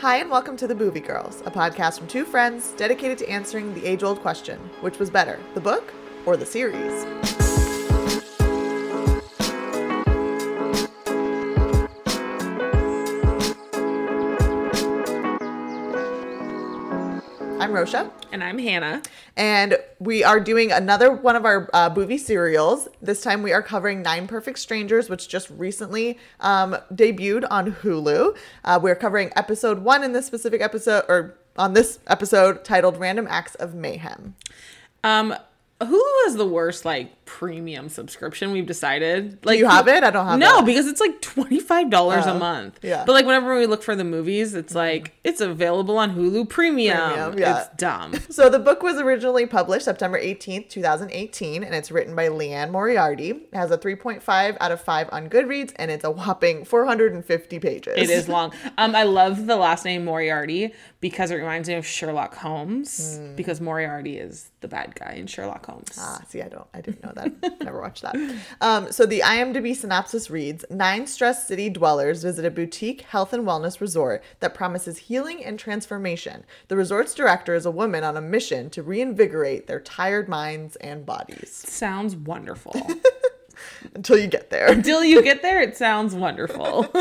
Hi, 0.00 0.18
and 0.18 0.30
welcome 0.30 0.56
to 0.58 0.68
The 0.68 0.76
Boovie 0.76 1.04
Girls, 1.04 1.40
a 1.44 1.50
podcast 1.50 1.98
from 1.98 2.06
two 2.06 2.24
friends 2.24 2.70
dedicated 2.76 3.18
to 3.18 3.28
answering 3.28 3.74
the 3.74 3.84
age 3.84 4.04
old 4.04 4.20
question 4.20 4.56
which 4.80 5.00
was 5.00 5.10
better, 5.10 5.40
the 5.54 5.60
book 5.60 5.92
or 6.24 6.36
the 6.36 6.46
series? 6.46 7.04
I'm 17.68 17.74
Rosha. 17.74 18.10
And 18.32 18.42
I'm 18.42 18.58
Hannah. 18.58 19.02
And 19.36 19.76
we 19.98 20.24
are 20.24 20.40
doing 20.40 20.72
another 20.72 21.12
one 21.12 21.36
of 21.36 21.44
our 21.44 21.68
uh, 21.74 21.90
Boovie 21.90 22.18
Serials. 22.18 22.88
This 23.02 23.20
time 23.20 23.42
we 23.42 23.52
are 23.52 23.60
covering 23.60 24.00
Nine 24.00 24.26
Perfect 24.26 24.58
Strangers, 24.58 25.10
which 25.10 25.28
just 25.28 25.50
recently 25.50 26.18
um, 26.40 26.78
debuted 26.90 27.46
on 27.50 27.74
Hulu. 27.74 28.34
Uh, 28.64 28.80
we're 28.82 28.96
covering 28.96 29.32
episode 29.36 29.80
one 29.80 30.02
in 30.02 30.14
this 30.14 30.24
specific 30.24 30.62
episode, 30.62 31.04
or 31.08 31.34
on 31.58 31.74
this 31.74 31.98
episode 32.06 32.64
titled 32.64 32.96
Random 32.96 33.26
Acts 33.28 33.54
of 33.56 33.74
Mayhem. 33.74 34.34
Um, 35.04 35.34
Hulu 35.80 36.24
has 36.24 36.34
the 36.36 36.46
worst 36.46 36.84
like 36.84 37.24
premium 37.24 37.88
subscription. 37.88 38.50
We've 38.50 38.66
decided. 38.66 39.38
Like 39.46 39.56
Do 39.56 39.60
you 39.60 39.68
have 39.68 39.86
it? 39.86 40.02
I 40.02 40.10
don't 40.10 40.26
have 40.26 40.38
no 40.38 40.58
it. 40.58 40.66
because 40.66 40.86
it's 40.88 41.00
like 41.00 41.20
twenty 41.20 41.60
five 41.60 41.88
dollars 41.88 42.24
Oh, 42.26 42.34
a 42.34 42.38
month. 42.38 42.80
yeah. 42.82 43.04
But 43.06 43.12
like 43.12 43.26
whenever 43.26 43.56
we 43.56 43.66
look 43.66 43.82
for 43.84 43.94
the 43.94 44.02
movies, 44.02 44.54
it's 44.54 44.74
like 44.74 45.14
it's 45.22 45.40
available 45.40 45.96
on 45.98 46.16
Hulu 46.16 46.48
Premium. 46.48 46.96
Premium, 46.98 47.38
yeah. 47.38 47.60
It's 47.60 47.76
dumb. 47.76 48.14
So 48.30 48.48
the 48.48 48.58
book 48.58 48.82
was 48.82 48.96
originally 49.00 49.46
published 49.46 49.84
September 49.84 50.18
18th, 50.20 50.68
2018, 50.68 51.62
and 51.64 51.74
it's 51.74 51.90
written 51.90 52.14
by 52.16 52.28
Liane 52.28 52.70
Moriarty. 52.70 53.30
It 53.30 53.54
has 53.54 53.70
a 53.70 53.78
3.5 53.78 54.56
out 54.60 54.70
of 54.72 54.80
5 54.80 55.08
on 55.12 55.28
Goodreads, 55.28 55.72
and 55.76 55.90
it's 55.90 56.04
a 56.04 56.10
whopping 56.10 56.64
450 56.64 57.58
pages. 57.58 57.94
It 57.96 58.10
is 58.10 58.28
long. 58.28 58.52
Um, 58.78 58.94
I 58.94 59.02
love 59.04 59.46
the 59.46 59.56
last 59.56 59.84
name 59.84 60.04
Moriarty 60.04 60.72
because 61.00 61.30
it 61.32 61.36
reminds 61.36 61.68
me 61.68 61.74
of 61.74 61.84
Sherlock 61.86 62.34
Holmes 62.36 63.18
because 63.34 63.60
Moriarty 63.60 64.18
is 64.18 64.50
the 64.60 64.68
bad 64.68 64.94
guy 64.94 65.14
in 65.14 65.26
Sherlock 65.26 65.66
Holmes. 65.66 65.96
Ah, 65.98 66.20
see, 66.28 66.42
I 66.42 66.48
don't, 66.48 66.66
I 66.74 66.80
didn't 66.80 67.02
know 67.02 67.12
that. 67.14 67.60
Never 67.64 67.80
watched 67.80 68.02
that. 68.02 68.16
Um, 68.60 68.90
so 68.92 69.06
the 69.06 69.20
IMDb 69.20 69.74
synopsis 69.74 70.30
reads: 70.30 70.64
Nine 70.70 71.06
stressed 71.06 71.46
city 71.46 71.70
dwellers 71.70 72.22
visit 72.22 72.44
a 72.44 72.50
boutique 72.50 73.02
health 73.02 73.32
and 73.32 73.44
wellness 73.44 73.80
resort 73.80 74.22
that 74.40 74.54
promises 74.54 74.98
healing 74.98 75.44
and 75.44 75.58
transformation. 75.58 76.44
The 76.68 76.76
resort's 76.76 77.14
director 77.14 77.54
is 77.54 77.66
a 77.66 77.70
woman 77.70 78.04
on 78.04 78.16
a 78.16 78.20
mission 78.20 78.70
to 78.70 78.82
reinvigorate 78.82 79.66
their 79.66 79.80
tired 79.80 80.28
minds 80.28 80.76
and 80.76 81.06
bodies. 81.06 81.50
Sounds 81.50 82.16
wonderful. 82.16 82.74
Until 83.94 84.18
you 84.18 84.26
get 84.26 84.50
there. 84.50 84.70
Until 84.70 85.04
you 85.04 85.22
get 85.22 85.42
there, 85.42 85.60
it 85.60 85.76
sounds 85.76 86.14
wonderful. 86.14 86.86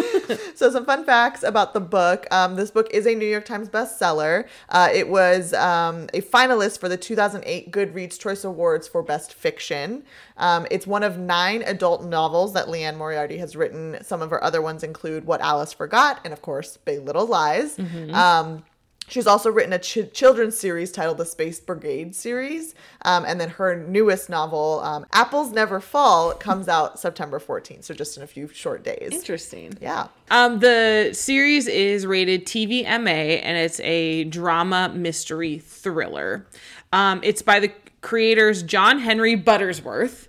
So, 0.55 0.71
some 0.71 0.85
fun 0.85 1.05
facts 1.05 1.43
about 1.43 1.73
the 1.73 1.79
book. 1.79 2.25
Um, 2.31 2.55
this 2.55 2.71
book 2.71 2.87
is 2.91 3.05
a 3.05 3.13
New 3.13 3.27
York 3.27 3.45
Times 3.45 3.69
bestseller. 3.69 4.47
Uh, 4.69 4.89
it 4.91 5.07
was 5.07 5.53
um, 5.53 6.07
a 6.13 6.21
finalist 6.21 6.79
for 6.79 6.89
the 6.89 6.97
2008 6.97 7.71
Goodreads 7.71 8.19
Choice 8.19 8.43
Awards 8.43 8.87
for 8.87 9.03
Best 9.03 9.33
Fiction. 9.33 10.03
Um, 10.37 10.65
it's 10.71 10.87
one 10.87 11.03
of 11.03 11.17
nine 11.19 11.61
adult 11.63 12.03
novels 12.03 12.53
that 12.53 12.69
Liane 12.69 12.95
Moriarty 12.97 13.37
has 13.37 13.55
written. 13.55 13.97
Some 14.01 14.21
of 14.21 14.31
her 14.31 14.43
other 14.43 14.61
ones 14.61 14.83
include 14.83 15.25
What 15.25 15.41
Alice 15.41 15.73
Forgot 15.73 16.21
and, 16.23 16.33
of 16.33 16.41
course, 16.41 16.77
Big 16.77 17.05
Little 17.05 17.27
Lies. 17.27 17.77
Um, 18.13 18.63
She's 19.09 19.25
also 19.25 19.49
written 19.49 19.71
a 19.71 19.79
ch- 19.79 20.11
children's 20.13 20.59
series 20.59 20.91
titled 20.91 21.17
the 21.17 21.25
Space 21.25 21.59
Brigade 21.61 22.13
series. 22.13 22.75
Um, 23.03 23.23
and 23.25 23.39
then 23.39 23.49
her 23.51 23.75
newest 23.87 24.29
novel, 24.29 24.81
um, 24.83 25.05
Apples 25.13 25.51
Never 25.51 25.79
Fall, 25.79 26.33
comes 26.33 26.67
out 26.67 26.99
September 26.99 27.39
14th. 27.39 27.85
So 27.85 27.93
just 27.93 28.17
in 28.17 28.23
a 28.23 28.27
few 28.27 28.49
short 28.49 28.83
days. 28.83 29.13
Interesting. 29.13 29.77
Yeah. 29.81 30.07
Um, 30.29 30.59
the 30.59 31.11
series 31.13 31.67
is 31.67 32.05
rated 32.05 32.45
TVMA 32.45 33.39
and 33.43 33.57
it's 33.57 33.79
a 33.79 34.25
drama 34.25 34.89
mystery 34.93 35.59
thriller. 35.59 36.45
Um, 36.91 37.21
it's 37.23 37.41
by 37.41 37.59
the 37.61 37.71
creators 38.01 38.61
John 38.61 38.99
Henry 38.99 39.35
Buttersworth 39.37 40.27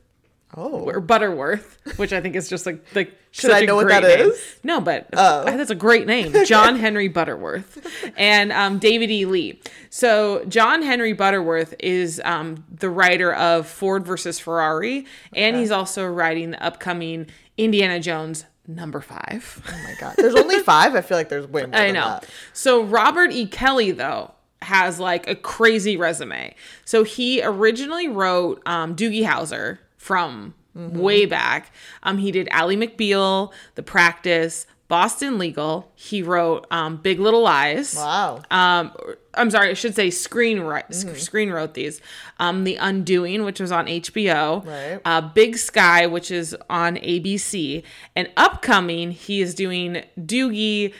Oh. 0.56 0.84
or 0.88 1.00
Butterworth, 1.00 1.76
which 1.98 2.12
I 2.12 2.20
think 2.20 2.34
is 2.34 2.48
just 2.48 2.64
like 2.64 2.82
like 2.94 3.12
Should 3.38 3.50
I 3.52 3.60
know 3.62 3.76
what 3.76 3.88
that 3.88 4.02
name. 4.02 4.30
is? 4.30 4.40
No, 4.62 4.80
but 4.80 5.08
Oh. 5.12 5.44
that's 5.44 5.70
a 5.70 5.74
great 5.74 6.06
name, 6.06 6.34
John 6.44 6.76
Henry 6.76 7.08
Butterworth, 7.08 7.86
and 8.16 8.52
um, 8.52 8.78
David 8.78 9.10
E. 9.10 9.24
Kelley. 9.24 9.60
So 9.90 10.44
John 10.46 10.82
Henry 10.82 11.12
Butterworth 11.12 11.74
is 11.80 12.20
um, 12.24 12.64
the 12.70 12.90
writer 12.90 13.32
of 13.34 13.66
Ford 13.66 14.04
versus 14.06 14.38
Ferrari, 14.38 15.06
and 15.32 15.56
he's 15.56 15.70
also 15.70 16.06
writing 16.06 16.50
the 16.50 16.62
upcoming 16.62 17.26
Indiana 17.56 18.00
Jones 18.00 18.44
number 18.66 19.00
five. 19.00 19.62
Oh 19.68 19.82
my 19.84 19.94
god. 19.98 20.14
There's 20.18 20.34
only 20.34 20.58
five. 20.62 20.94
I 20.94 21.00
feel 21.00 21.16
like 21.16 21.28
there's 21.30 21.46
way 21.46 21.64
more. 21.64 21.74
I 21.74 21.90
know. 21.90 22.04
That. 22.20 22.26
So 22.52 22.82
Robert 22.82 23.32
E. 23.32 23.46
Kelley 23.46 23.92
though 23.92 24.32
has 24.60 24.98
like 25.00 25.26
a 25.28 25.34
crazy 25.34 25.96
resume. 25.96 26.54
So 26.84 27.02
he 27.04 27.42
originally 27.42 28.08
wrote 28.08 28.60
um, 28.66 28.94
Doogie 28.96 29.24
Howser 29.24 29.78
from 29.96 30.54
Mm-hmm. 30.76 30.98
way 30.98 31.26
back. 31.26 31.72
Um, 32.04 32.18
he 32.18 32.30
did 32.30 32.46
Ally 32.52 32.76
McBeal, 32.76 33.52
The 33.74 33.82
Practice, 33.82 34.66
Boston 34.86 35.36
Legal. 35.38 35.90
He 35.94 36.22
wrote 36.22 36.66
um, 36.70 36.98
Big 36.98 37.18
Little 37.18 37.42
Lies. 37.42 37.94
Wow. 37.96 38.42
Um, 38.50 38.92
I'm 39.34 39.50
sorry, 39.50 39.70
I 39.70 39.74
should 39.74 39.94
say 39.96 40.10
screen 40.10 40.60
write, 40.60 40.88
Mm-hmm. 40.90 41.14
screen 41.16 41.50
wrote 41.50 41.74
these. 41.74 42.00
Um, 42.38 42.64
The 42.64 42.76
Undoing, 42.76 43.44
which 43.44 43.60
was 43.60 43.72
on 43.72 43.86
HBO. 43.86 44.64
Right. 44.64 45.00
Uh, 45.04 45.20
Big 45.22 45.56
Sky, 45.56 46.06
which 46.06 46.30
is 46.30 46.56
on 46.70 46.96
ABC. 46.96 47.82
And 48.14 48.30
upcoming, 48.36 49.10
he 49.10 49.40
is 49.40 49.54
doing 49.54 50.04
Doogie 50.18 50.92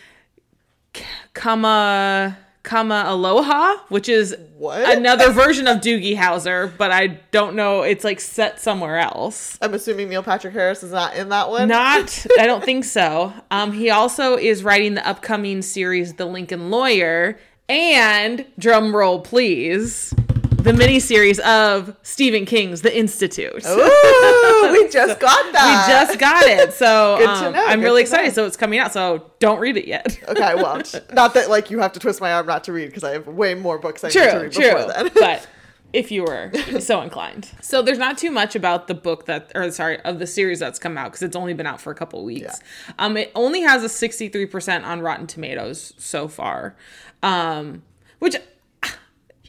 Kama 1.34 2.36
Kamealoha, 2.68 3.78
which 3.88 4.08
is 4.08 4.36
What? 4.58 4.96
another 4.96 5.30
version 5.30 5.66
of 5.66 5.78
Doogie 5.78 6.16
Howser, 6.16 6.70
but 6.76 6.90
I 6.90 7.06
don't 7.30 7.54
know. 7.56 7.82
It's 7.82 8.04
like 8.04 8.20
set 8.20 8.60
somewhere 8.60 8.98
else. 8.98 9.56
I'm 9.62 9.72
assuming 9.74 10.08
Neil 10.10 10.22
Patrick 10.22 10.52
Harris 10.52 10.82
is 10.82 10.92
not 10.92 11.16
in 11.16 11.30
that 11.30 11.48
one. 11.48 11.68
Not, 11.68 12.26
I 12.38 12.46
don't 12.46 12.62
think 12.64 12.84
so. 12.84 13.32
Um, 13.50 13.72
he 13.72 13.90
also 13.90 14.36
is 14.36 14.62
writing 14.62 14.94
the 14.94 15.06
upcoming 15.08 15.62
series, 15.62 16.14
The 16.14 16.26
Lincoln 16.26 16.70
Lawyer, 16.70 17.38
and 17.68 18.44
drum 18.58 18.94
roll, 18.94 19.20
please, 19.20 20.12
the 20.58 20.72
miniseries 20.72 21.38
of 21.41 21.96
Stephen 22.02 22.44
King's 22.44 22.82
The 22.82 22.96
Institute. 22.96 23.64
Ooh, 23.66 24.69
we 24.72 24.88
just 24.88 25.20
got 25.20 25.52
that. 25.52 25.86
We 25.86 25.92
just 25.92 26.19
got 26.19 26.44
it, 26.46 26.72
so 26.72 27.16
um, 27.26 27.54
I'm 27.54 27.78
good 27.80 27.84
really 27.84 28.04
to 28.04 28.10
know. 28.10 28.16
excited. 28.19 28.34
So 28.34 28.44
it's 28.44 28.56
coming 28.56 28.78
out. 28.78 28.92
So 28.92 29.30
don't 29.38 29.60
read 29.60 29.76
it 29.76 29.86
yet. 29.86 30.19
Okay, 30.28 30.42
I 30.42 30.54
won't. 30.56 30.94
Not 31.12 31.34
that 31.34 31.48
like 31.48 31.70
you 31.70 31.78
have 31.78 31.92
to 31.92 32.00
twist 32.00 32.20
my 32.20 32.32
arm 32.32 32.46
not 32.46 32.64
to 32.64 32.72
read 32.72 32.86
because 32.86 33.04
I 33.04 33.12
have 33.12 33.26
way 33.28 33.54
more 33.54 33.78
books 33.78 34.02
I 34.04 34.08
need 34.08 34.12
to 34.14 34.30
True, 34.30 34.41
read 34.42 34.52
true. 34.52 34.64
before 34.64 34.92
then. 34.92 35.10
but 35.14 35.48
if 35.92 36.10
you 36.10 36.22
were 36.24 36.50
so 36.80 37.00
inclined, 37.02 37.48
so 37.62 37.80
there's 37.80 37.98
not 37.98 38.19
too 38.19 38.30
much 38.30 38.54
about 38.56 38.88
the 38.88 38.94
book 38.94 39.25
that, 39.26 39.52
or 39.54 39.70
sorry, 39.70 40.00
of 40.00 40.19
the 40.19 40.26
series 40.26 40.58
that's 40.58 40.78
come 40.78 40.98
out 40.98 41.12
because 41.12 41.22
it's 41.22 41.36
only 41.36 41.54
been 41.54 41.66
out 41.66 41.80
for 41.80 41.90
a 41.90 41.94
couple 41.94 42.22
weeks. 42.25 42.60
Um, 42.98 43.16
it 43.16 43.30
only 43.34 43.60
has 43.62 43.82
a 43.84 43.86
63% 43.86 44.84
on 44.84 45.00
Rotten 45.00 45.26
Tomatoes 45.26 45.94
so 45.96 46.26
far, 46.28 46.75
um, 47.22 47.82
which. 48.19 48.36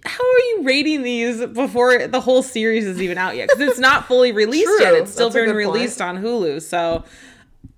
How 0.06 0.24
are 0.24 0.40
you 0.40 0.62
rating 0.64 1.04
these 1.04 1.46
before 1.48 2.08
the 2.08 2.22
whole 2.22 2.42
series 2.44 2.86
is 2.86 3.02
even 3.02 3.18
out 3.18 3.36
yet? 3.36 3.50
Because 3.50 3.70
it's 3.70 3.80
not 3.80 4.08
fully 4.08 4.32
released 4.32 4.66
True, 4.66 4.82
yet. 4.82 4.94
It's 4.94 5.12
still 5.12 5.30
that's 5.30 5.36
being 5.36 5.48
good 5.48 5.64
point. 5.66 5.76
released 5.76 6.02
on 6.02 6.18
Hulu. 6.24 6.62
So 6.62 7.04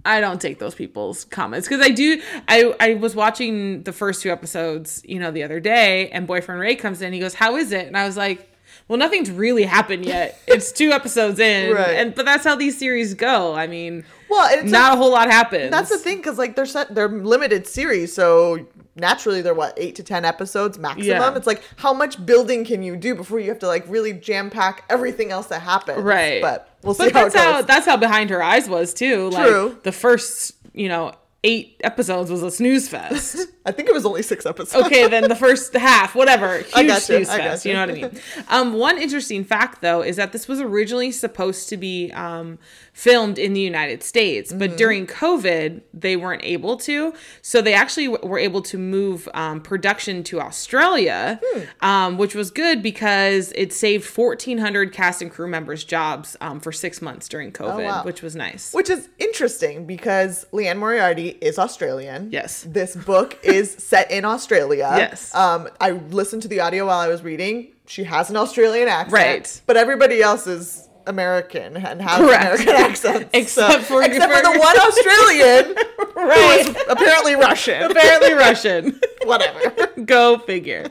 I 0.06 0.20
don't 0.22 0.40
take 0.42 0.60
those 0.60 0.76
people's 0.76 1.26
comments 1.26 1.68
because 1.68 1.86
I 1.86 1.90
do. 1.90 2.22
I 2.48 2.74
I 2.80 2.94
was 2.96 3.16
watching 3.16 3.84
the 3.84 3.92
first 3.94 4.22
two 4.22 4.31
episodes, 4.31 5.02
you 5.06 5.20
know, 5.20 5.31
the 5.31 5.44
other 5.44 5.60
day, 5.60 6.10
and 6.10 6.26
boyfriend 6.28 6.62
Ray 6.62 6.76
comes 6.76 7.02
in. 7.02 7.14
He 7.14 7.20
goes, 7.20 7.34
"How 7.36 7.56
is 7.56 7.72
it?" 7.72 7.88
And 7.88 7.98
I 7.98 8.06
was 8.06 8.18
like, 8.18 8.50
"Well, 8.88 8.98
nothing's 9.00 9.30
really 9.31 9.64
happened 9.64 10.06
yet. 10.06 10.40
It's 10.48 10.72
two 10.72 10.92
episodes 10.92 11.40
in, 11.40 11.74
Right. 11.74 11.90
and 11.96 12.16
but 12.16 12.26
that's 12.26 12.44
how 12.44 12.56
these 12.56 12.78
series 12.78 13.14
go. 13.14 13.54
I 13.54 13.68
mean, 13.68 14.04
Well, 14.31 14.47
it's 14.58 14.72
not 14.72 14.92
a- 14.92 14.96
a 14.96 14.97
whole 14.97 15.12
lot 15.12 15.30
happens. 15.30 15.69
that's 15.72 15.90
the 15.90 15.97
thing 15.97 16.18
because 16.18 16.38
like 16.38 16.56
they're 16.56 16.66
set, 16.66 16.96
they're 16.96 17.08
limited 17.09 17.68
series, 17.68 18.14
so 18.14 18.66
naturally 18.96 19.42
they're 19.42 19.53
what 19.53 19.74
eight 19.78 19.96
to 19.96 20.03
ten 20.03 20.25
episodes 20.25 20.78
maximum. 20.80 21.06
Yeah. 21.07 21.36
It's 21.36 21.48
like 21.48 21.62
how 21.78 21.94
much 21.94 22.25
building 22.25 22.66
can 22.66 22.81
you 22.83 22.95
do 22.95 23.13
before 23.16 23.39
you 23.39 23.50
have 23.50 23.60
to 23.60 23.68
like 23.68 23.86
really 23.88 24.13
jam 24.13 24.50
pack 24.50 24.83
everything 24.89 25.31
else 25.31 25.48
that 25.48 25.62
happens? 25.62 26.00
right. 26.01 26.42
But 26.42 26.69
we'll 26.83 26.94
see 26.94 27.06
But 27.06 27.13
how 27.13 27.24
that's 27.24 27.36
it 27.36 27.38
goes. 27.38 27.45
how 27.54 27.62
that's 27.63 27.86
how 27.86 27.98
Behind 27.98 28.30
Her 28.30 28.42
Eyes 28.42 28.68
was 28.69 28.94
too. 28.94 29.30
Like 29.30 29.48
True. 29.48 29.78
the 29.83 29.92
first, 29.92 30.54
you 30.74 30.88
know, 30.89 31.12
eight 31.44 31.80
episodes 31.83 32.30
was 32.31 32.44
a 32.44 32.51
snooze 32.51 32.88
fest. 32.88 33.48
I 33.66 33.72
think 33.72 33.88
it 33.90 33.94
was 33.94 34.06
only 34.06 34.24
six 34.24 34.46
episodes. 34.46 34.86
okay, 34.88 35.08
then 35.08 35.28
the 35.30 35.36
first 35.36 35.74
half, 35.75 36.16
whatever, 36.16 36.58
huge 36.62 36.72
I 36.74 36.84
got 36.84 36.96
you, 36.96 37.00
snooze 37.02 37.30
I 37.30 37.38
got 37.38 37.44
fest. 37.44 37.66
You 37.66 37.72
you. 37.72 37.78
know 37.78 37.86
what 37.86 37.90
I 37.96 38.02
mean? 38.10 38.22
Um, 38.50 38.74
one 38.74 38.98
interesting 38.98 39.44
fact, 39.44 39.81
though, 39.81 40.02
is 40.02 40.16
that 40.16 40.31
this 40.31 40.48
was 40.48 40.60
originally 40.60 41.12
supposed 41.12 41.69
to 41.69 41.78
be 41.78 42.12
um, 42.13 42.58
filmed 42.94 43.38
in 43.38 43.54
the 43.54 43.62
United 43.62 44.02
States, 44.04 44.52
but 44.52 44.69
Mm-hmm. 44.72 44.78
during 44.78 45.08
COVID, 45.08 45.81
they 45.94 46.16
weren't 46.16 46.44
able 46.44 46.75
to. 46.78 47.13
So 47.42 47.62
they 47.62 47.74
actually 47.74 48.08
w- 48.08 48.28
were 48.28 48.40
able 48.40 48.62
to 48.63 48.78
move 48.78 49.28
um, 49.34 49.62
production 49.62 50.24
to 50.24 50.40
Australia, 50.42 51.40
Hmm. 51.44 51.86
um, 51.86 52.18
which 52.18 52.34
was 52.34 52.50
good 52.52 52.81
because 52.81 53.52
it 53.56 53.74
saved 53.74 54.06
1,400 54.18 54.92
cast 54.94 55.22
and 55.22 55.30
crew 55.31 55.48
members' 55.48 55.84
jobs 55.84 56.36
um, 56.42 56.60
for 56.60 56.72
six 56.72 57.02
months 57.02 57.28
during 57.28 57.52
COVID, 57.52 57.81
Oh, 57.81 57.84
wow. 57.84 58.04
which 58.04 58.22
was 58.22 58.36
nice. 58.36 58.74
Which 58.74 58.90
is 58.90 59.10
interesting 59.19 59.86
because 59.86 60.46
Liane 60.52 60.78
Moriarty 60.80 61.30
is 61.42 61.60
Australian. 61.60 62.30
Yes. 62.31 62.66
This 62.68 62.96
book 62.96 63.38
is 63.51 63.71
set 63.74 64.12
in 64.12 64.25
Australia. 64.25 64.92
Yes. 64.98 65.33
Um, 65.36 65.69
I 65.80 65.92
listened 65.92 66.42
to 66.44 66.48
the 66.48 66.59
audio 66.62 66.88
while 66.88 67.00
I 67.00 67.07
was 67.07 67.21
reading. 67.24 67.74
She 67.88 68.03
has 68.06 68.30
an 68.30 68.38
Australian 68.38 68.88
accent. 68.88 69.13
Right. 69.13 69.62
But 69.65 69.77
everybody 69.77 70.21
else 70.21 70.48
is 70.48 70.88
American 71.07 71.75
and 71.77 72.01
has 72.01 72.18
Correct. 72.19 72.44
American 72.44 72.69
accents. 72.92 73.30
Except 73.33 73.83
for 73.83 73.95
your 74.01 74.03
except 74.03 74.31
for 74.31 74.42
the 74.53 74.59
one 74.59 74.77
Australian 74.80 75.75
Right. 76.15 76.59
is 76.62 76.75
apparently 76.89 77.36
Russian. 77.36 77.83
Apparently 77.92 78.33
Russian. 78.33 79.00
Whatever. 79.24 79.88
Go 80.06 80.38
figure. 80.39 80.88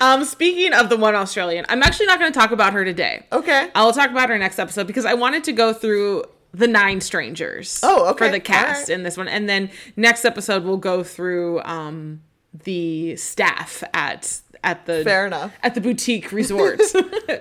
Um, 0.00 0.24
speaking 0.24 0.72
of 0.74 0.88
the 0.90 0.96
one 0.96 1.14
Australian, 1.14 1.64
I'm 1.68 1.82
actually 1.82 2.06
not 2.06 2.18
going 2.18 2.32
to 2.32 2.38
talk 2.38 2.50
about 2.50 2.72
her 2.74 2.84
today. 2.84 3.24
Okay. 3.32 3.70
I 3.74 3.84
will 3.84 3.92
talk 3.92 4.10
about 4.10 4.28
her 4.28 4.38
next 4.38 4.58
episode 4.58 4.86
because 4.86 5.04
I 5.06 5.14
wanted 5.14 5.44
to 5.44 5.52
go 5.52 5.72
through 5.72 6.24
the 6.52 6.66
nine 6.68 7.00
strangers. 7.00 7.80
Oh, 7.82 8.10
okay. 8.10 8.26
For 8.26 8.32
the 8.32 8.40
cast 8.40 8.82
Alright. 8.82 8.88
in 8.90 9.02
this 9.02 9.16
one, 9.16 9.28
and 9.28 9.48
then 9.48 9.70
next 9.96 10.24
episode 10.24 10.64
we'll 10.64 10.76
go 10.78 11.02
through 11.02 11.60
um, 11.62 12.22
the 12.64 13.16
staff 13.16 13.82
at 13.92 14.40
at 14.64 14.84
the 14.86 15.04
Fair 15.04 15.26
enough. 15.26 15.52
at 15.62 15.74
the 15.74 15.80
boutique 15.80 16.32
resort. 16.32 16.80
I 16.94 17.40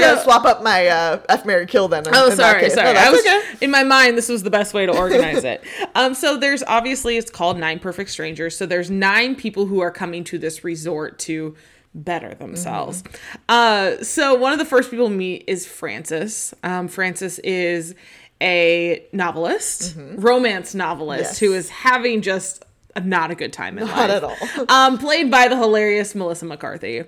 gotta 0.00 0.20
swap 0.22 0.44
up 0.44 0.62
my 0.62 0.86
uh, 0.86 1.20
F 1.28 1.44
Mary 1.44 1.66
Kill 1.66 1.88
then. 1.88 2.06
in- 2.06 2.14
Oh, 2.14 2.30
in 2.30 2.36
sorry, 2.36 2.70
sorry. 2.70 2.92
No, 2.92 3.00
I 3.00 3.10
was 3.10 3.20
okay. 3.20 3.42
in 3.60 3.70
my 3.70 3.82
mind. 3.82 4.16
This 4.16 4.28
was 4.28 4.42
the 4.44 4.50
best 4.50 4.72
way 4.74 4.86
to 4.86 4.96
organize 4.96 5.44
it. 5.44 5.62
Um, 5.96 6.14
so 6.14 6.36
there's 6.36 6.62
obviously 6.62 7.16
it's 7.16 7.30
called 7.32 7.58
Nine 7.58 7.80
Perfect 7.80 8.10
Strangers. 8.10 8.56
So 8.56 8.64
there's 8.64 8.90
nine 8.90 9.34
people 9.34 9.66
who 9.66 9.80
are 9.80 9.90
coming 9.90 10.22
to 10.24 10.38
this 10.38 10.62
resort 10.62 11.18
to 11.20 11.56
better 11.94 12.34
themselves. 12.34 13.02
Mm-hmm. 13.02 13.16
Uh, 13.48 14.04
so 14.04 14.34
one 14.36 14.52
of 14.52 14.58
the 14.60 14.64
first 14.64 14.90
people 14.90 15.08
we 15.08 15.16
meet 15.16 15.44
is 15.48 15.66
Frances. 15.66 16.54
Um, 16.62 16.86
Frances 16.86 17.40
is 17.40 17.96
a 18.42 19.04
novelist, 19.12 19.96
romance 20.16 20.74
novelist, 20.74 21.22
Mm-hmm. 21.22 21.30
Yes. 21.30 21.38
who 21.38 21.52
is 21.52 21.68
having 21.70 22.22
just. 22.22 22.64
Not 23.04 23.30
a 23.30 23.36
good 23.36 23.52
time 23.52 23.78
in 23.78 23.86
Not 23.86 23.96
life. 23.96 24.22
Not 24.22 24.34
at 24.50 24.58
all. 24.58 24.66
um, 24.68 24.98
played 24.98 25.30
by 25.30 25.46
the 25.46 25.56
hilarious 25.56 26.12
Melissa 26.16 26.44
McCarthy. 26.44 27.04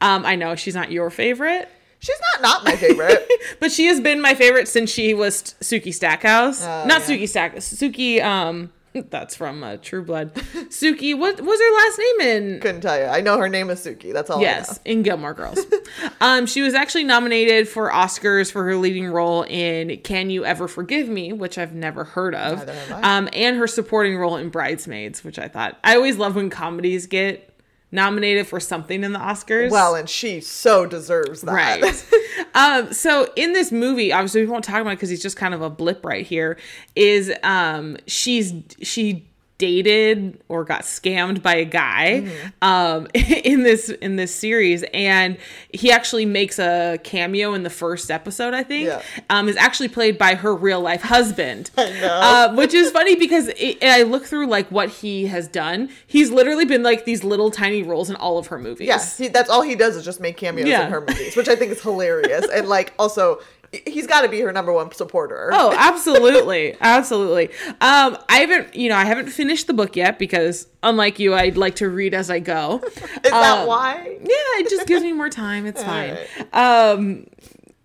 Um, 0.00 0.24
I 0.24 0.34
know 0.34 0.54
she's 0.56 0.74
not 0.74 0.90
your 0.90 1.10
favorite, 1.10 1.68
She's 1.98 2.16
not 2.32 2.42
not 2.42 2.64
my 2.64 2.74
favorite. 2.76 3.28
but 3.60 3.70
she 3.70 3.84
has 3.86 4.00
been 4.00 4.20
my 4.22 4.34
favorite 4.34 4.66
since 4.66 4.90
she 4.90 5.12
was 5.12 5.42
Sookie 5.60 5.92
Stackhouse. 5.92 6.62
Oh, 6.64 6.84
Not 6.86 7.00
yeah. 7.08 7.16
Sookie 7.16 7.28
Stack. 7.28 7.56
Sookie. 7.56 8.22
Um, 8.24 8.72
that's 9.10 9.34
from 9.34 9.62
uh, 9.62 9.76
True 9.76 10.02
Blood. 10.04 10.34
Sookie. 10.34 11.16
What 11.16 11.40
was 11.40 11.60
her 11.60 11.74
last 11.74 11.98
name 11.98 12.28
in? 12.54 12.60
Couldn't 12.60 12.80
tell 12.80 12.98
you. 12.98 13.04
I 13.06 13.20
know 13.20 13.38
her 13.38 13.48
name 13.48 13.70
is 13.70 13.80
Sookie. 13.80 14.12
That's 14.12 14.30
all. 14.30 14.40
Yes, 14.40 14.80
in 14.84 15.02
Gilmore 15.02 15.34
Girls. 15.34 15.58
um, 16.20 16.46
she 16.46 16.62
was 16.62 16.74
actually 16.74 17.04
nominated 17.04 17.68
for 17.68 17.90
Oscars 17.90 18.50
for 18.50 18.64
her 18.64 18.76
leading 18.76 19.06
role 19.06 19.42
in 19.42 19.98
"Can 20.02 20.30
You 20.30 20.44
Ever 20.44 20.68
Forgive 20.68 21.08
Me," 21.08 21.32
which 21.32 21.58
I've 21.58 21.74
never 21.74 22.04
heard 22.04 22.34
of, 22.34 22.58
Neither 22.58 22.74
have 22.74 23.04
I. 23.04 23.16
um, 23.18 23.28
and 23.32 23.56
her 23.56 23.66
supporting 23.66 24.16
role 24.16 24.36
in 24.36 24.50
*Bridesmaids*, 24.50 25.24
which 25.24 25.38
I 25.38 25.48
thought 25.48 25.78
I 25.84 25.96
always 25.96 26.16
love 26.16 26.36
when 26.36 26.50
comedies 26.50 27.06
get 27.06 27.52
nominated 27.92 28.46
for 28.46 28.60
something 28.60 29.04
in 29.04 29.12
the 29.12 29.18
Oscars. 29.18 29.70
Well, 29.70 29.94
and 29.94 30.08
she 30.08 30.40
so 30.40 30.86
deserves 30.86 31.42
that. 31.42 31.52
Right. 31.52 32.06
um, 32.54 32.92
so 32.92 33.32
in 33.36 33.52
this 33.52 33.70
movie, 33.72 34.12
obviously 34.12 34.42
we 34.42 34.48
won't 34.48 34.64
talk 34.64 34.80
about 34.80 34.90
it 34.90 34.96
because 34.96 35.10
he's 35.10 35.22
just 35.22 35.36
kind 35.36 35.54
of 35.54 35.62
a 35.62 35.70
blip 35.70 36.04
right 36.04 36.26
here. 36.26 36.58
Is 36.94 37.32
um 37.42 37.96
she's 38.06 38.54
she 38.82 39.25
dated 39.58 40.38
or 40.48 40.64
got 40.64 40.82
scammed 40.82 41.42
by 41.42 41.54
a 41.56 41.64
guy 41.64 42.22
Mm-hmm. 42.26 42.48
um 42.62 43.06
in 43.14 43.62
this 43.62 43.88
in 43.88 44.16
this 44.16 44.34
series 44.34 44.84
and 44.92 45.38
he 45.72 45.90
actually 45.90 46.26
makes 46.26 46.58
a 46.58 46.98
cameo 47.02 47.54
in 47.54 47.62
the 47.62 47.70
first 47.70 48.10
episode 48.10 48.52
i 48.54 48.62
think 48.62 48.86
Yeah. 48.88 49.02
um 49.30 49.48
is 49.48 49.56
actually 49.56 49.88
played 49.88 50.18
by 50.18 50.34
her 50.34 50.54
real 50.54 50.80
life 50.80 51.02
husband 51.02 51.70
I 51.78 51.90
know. 52.00 52.06
uh, 52.06 52.54
which 52.54 52.74
is 52.74 52.90
funny 52.90 53.16
because 53.16 53.48
it, 53.56 53.82
i 53.82 54.02
look 54.02 54.24
through 54.26 54.46
like 54.46 54.70
what 54.70 54.88
he 54.90 55.26
has 55.26 55.48
done 55.48 55.88
he's 56.06 56.30
literally 56.30 56.64
been 56.64 56.82
like 56.82 57.04
these 57.04 57.24
little 57.24 57.50
tiny 57.50 57.82
roles 57.82 58.10
in 58.10 58.16
all 58.16 58.38
of 58.38 58.48
her 58.48 58.58
movies 58.58 58.86
Yes, 58.86 59.16
he, 59.18 59.28
that's 59.28 59.48
all 59.50 59.62
he 59.62 59.74
does 59.74 59.96
is 59.96 60.04
just 60.04 60.20
make 60.20 60.36
cameos 60.36 60.68
Yeah. 60.68 60.86
in 60.86 60.92
her 60.92 61.00
movies, 61.00 61.34
which 61.34 61.48
I 61.48 61.56
think 61.56 61.72
is 61.72 61.82
hilarious. 61.82 62.46
and 62.52 62.68
like, 62.68 62.92
also, 62.98 63.40
he's 63.86 64.06
got 64.06 64.22
to 64.22 64.28
be 64.28 64.40
her 64.40 64.52
number 64.52 64.72
one 64.72 64.92
supporter. 64.92 65.50
Oh, 65.52 65.74
absolutely. 65.76 66.76
absolutely. 66.80 67.48
Um, 67.80 68.16
I 68.28 68.38
haven't, 68.38 68.74
you 68.74 68.88
know, 68.88 68.96
I 68.96 69.04
haven't 69.04 69.28
finished 69.30 69.66
the 69.66 69.74
book 69.74 69.96
yet 69.96 70.18
because 70.18 70.66
unlike 70.82 71.18
you, 71.18 71.34
I'd 71.34 71.56
like 71.56 71.76
to 71.76 71.88
read 71.88 72.14
as 72.14 72.30
I 72.30 72.38
go. 72.38 72.80
is 72.86 73.02
that 73.22 73.58
um, 73.60 73.66
why? 73.66 74.18
Yeah, 74.20 74.60
it 74.60 74.70
just 74.70 74.86
gives 74.86 75.02
me 75.02 75.12
more 75.12 75.30
time. 75.30 75.66
It's 75.66 75.82
fine. 75.92 76.16
Um, 76.52 77.26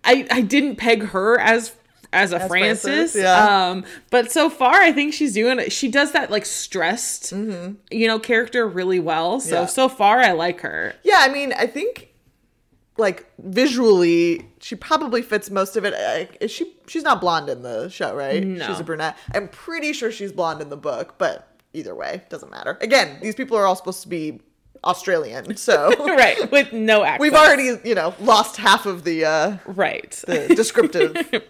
I 0.04 0.26
I 0.30 0.40
didn't 0.40 0.76
peg 0.76 1.02
her 1.08 1.38
as 1.38 1.72
as 2.12 2.32
a 2.32 2.46
Frances. 2.46 2.82
Frances, 2.82 3.22
yeah. 3.22 3.68
Um, 3.70 3.84
but 4.10 4.30
so 4.30 4.50
far 4.50 4.74
I 4.74 4.92
think 4.92 5.14
she's 5.14 5.32
doing 5.32 5.58
it. 5.58 5.72
She 5.72 5.88
does 5.90 6.12
that 6.12 6.30
like 6.30 6.44
stressed, 6.44 7.32
you 7.32 8.06
know, 8.06 8.18
character 8.18 8.68
really 8.68 9.00
well. 9.00 9.40
So 9.40 9.46
Mm-hmm. 9.54 9.62
Yeah. 9.62 9.66
so 9.66 9.88
far 9.88 10.18
I 10.20 10.32
like 10.32 10.60
her. 10.60 10.94
Yeah, 11.04 11.18
I 11.20 11.28
mean, 11.32 11.52
I 11.54 11.66
think 11.66 12.11
like 12.98 13.26
visually, 13.38 14.46
she 14.60 14.74
probably 14.74 15.22
fits 15.22 15.50
most 15.50 15.76
of 15.76 15.84
it. 15.84 15.94
Is 16.40 16.50
she? 16.50 16.74
She's 16.86 17.02
not 17.02 17.20
blonde 17.20 17.48
in 17.48 17.62
the 17.62 17.88
show, 17.88 18.14
right? 18.14 18.44
No. 18.44 18.66
she's 18.66 18.80
a 18.80 18.84
brunette. 18.84 19.16
I'm 19.34 19.48
pretty 19.48 19.92
sure 19.92 20.12
she's 20.12 20.32
blonde 20.32 20.60
in 20.60 20.68
the 20.68 20.76
book, 20.76 21.14
but 21.18 21.48
either 21.72 21.94
way, 21.94 22.22
doesn't 22.28 22.50
matter. 22.50 22.78
Again, 22.80 23.18
these 23.22 23.34
people 23.34 23.56
are 23.56 23.66
all 23.66 23.76
supposed 23.76 24.02
to 24.02 24.08
be 24.08 24.40
Australian, 24.84 25.56
so 25.56 25.94
right. 26.06 26.50
With 26.50 26.72
no 26.72 27.04
accent. 27.04 27.20
we've 27.20 27.34
already, 27.34 27.78
you 27.88 27.94
know, 27.94 28.14
lost 28.20 28.56
half 28.56 28.86
of 28.86 29.04
the 29.04 29.24
uh, 29.24 29.56
right. 29.66 30.10
the 30.26 30.54
descriptive. 30.54 31.16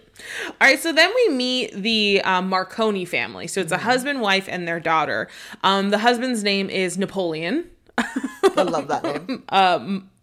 All 0.47 0.55
right, 0.61 0.79
so 0.79 0.93
then 0.93 1.11
we 1.17 1.31
meet 1.31 1.73
the 1.73 2.21
um, 2.23 2.49
Marconi 2.49 3.05
family. 3.07 3.49
So 3.49 3.61
it's 3.61 3.73
a 3.73 3.79
husband, 3.79 4.21
wife, 4.21 4.47
and 4.49 4.69
their 4.69 4.79
daughter. 4.79 5.29
Um, 5.65 5.91
the 5.91 5.99
husband's 5.99 6.45
name 6.45 6.71
is 6.71 6.97
Napoleon. 6.97 7.71
I 7.99 8.63
love 8.63 8.89
that 8.89 9.03
name. 9.03 9.43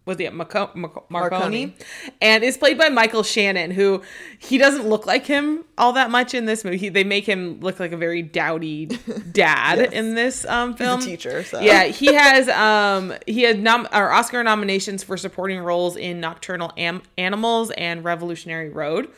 Was 0.09 0.19
it 0.19 0.33
Marco- 0.33 0.71
Marco- 0.73 1.05
Marconi? 1.09 1.67
Marconi. 1.67 1.73
And 2.19 2.43
is 2.43 2.57
played 2.57 2.77
by 2.79 2.89
Michael 2.89 3.21
Shannon, 3.21 3.69
who 3.69 4.01
he 4.39 4.57
doesn't 4.57 4.87
look 4.89 5.05
like 5.05 5.25
him 5.27 5.63
all 5.77 5.93
that 5.93 6.09
much 6.09 6.33
in 6.33 6.45
this 6.45 6.65
movie. 6.65 6.77
He, 6.77 6.89
they 6.89 7.03
make 7.03 7.25
him 7.27 7.59
look 7.59 7.79
like 7.79 7.91
a 7.91 7.97
very 7.97 8.23
dowdy 8.23 8.87
dad 9.31 9.77
Yes. 9.79 9.91
in 9.93 10.15
this 10.15 10.45
um, 10.45 10.71
He's 10.71 10.81
a 10.81 10.83
film. 10.83 11.01
teacher, 11.01 11.43
so 11.43 11.59
Yeah, 11.59 11.83
he 11.83 12.13
has 12.15 12.49
um 12.49 13.13
he 13.27 13.43
had 13.43 13.59
nom- 13.61 13.87
or 13.93 14.11
Oscar 14.11 14.43
nominations 14.43 15.03
for 15.03 15.15
supporting 15.15 15.59
roles 15.59 15.95
in 15.95 16.19
Nocturnal 16.19 16.73
Am- 16.75 17.03
Animals 17.17 17.69
and 17.71 18.03
Revolutionary 18.03 18.69
Road. 18.69 19.09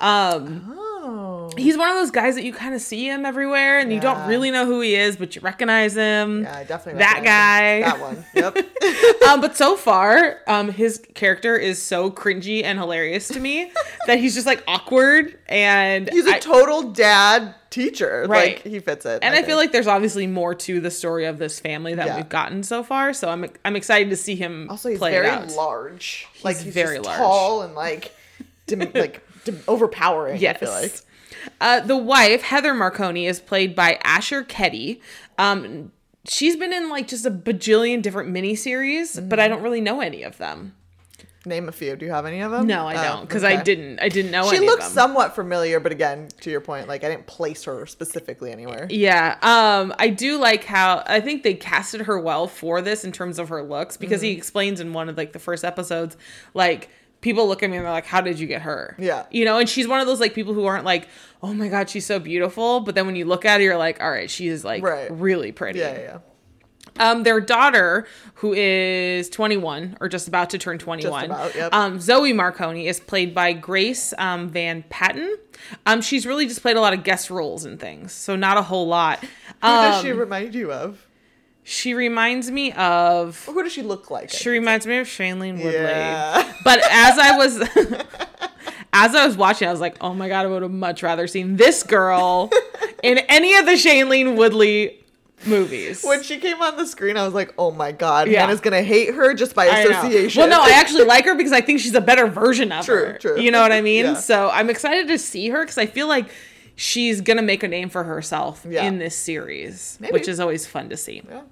Um, 0.00 0.76
Oh, 1.02 1.50
he's 1.56 1.78
one 1.78 1.88
of 1.88 1.96
those 1.96 2.10
guys 2.10 2.34
that 2.34 2.44
you 2.44 2.52
kind 2.52 2.74
of 2.74 2.82
see 2.82 3.06
him 3.08 3.24
everywhere 3.24 3.78
and 3.78 3.90
you 3.90 3.98
don't 4.00 4.28
really 4.28 4.50
know 4.50 4.66
who 4.66 4.82
he 4.82 4.94
is 4.94 5.16
but 5.16 5.34
you 5.34 5.40
recognize 5.40 5.94
him 5.94 6.42
yeah, 6.42 6.58
I 6.58 6.64
definitely 6.64 6.98
that 6.98 7.22
guy 7.24 7.76
him. 7.76 7.82
That 7.82 8.00
one. 8.00 8.24
Yep. 8.34 9.22
um, 9.28 9.40
but 9.40 9.56
so 9.56 9.76
far 9.76 10.40
um, 10.46 10.70
his 10.70 11.02
character 11.14 11.56
is 11.56 11.80
so 11.80 12.10
cringy 12.10 12.62
and 12.64 12.78
hilarious 12.78 13.28
to 13.28 13.40
me 13.40 13.72
that 14.06 14.18
he's 14.18 14.34
just 14.34 14.46
like 14.46 14.62
awkward 14.68 15.38
and 15.48 16.08
He's 16.10 16.26
a 16.26 16.34
I- 16.34 16.38
total 16.38 16.92
dad 16.92 17.54
teacher. 17.70 18.26
Right. 18.28 18.56
Like 18.56 18.64
he 18.66 18.78
fits 18.80 19.06
it. 19.06 19.20
and 19.22 19.34
I, 19.34 19.42
feel 19.42 19.56
like 19.56 19.72
there's 19.72 19.86
obviously 19.86 20.26
more 20.26 20.54
to 20.54 20.80
the 20.80 20.90
story 20.90 21.24
of 21.24 21.38
this 21.38 21.58
family 21.60 21.94
that 21.94 22.06
Yeah. 22.06 22.16
we've 22.16 22.28
gotten 22.28 22.62
so 22.62 22.82
far. 22.82 23.14
So 23.14 23.30
I'm 23.30 23.46
I'm 23.64 23.74
excited 23.74 24.10
to 24.10 24.16
see 24.16 24.36
him 24.36 24.68
also 24.68 24.90
he's 24.90 24.98
play 24.98 25.12
very 25.12 25.46
large. 25.56 26.28
like 26.44 26.58
he's 26.58 26.74
very 26.74 26.98
large. 26.98 27.16
tall 27.16 27.62
and 27.62 27.74
like 27.74 28.14
dim- 28.66 28.80
like 28.94 29.26
overpowering. 29.68 30.40
Yes. 30.40 30.56
I 30.56 30.58
feel 30.58 30.70
like. 30.72 31.00
Uh, 31.60 31.80
the 31.80 31.96
wife, 31.96 32.42
Heather 32.42 32.74
Marconi, 32.74 33.26
is 33.26 33.40
played 33.40 33.74
by 33.74 33.98
Asher 34.04 34.42
Keddie. 34.44 35.00
Um, 35.38 35.92
she's 36.26 36.56
been 36.56 36.72
in 36.72 36.90
like 36.90 37.08
just 37.08 37.24
a 37.24 37.30
bajillion 37.30 38.02
different 38.02 38.30
miniseries, 38.34 39.26
but 39.28 39.40
I 39.40 39.48
don't 39.48 39.62
really 39.62 39.80
know 39.80 40.00
any 40.00 40.22
of 40.22 40.36
them. 40.38 40.74
Name 41.46 41.70
a 41.70 41.72
few. 41.72 41.96
Do 41.96 42.04
you 42.04 42.12
have 42.12 42.26
any 42.26 42.40
of 42.42 42.50
them? 42.50 42.66
No, 42.66 42.86
I 42.86 42.96
Oh, 42.98 43.02
don't, 43.02 43.20
because 43.26 43.44
I 43.44 43.62
didn't. 43.62 43.98
I 44.00 44.10
didn't 44.10 44.30
know 44.30 44.50
She 44.50 44.56
any 44.58 44.66
looks 44.66 44.88
of 44.88 44.94
them. 44.94 45.04
somewhat 45.04 45.34
familiar, 45.34 45.80
but 45.80 45.90
again, 45.90 46.28
to 46.42 46.50
your 46.50 46.60
point, 46.60 46.86
like 46.86 47.02
I 47.02 47.08
didn't 47.08 47.26
place 47.26 47.64
her 47.64 47.86
specifically 47.86 48.52
anywhere. 48.52 48.86
Yeah, 48.90 49.38
um, 49.40 49.94
I 49.98 50.08
do 50.08 50.36
like 50.38 50.64
how 50.64 51.02
I 51.06 51.20
think 51.22 51.42
they 51.42 51.54
casted 51.54 52.02
her 52.02 52.20
well 52.20 52.46
for 52.46 52.82
this 52.82 53.04
in 53.06 53.12
terms 53.12 53.38
of 53.38 53.48
her 53.48 53.62
looks 53.62 53.96
because 53.96 54.18
Mm-hmm. 54.20 54.26
he 54.26 54.32
explains 54.32 54.80
in 54.80 54.92
one 54.92 55.08
of 55.08 55.16
like 55.16 55.32
the 55.32 55.38
first 55.38 55.64
episodes, 55.64 56.18
like 56.52 56.90
people 57.20 57.46
look 57.48 57.62
at 57.62 57.70
me 57.70 57.76
and 57.76 57.84
they're 57.84 57.92
like, 57.92 58.06
"How 58.06 58.20
did 58.20 58.38
you 58.38 58.46
get 58.46 58.62
her?" 58.62 58.96
Yeah. 58.98 59.26
you 59.30 59.44
know, 59.44 59.58
and 59.58 59.68
she's 59.68 59.86
one 59.88 60.00
of 60.00 60.06
those 60.06 60.20
like 60.20 60.34
people 60.34 60.54
who 60.54 60.64
aren't 60.64 60.84
like, 60.84 61.08
"Oh 61.42 61.52
my 61.54 61.68
god, 61.68 61.88
she's 61.90 62.06
so 62.06 62.18
beautiful," 62.18 62.80
but 62.80 62.94
then 62.94 63.06
when 63.06 63.16
you 63.16 63.24
look 63.24 63.44
at 63.44 63.58
her, 63.60 63.64
you're 63.64 63.76
like, 63.76 64.00
"All 64.00 64.10
right, 64.10 64.30
she 64.30 64.48
is 64.48 64.64
like 64.64 64.82
Right. 64.82 65.10
really 65.10 65.52
pretty." 65.52 65.78
Yeah, 65.80 65.98
yeah. 65.98 66.18
Um, 66.98 67.22
their 67.22 67.40
daughter, 67.40 68.06
who 68.34 68.52
is 68.52 69.30
21 69.30 69.96
or 70.00 70.08
just 70.08 70.26
about 70.28 70.50
to 70.50 70.58
turn 70.58 70.76
21, 70.78 71.26
about, 71.26 71.54
yep. 71.54 71.72
um, 71.72 72.00
Zoe 72.00 72.32
Marconi, 72.32 72.88
is 72.88 72.98
played 72.98 73.32
by 73.34 73.52
Grace 73.52 74.12
um, 74.18 74.48
Van 74.48 74.82
Patten. 74.90 75.36
Um, 75.86 76.02
she's 76.02 76.26
really 76.26 76.46
just 76.46 76.60
played 76.62 76.76
a 76.76 76.80
lot 76.80 76.92
of 76.92 77.04
guest 77.04 77.30
roles 77.30 77.64
and 77.64 77.78
things, 77.78 78.12
so 78.12 78.34
not 78.34 78.56
a 78.58 78.62
whole 78.62 78.86
lot. 78.88 79.20
Who 79.20 79.28
does 79.62 80.00
Um, 80.00 80.04
she 80.04 80.12
remind 80.12 80.54
you 80.54 80.72
of? 80.72 81.06
She 81.70 81.94
reminds 81.94 82.50
me 82.50 82.72
of. 82.72 83.44
Or 83.46 83.54
who 83.54 83.62
does 83.62 83.72
she 83.72 83.82
look 83.82 84.10
like? 84.10 84.28
She 84.30 84.48
reminds 84.48 84.86
me 84.88 84.98
of 84.98 85.06
Shailene 85.06 85.54
Woodley. 85.62 85.72
Yeah. 85.72 86.52
But 86.64 86.80
as 86.90 87.16
I 87.18 87.36
was. 87.36 87.68
As 88.92 89.14
I 89.14 89.24
was 89.24 89.36
watching, 89.36 89.68
I 89.68 89.70
was 89.70 89.80
like, 89.80 89.96
"Oh 90.00 90.12
my 90.14 90.26
god, 90.28 90.46
I 90.46 90.48
would 90.48 90.62
have 90.62 90.70
much 90.72 91.04
rather 91.04 91.28
seen 91.28 91.56
this 91.56 91.84
girl 91.84 92.50
in 93.04 93.18
any 93.28 93.54
of 93.54 93.64
the 93.64 93.72
Shailene 93.72 94.36
Woodley 94.36 94.98
movies. 95.46 96.02
When 96.02 96.24
she 96.24 96.38
came 96.38 96.60
on 96.60 96.76
the 96.76 96.84
screen, 96.86 97.16
I 97.16 97.24
was 97.24 97.32
like, 97.32 97.54
"Oh 97.56 97.70
my 97.70 97.92
god, 97.92 98.28
Yeah. 98.28 98.40
Hannah's 98.40 98.60
gonna 98.60 98.82
hate 98.82 99.14
her 99.14 99.32
just 99.32 99.54
by 99.54 99.66
association." 99.66 100.40
Well, 100.40 100.48
no, 100.50 100.60
I 100.60 100.70
actually 100.74 101.04
like 101.14 101.24
her 101.24 101.36
because 101.36 101.52
I 101.52 101.60
think 101.60 101.78
she's 101.78 101.94
a 101.94 102.00
better 102.00 102.26
version 102.26 102.72
of 102.72 102.84
True, 102.84 102.96
her. 103.12 103.18
true. 103.18 103.40
You 103.40 103.52
know 103.52 103.62
what 103.62 103.70
I 103.70 103.80
mean? 103.80 104.06
Yeah. 104.06 104.14
So 104.14 104.50
I'm 104.50 104.68
excited 104.70 105.06
to 105.06 105.18
see 105.18 105.50
her 105.50 105.62
because 105.62 105.78
I 105.78 105.86
feel 105.86 106.08
like 106.08 106.26
she's 106.74 107.20
gonna 107.20 107.42
make 107.42 107.62
a 107.62 107.68
name 107.68 107.90
for 107.90 108.02
herself 108.02 108.66
Yeah. 108.68 108.82
in 108.86 108.98
this 108.98 109.14
series, 109.14 109.98
Maybe. 110.00 110.12
which 110.12 110.26
is 110.26 110.40
always 110.40 110.66
fun 110.66 110.88
to 110.88 110.96
see. 110.96 111.22
Yeah. 111.28 111.42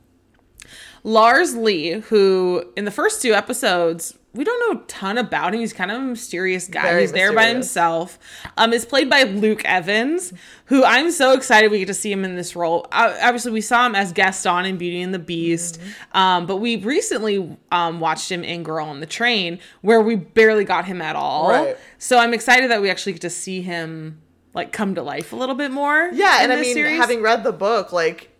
Lars 1.04 1.56
Lee, 1.56 1.92
who 2.00 2.64
in 2.76 2.84
the 2.84 2.90
first 2.90 3.22
two 3.22 3.32
episodes, 3.34 4.14
we 4.34 4.44
don't 4.44 4.60
know 4.74 4.80
a 4.82 4.84
ton 4.86 5.16
about 5.18 5.54
him. 5.54 5.60
He's 5.60 5.72
kind 5.72 5.90
of 5.90 5.96
a 6.00 6.04
mysterious 6.04 6.68
guy. 6.68 6.82
Very 6.82 7.00
He's 7.00 7.12
there 7.12 7.32
by 7.32 7.46
himself. 7.46 8.18
Um, 8.56 8.72
is 8.72 8.84
played 8.84 9.08
by 9.08 9.22
Luke 9.22 9.64
Evans, 9.64 10.32
who 10.66 10.84
I'm 10.84 11.10
so 11.10 11.32
excited 11.32 11.70
we 11.70 11.78
get 11.78 11.86
to 11.86 11.94
see 11.94 12.12
him 12.12 12.24
in 12.24 12.36
this 12.36 12.54
role. 12.54 12.86
Obviously, 12.92 13.52
we 13.52 13.62
saw 13.62 13.86
him 13.86 13.94
as 13.94 14.12
Gaston 14.12 14.66
in 14.66 14.76
Beauty 14.76 15.00
and 15.00 15.14
the 15.14 15.18
Beast, 15.18 15.80
Mm-hmm. 15.80 16.16
um, 16.18 16.46
but 16.46 16.56
we 16.56 16.76
recently 16.76 17.56
um, 17.72 18.00
watched 18.00 18.30
him 18.30 18.44
in 18.44 18.62
Girl 18.62 18.86
on 18.86 19.00
the 19.00 19.06
Train, 19.06 19.58
where 19.80 20.00
we 20.00 20.14
barely 20.14 20.64
got 20.64 20.84
him 20.84 21.00
at 21.00 21.16
all. 21.16 21.48
Right. 21.48 21.76
So 21.96 22.18
I'm 22.18 22.34
excited 22.34 22.70
that 22.70 22.82
we 22.82 22.90
actually 22.90 23.12
get 23.14 23.22
to 23.22 23.30
see 23.30 23.62
him 23.62 24.20
like 24.54 24.72
come 24.72 24.94
to 24.94 25.02
life 25.02 25.32
a 25.32 25.36
little 25.36 25.54
bit 25.54 25.70
more. 25.70 26.10
Yeah, 26.12 26.42
and 26.42 26.52
I 26.52 26.60
mean, 26.60 26.74
series. 26.74 27.00
having 27.00 27.22
read 27.22 27.44
the 27.44 27.52
book, 27.52 27.92
like 27.92 28.30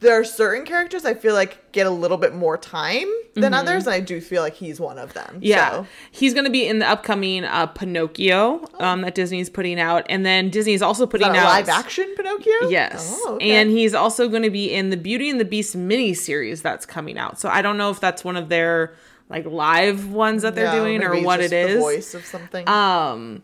there 0.00 0.18
are 0.18 0.24
certain 0.24 0.64
characters 0.64 1.04
I 1.04 1.14
feel 1.14 1.34
like 1.34 1.72
get 1.72 1.86
a 1.86 1.90
little 1.90 2.16
bit 2.16 2.34
more 2.34 2.56
time 2.58 3.06
than 3.34 3.54
others, 3.54 3.86
and 3.86 3.94
I 3.94 4.00
do 4.00 4.20
feel 4.20 4.42
like 4.42 4.54
he's 4.54 4.80
one 4.80 4.98
of 4.98 5.12
them. 5.14 5.26
Mm-hmm. 5.34 5.42
Yeah, 5.42 5.70
So, 5.70 5.86
he's 6.10 6.34
going 6.34 6.46
to 6.46 6.50
be 6.50 6.66
in 6.66 6.78
the 6.80 6.88
upcoming 6.88 7.44
uh, 7.44 7.66
Pinocchio 7.66 8.66
um, 8.80 9.02
that 9.02 9.14
Disney's 9.14 9.48
putting 9.48 9.78
out, 9.78 10.04
and 10.08 10.26
then 10.26 10.50
Disney's 10.50 10.82
also 10.82 11.04
is 11.04 11.10
putting 11.10 11.28
out 11.28 11.34
live 11.36 11.68
action 11.68 12.12
Pinocchio? 12.16 12.68
Yes, 12.68 13.14
Oh, 13.24 13.34
okay. 13.34 13.52
and 13.52 13.70
he's 13.70 13.94
also 13.94 14.28
going 14.28 14.42
to 14.42 14.50
be 14.50 14.72
in 14.72 14.90
the 14.90 14.96
Beauty 14.96 15.30
and 15.30 15.38
the 15.38 15.44
Beast 15.44 15.76
mini 15.76 16.12
series 16.14 16.60
that's 16.62 16.84
coming 16.86 17.16
out. 17.18 17.38
So 17.38 17.48
I 17.48 17.62
don't 17.62 17.76
know 17.78 17.90
if 17.90 18.00
that's 18.00 18.24
one 18.24 18.36
of 18.36 18.48
their 18.48 18.94
like 19.28 19.46
live 19.46 20.10
ones 20.10 20.42
that 20.42 20.54
they're 20.56 20.64
Yeah, 20.64 20.80
doing 20.80 21.02
or 21.04 21.20
what 21.22 21.40
it 21.40 21.50
the 21.50 21.78
voice 21.78 22.14
of 22.14 22.24
something. 22.26 22.68
Um, 22.68 23.42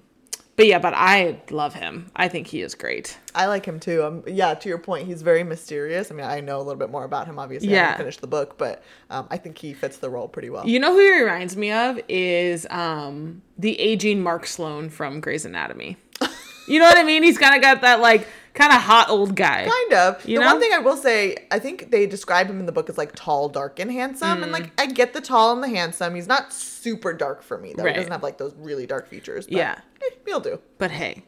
but 0.57 0.67
yeah, 0.67 0.79
but 0.79 0.95
I 0.95 1.41
love 1.51 1.75
him. 1.75 2.11
I 2.17 2.29
think 2.29 2.47
he 2.47 2.63
is 2.63 2.75
great. 2.75 3.19
I 3.35 3.47
like 3.47 3.65
him 3.67 3.79
too. 3.79 4.03
Um, 4.05 4.25
yeah, 4.27 4.55
to 4.55 4.69
your 4.69 4.79
point, 4.79 5.07
he's 5.07 5.23
very 5.23 5.45
mysterious. 5.45 6.11
I 6.11 6.15
mean, 6.15 6.27
I 6.27 6.41
know 6.41 6.57
a 6.57 6.63
little 6.63 6.77
bit 6.77 6.91
more 6.91 7.05
about 7.05 7.27
him. 7.27 7.39
Obviously, 7.39 7.69
I 7.69 7.73
Yeah. 7.73 7.83
haven't 7.89 7.99
finished 7.99 8.21
the 8.23 8.27
book, 8.27 8.57
but 8.59 8.83
um, 9.11 9.27
I 9.31 9.37
think 9.37 9.59
he 9.59 9.75
fits 9.75 9.99
the 9.99 10.09
role 10.11 10.29
pretty 10.29 10.51
well. 10.51 10.67
You 10.67 10.79
know 10.81 10.93
who 10.93 10.99
he 11.01 11.21
reminds 11.23 11.57
me 11.57 11.71
of 11.73 12.01
is 12.09 12.67
um 12.71 13.43
the 13.59 13.79
aging 13.79 14.23
Mark 14.23 14.47
Sloan 14.47 14.89
from 14.91 15.21
Grey's 15.21 15.45
Anatomy. 15.45 15.97
you 16.69 16.79
know 16.79 16.87
what 16.87 16.97
I 16.99 17.03
mean? 17.05 17.23
He's 17.23 17.39
kind 17.39 17.55
of 17.55 17.61
got 17.63 17.83
that 17.83 18.01
like 18.01 18.27
kind 18.57 18.73
of 18.73 18.81
hot 18.81 19.09
old 19.09 19.37
guy. 19.37 19.69
Kind 19.69 19.93
of. 19.93 20.27
You 20.27 20.39
the 20.39 20.45
know? 20.45 20.51
one 20.53 20.61
thing 20.61 20.73
I 20.73 20.79
will 20.79 20.97
say, 20.97 21.37
I 21.51 21.59
think 21.61 21.91
they 21.93 22.07
describe 22.07 22.49
him 22.51 22.59
in 22.59 22.67
the 22.67 22.73
book 22.73 22.89
as 22.91 22.99
like 22.99 23.13
tall, 23.15 23.49
dark, 23.49 23.79
and 23.79 23.93
handsome. 23.93 24.43
And 24.43 24.51
Mm. 24.51 24.59
like, 24.59 24.81
I 24.81 24.87
get 24.87 25.13
the 25.13 25.21
tall 25.21 25.53
and 25.53 25.63
the 25.63 25.69
handsome. 25.69 26.15
He's 26.17 26.27
not 26.27 26.53
super 26.53 27.13
dark 27.13 27.43
for 27.43 27.59
me 27.59 27.75
though. 27.77 27.85
Right. 27.85 27.95
He 27.95 27.99
doesn't 28.01 28.11
have 28.13 28.23
like 28.25 28.39
those 28.39 28.55
really 28.57 28.87
dark 28.87 29.07
features. 29.09 29.47
But, 29.47 29.57
Yeah. 29.57 29.79
eh, 30.03 30.15
he'll 30.27 30.41
do. 30.41 30.59
But 30.79 30.91
hey, 30.91 31.23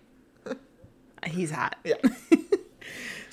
he's 1.26 1.50
hot. 1.52 1.76
Yeah. 1.84 1.94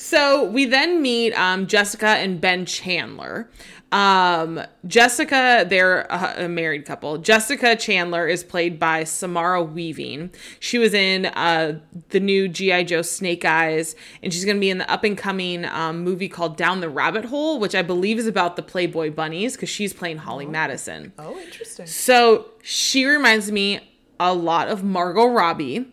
So 0.05 0.43
we 0.43 0.65
then 0.65 1.01
meet 1.01 1.33
um, 1.33 1.65
Jessica 1.65 2.05
and 2.05 2.39
Ben 2.39 2.67
Chandler. 2.67 3.49
Um, 3.91 4.61
Jessica, 4.85 5.65
they're 5.67 6.01
a, 6.01 6.45
a 6.45 6.47
married 6.47 6.85
couple. 6.85 7.17
Jessica 7.17 7.75
Chandler 7.75 8.27
is 8.27 8.43
played 8.43 8.77
by 8.77 9.03
Samara 9.03 9.63
Weaving. 9.63 10.29
She 10.59 10.77
was 10.77 10.93
in 10.93 11.25
uh, 11.25 11.79
the 12.09 12.19
new 12.19 12.47
G.I. 12.47 12.83
Joe 12.83 13.01
Snake 13.01 13.45
Eyes, 13.45 13.95
and 14.21 14.31
she's 14.31 14.45
going 14.45 14.57
to 14.57 14.61
be 14.61 14.69
in 14.69 14.77
the 14.77 14.91
up 14.91 15.03
and 15.03 15.17
coming 15.17 15.65
um, 15.65 16.03
movie 16.03 16.29
called 16.29 16.55
Down 16.55 16.81
the 16.81 16.89
Rabbit 16.89 17.25
Hole, 17.25 17.59
which 17.59 17.73
I 17.73 17.81
believe 17.81 18.19
is 18.19 18.27
about 18.27 18.57
the 18.57 18.61
Playboy 18.61 19.09
bunnies 19.09 19.55
because 19.55 19.69
she's 19.69 19.91
playing 19.91 20.17
Holly 20.17 20.45
Madison. 20.45 21.13
oh, 21.17 21.35
interesting. 21.39 21.87
So 21.87 22.51
she 22.61 23.05
reminds 23.05 23.51
me 23.51 23.79
a 24.19 24.35
lot 24.35 24.67
of 24.67 24.83
Margot 24.83 25.25
Robbie. 25.25 25.87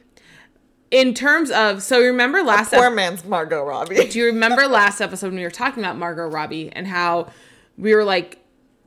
In 0.93 1.15
terms 1.15 1.51
of, 1.51 1.83
so 1.83 1.99
remember 2.01 2.43
last 2.43 2.73
Poor 2.73 2.87
ep- 2.87 2.93
man's 2.93 3.25
Margot 3.25 3.65
Robbie. 3.65 4.05
do 4.11 4.19
you 4.19 4.27
remember 4.27 4.69
last 4.69 5.01
episode 5.01 5.29
when 5.29 5.37
we 5.37 5.43
were 5.43 5.51
talking 5.51 5.83
about 5.83 5.97
Margot 5.97 6.29
Robbie 6.29 6.71
and 6.71 6.87
how 6.87 7.29
we 7.79 7.95
were 7.95 8.05
like, 8.05 8.39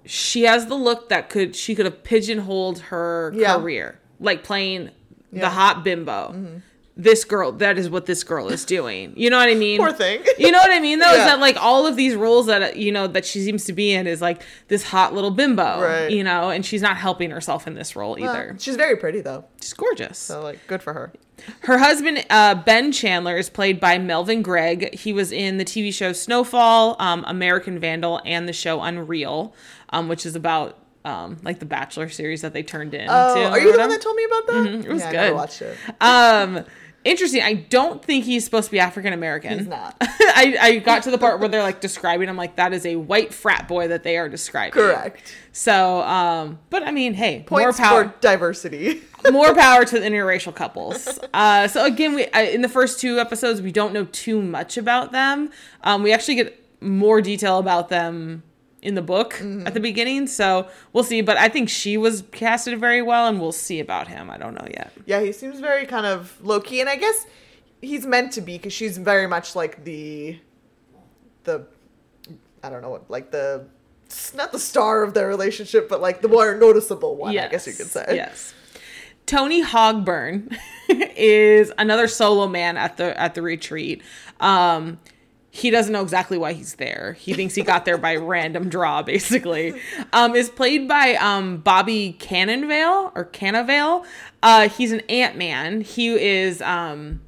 she 0.06 0.44
has 0.44 0.68
the 0.68 0.76
look 0.76 1.10
that 1.10 1.30
could 1.30 1.56
she 1.56 1.74
could 1.76 1.86
have 1.86 2.04
pigeonholed 2.04 2.78
her 2.80 3.34
Yeah. 3.36 3.56
career, 3.58 4.00
like 4.20 4.44
playing 4.44 4.92
the 5.34 5.50
hot 5.50 5.84
bimbo. 5.84 6.32
Mm-hmm. 6.32 6.58
This 6.98 7.26
girl, 7.26 7.52
that 7.54 7.78
is 7.78 7.90
what 7.90 8.06
this 8.06 8.24
girl 8.24 8.48
is 8.48 8.64
doing. 8.64 9.14
You 9.18 9.30
know 9.30 9.38
what 9.38 9.50
I 9.50 9.54
mean? 9.56 9.80
Poor 9.80 9.92
thing. 9.92 10.24
You 10.38 10.50
know 10.52 10.60
what 10.60 10.72
I 10.72 10.80
mean? 10.80 11.00
Though 11.00 11.12
is 11.12 11.18
that 11.18 11.40
like 11.42 11.58
all 11.62 11.86
of 11.86 11.96
these 11.98 12.16
roles 12.16 12.46
that 12.46 12.78
you 12.78 12.92
know 12.92 13.06
that 13.08 13.26
she 13.26 13.42
seems 13.44 13.66
to 13.66 13.74
be 13.74 13.92
in 13.92 14.08
is 14.08 14.22
like 14.22 14.42
this 14.70 14.84
hot 14.84 15.14
little 15.14 15.32
bimbo, 15.32 15.82
Right. 15.82 16.10
You 16.10 16.24
know, 16.24 16.50
and 16.52 16.66
she's 16.66 16.82
not 16.82 16.96
helping 16.98 17.32
herself 17.32 17.68
in 17.68 17.74
this 17.74 17.96
role 17.98 18.16
Well, 18.20 18.30
either. 18.34 18.56
she's 18.60 18.78
very 18.78 18.96
pretty 18.96 19.20
though. 19.22 19.44
She's 19.62 19.74
gorgeous. 19.74 20.18
So 20.18 20.42
like, 20.42 20.60
good 20.68 20.82
for 20.82 20.94
her. 20.94 21.12
Her 21.62 21.78
husband, 21.80 22.26
uh, 22.30 22.56
Ben 22.56 22.94
Chandler, 22.94 23.36
is 23.36 23.50
played 23.50 23.82
by 23.82 23.98
Melvin 23.98 24.42
Gregg. 24.42 24.96
He 24.96 25.12
was 25.12 25.34
in 25.34 25.58
the 25.58 25.66
TV 25.66 25.94
show 25.94 26.14
Snowfall, 26.14 26.96
um, 27.00 27.26
American 27.28 27.78
Vandal, 27.78 28.22
and 28.24 28.48
the 28.48 28.54
show 28.54 28.82
Unreal, 28.82 29.54
um, 29.90 30.08
which 30.08 30.26
is 30.26 30.36
about 30.38 30.78
um, 31.04 31.38
like 31.44 31.60
the 31.60 31.66
Bachelor 31.66 32.08
series 32.08 32.42
that 32.42 32.54
they 32.54 32.64
turned 32.64 32.94
in. 32.94 33.08
Oh, 33.10 33.44
are 33.48 33.60
you 33.60 33.74
the 33.74 33.78
one 33.78 33.90
that 33.90 34.02
told 34.02 34.16
me 34.16 34.24
about 34.24 34.48
that? 34.48 34.54
Mm-hmm. 34.66 34.82
It 34.90 34.94
was 34.94 35.02
yeah, 35.02 35.08
I 35.10 35.12
good. 35.12 35.18
never 35.18 35.36
watched 35.36 35.62
it. 35.62 35.78
um, 36.02 36.66
interesting. 37.06 37.42
I 37.42 37.54
don't 37.54 38.04
think 38.04 38.26
he's 38.26 38.44
supposed 38.44 38.66
to 38.66 38.72
be 38.72 38.80
African 38.80 39.14
American. 39.14 39.58
He's 39.60 39.68
not. 39.68 39.96
I, 40.02 40.58
I 40.60 40.78
got 40.80 41.04
to 41.04 41.12
the 41.12 41.18
part 41.18 41.40
where 41.40 41.48
they're 41.48 41.64
like 41.64 41.80
describing 41.80 42.28
him 42.28 42.36
like 42.36 42.58
that 42.58 42.74
is 42.74 42.86
a 42.86 42.98
white 42.98 43.34
frat 43.34 43.68
boy 43.70 43.88
that 43.88 44.04
they 44.04 44.18
are 44.18 44.28
describing. 44.28 44.74
Correct. 44.74 45.34
So, 45.54 46.02
um, 46.02 46.60
but 46.70 46.84
I 46.84 46.92
mean, 46.92 47.14
hey, 47.14 47.44
Points 47.48 47.62
more 47.80 47.88
power. 47.88 48.10
for 48.10 48.16
diversity. 48.20 49.02
more 49.32 49.56
power 49.56 49.86
to 49.86 50.00
the 50.00 50.06
interracial 50.06 50.54
couples. 50.54 51.18
Uh, 51.34 51.68
so 51.70 51.86
again, 51.86 52.16
we 52.16 52.28
in 52.34 52.62
the 52.62 52.70
first 52.70 53.00
two 53.00 53.20
episodes 53.20 53.62
we 53.62 53.72
don't 53.72 53.94
know 53.94 54.06
too 54.06 54.42
much 54.42 54.78
about 54.78 55.12
them. 55.14 55.52
Um, 55.84 56.04
we 56.04 56.12
actually 56.12 56.36
get 56.36 56.62
more 56.82 57.22
detail 57.22 57.58
about 57.60 57.88
them 57.90 58.44
in 58.86 58.94
the 58.96 59.02
book 59.02 59.42
at 59.42 59.74
the 59.74 59.80
beginning, 59.80 60.28
so 60.28 60.68
we'll 60.94 61.04
see. 61.04 61.22
But 61.22 61.38
I 61.38 61.50
think 61.50 61.70
she 61.70 61.98
was 61.98 62.24
casted 62.32 62.80
very 62.80 63.02
well, 63.02 63.28
and 63.28 63.42
we'll 63.42 63.52
see 63.52 63.80
about 63.80 64.08
him. 64.08 64.30
I 64.30 64.38
don't 64.38 64.54
know 64.54 64.68
yet. 64.70 64.94
yeah, 65.06 65.22
he 65.22 65.32
seems 65.32 65.60
very 65.60 65.86
kind 65.86 66.06
of 66.06 66.38
low 66.42 66.62
key, 66.62 66.80
and 66.82 66.90
I 66.90 66.96
guess 66.96 67.26
he's 67.82 68.06
meant 68.06 68.32
to 68.34 68.42
be 68.42 68.58
because 68.58 68.74
she's 68.74 68.98
very 68.98 69.28
much 69.28 69.56
like 69.56 69.84
the, 69.84 70.40
the, 71.44 71.66
I 72.64 72.70
don't 72.70 72.82
know 72.82 72.92
what, 72.92 73.10
like 73.10 73.32
the, 73.32 73.66
not 74.36 74.52
the 74.52 74.60
star 74.60 75.04
of 75.04 75.14
their 75.16 75.28
relationship, 75.28 75.90
but 75.90 76.00
like 76.00 76.22
the 76.22 76.28
more 76.28 76.56
noticeable 76.56 77.16
one. 77.16 77.38
I 77.38 77.48
guess 77.48 77.66
you 77.66 77.74
could 77.74 77.88
say. 77.88 78.06
Yes. 78.10 78.54
Tony 79.26 79.64
Hogburn 79.64 80.56
is 80.90 81.72
another 81.80 82.08
solo 82.08 82.48
man 82.48 82.78
at 82.78 82.98
the 82.98 83.20
at 83.20 83.34
the 83.34 83.42
retreat. 83.42 84.04
Um, 84.40 85.00
he 85.56 85.70
doesn't 85.70 85.94
know 85.94 86.02
exactly 86.02 86.38
why 86.38 86.52
he's 86.52 86.76
there. 86.76 87.16
He 87.18 87.34
thinks 87.34 87.56
he 87.56 87.62
got 87.62 87.86
there 87.86 87.98
by 87.98 88.16
random 88.18 88.68
draw, 88.68 89.02
basically. 89.02 89.74
Um, 90.12 90.36
is 90.36 90.50
played 90.50 90.86
by 90.88 91.16
um, 91.16 91.58
Bobby 91.58 92.18
Cannonvale 92.20 93.14
or 93.16 93.24
Cannavale. 93.26 94.06
Uh, 94.44 94.68
he's 94.68 94.92
an 94.92 95.00
Ant 95.08 95.38
Man. 95.38 95.80
He 95.80 96.10
is 96.10 96.62
um, 96.62 97.22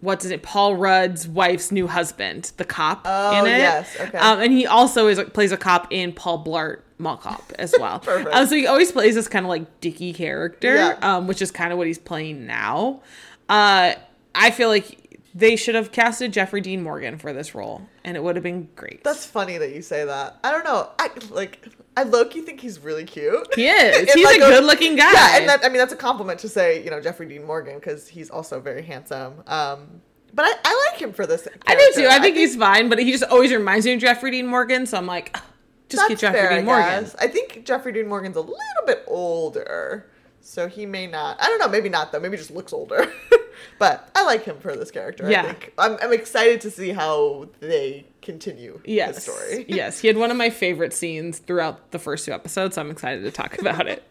what's 0.00 0.24
it? 0.24 0.42
Paul 0.42 0.76
Rudd's 0.76 1.28
wife's 1.28 1.70
new 1.70 1.86
husband, 1.88 2.52
the 2.56 2.64
cop 2.64 3.02
Oh, 3.04 3.38
in 3.40 3.46
it. 3.52 3.58
yes, 3.58 3.96
okay. 4.00 4.16
Um, 4.16 4.40
and 4.40 4.50
he 4.50 4.66
also 4.66 5.08
is 5.08 5.20
plays 5.34 5.52
a 5.52 5.58
cop 5.58 5.88
in 5.92 6.12
Paul 6.14 6.42
Blart 6.42 6.80
Mall 6.96 7.18
Cop 7.18 7.52
as 7.58 7.74
well. 7.80 7.98
Perfect. 8.00 8.34
Um, 8.34 8.46
so 8.46 8.56
he 8.56 8.66
always 8.66 8.90
plays 8.92 9.14
this 9.14 9.28
kind 9.28 9.44
of 9.44 9.50
like 9.50 9.80
dicky 9.80 10.14
character, 10.14 10.74
Yeah. 10.74 10.98
um, 11.02 11.26
which 11.26 11.42
is 11.42 11.50
kind 11.50 11.70
of 11.70 11.76
what 11.76 11.86
he's 11.86 11.98
playing 11.98 12.46
now. 12.46 13.02
Uh, 13.48 13.92
I 14.34 14.50
feel 14.52 14.68
like 14.70 15.01
they 15.34 15.56
should 15.56 15.74
have 15.74 15.92
casted 15.92 16.32
Jeffrey 16.32 16.60
Dean 16.60 16.82
Morgan 16.82 17.16
for 17.18 17.32
this 17.32 17.54
role, 17.54 17.82
and 18.04 18.16
it 18.16 18.22
would 18.22 18.36
have 18.36 18.42
been 18.42 18.68
great. 18.76 19.02
That's 19.02 19.24
funny 19.24 19.56
that 19.58 19.74
you 19.74 19.80
say 19.82 20.04
that. 20.04 20.38
I 20.44 20.50
don't 20.50 20.64
know. 20.64 20.90
I 20.98 21.10
like. 21.30 21.68
I 21.96 22.04
low 22.04 22.24
key 22.24 22.40
think 22.40 22.60
he's 22.60 22.78
really 22.78 23.04
cute. 23.04 23.54
he 23.54 23.68
is. 23.68 24.12
He's 24.12 24.24
like, 24.24 24.36
a 24.40 24.46
good-looking 24.46 24.96
guy. 24.96 25.12
Yeah, 25.12 25.38
and 25.38 25.48
that 25.48 25.64
I 25.64 25.68
mean 25.68 25.78
that's 25.78 25.92
a 25.92 25.96
compliment 25.96 26.40
to 26.40 26.48
say 26.48 26.82
you 26.84 26.90
know 26.90 27.00
Jeffrey 27.00 27.26
Dean 27.26 27.44
Morgan 27.44 27.76
because 27.76 28.08
he's 28.08 28.30
also 28.30 28.60
very 28.60 28.82
handsome. 28.82 29.42
Um, 29.46 30.00
but 30.34 30.44
I, 30.46 30.54
I 30.64 30.88
like 30.90 31.00
him 31.00 31.12
for 31.12 31.26
this. 31.26 31.46
I 31.66 31.74
do 31.74 32.02
too. 32.02 32.08
I 32.08 32.18
think 32.18 32.36
he's 32.36 32.56
fine, 32.56 32.88
but 32.88 32.98
he 32.98 33.10
just 33.12 33.24
always 33.24 33.52
reminds 33.52 33.84
me 33.86 33.94
of 33.94 34.00
Jeffrey 34.00 34.30
Dean 34.30 34.46
Morgan. 34.46 34.86
So 34.86 34.96
I'm 34.96 35.06
like, 35.06 35.30
"Ah, 35.34 35.44
just 35.88 36.08
get 36.08 36.18
Jeffrey 36.18 36.40
fair, 36.40 36.48
Dean 36.50 36.58
I 36.60 36.62
Morgan. 36.62 37.02
guess. 37.04 37.16
I 37.18 37.26
think 37.28 37.64
Jeffrey 37.64 37.92
Dean 37.92 38.08
Morgan's 38.08 38.36
a 38.36 38.40
little 38.40 38.56
bit 38.86 39.04
older, 39.06 40.10
so 40.40 40.68
he 40.68 40.86
may 40.86 41.06
not. 41.06 41.36
I 41.42 41.46
don't 41.48 41.58
know. 41.58 41.68
Maybe 41.68 41.88
not 41.90 42.12
though. 42.12 42.20
Maybe 42.20 42.36
he 42.36 42.38
just 42.42 42.50
looks 42.50 42.72
older. 42.72 43.12
but 43.78 44.10
I 44.14 44.24
like 44.24 44.44
him 44.44 44.56
for 44.58 44.76
this 44.76 44.90
character. 44.90 45.30
Yeah. 45.30 45.42
I 45.42 45.46
think. 45.46 45.72
I'm, 45.78 45.96
I'm 46.02 46.12
excited 46.12 46.60
to 46.62 46.70
see 46.70 46.90
how 46.90 47.48
they 47.60 48.06
continue 48.22 48.80
Yes. 48.84 49.14
the 49.16 49.20
story. 49.32 49.64
yes. 49.68 49.98
He 49.98 50.08
had 50.08 50.16
one 50.16 50.30
of 50.30 50.36
my 50.36 50.50
favorite 50.50 50.92
scenes 50.92 51.38
throughout 51.38 51.90
the 51.90 51.98
first 51.98 52.24
two 52.26 52.32
episodes, 52.32 52.74
so 52.76 52.80
I'm 52.80 52.90
excited 52.90 53.22
to 53.22 53.30
talk 53.30 53.58
about 53.60 53.86
it. 53.86 54.04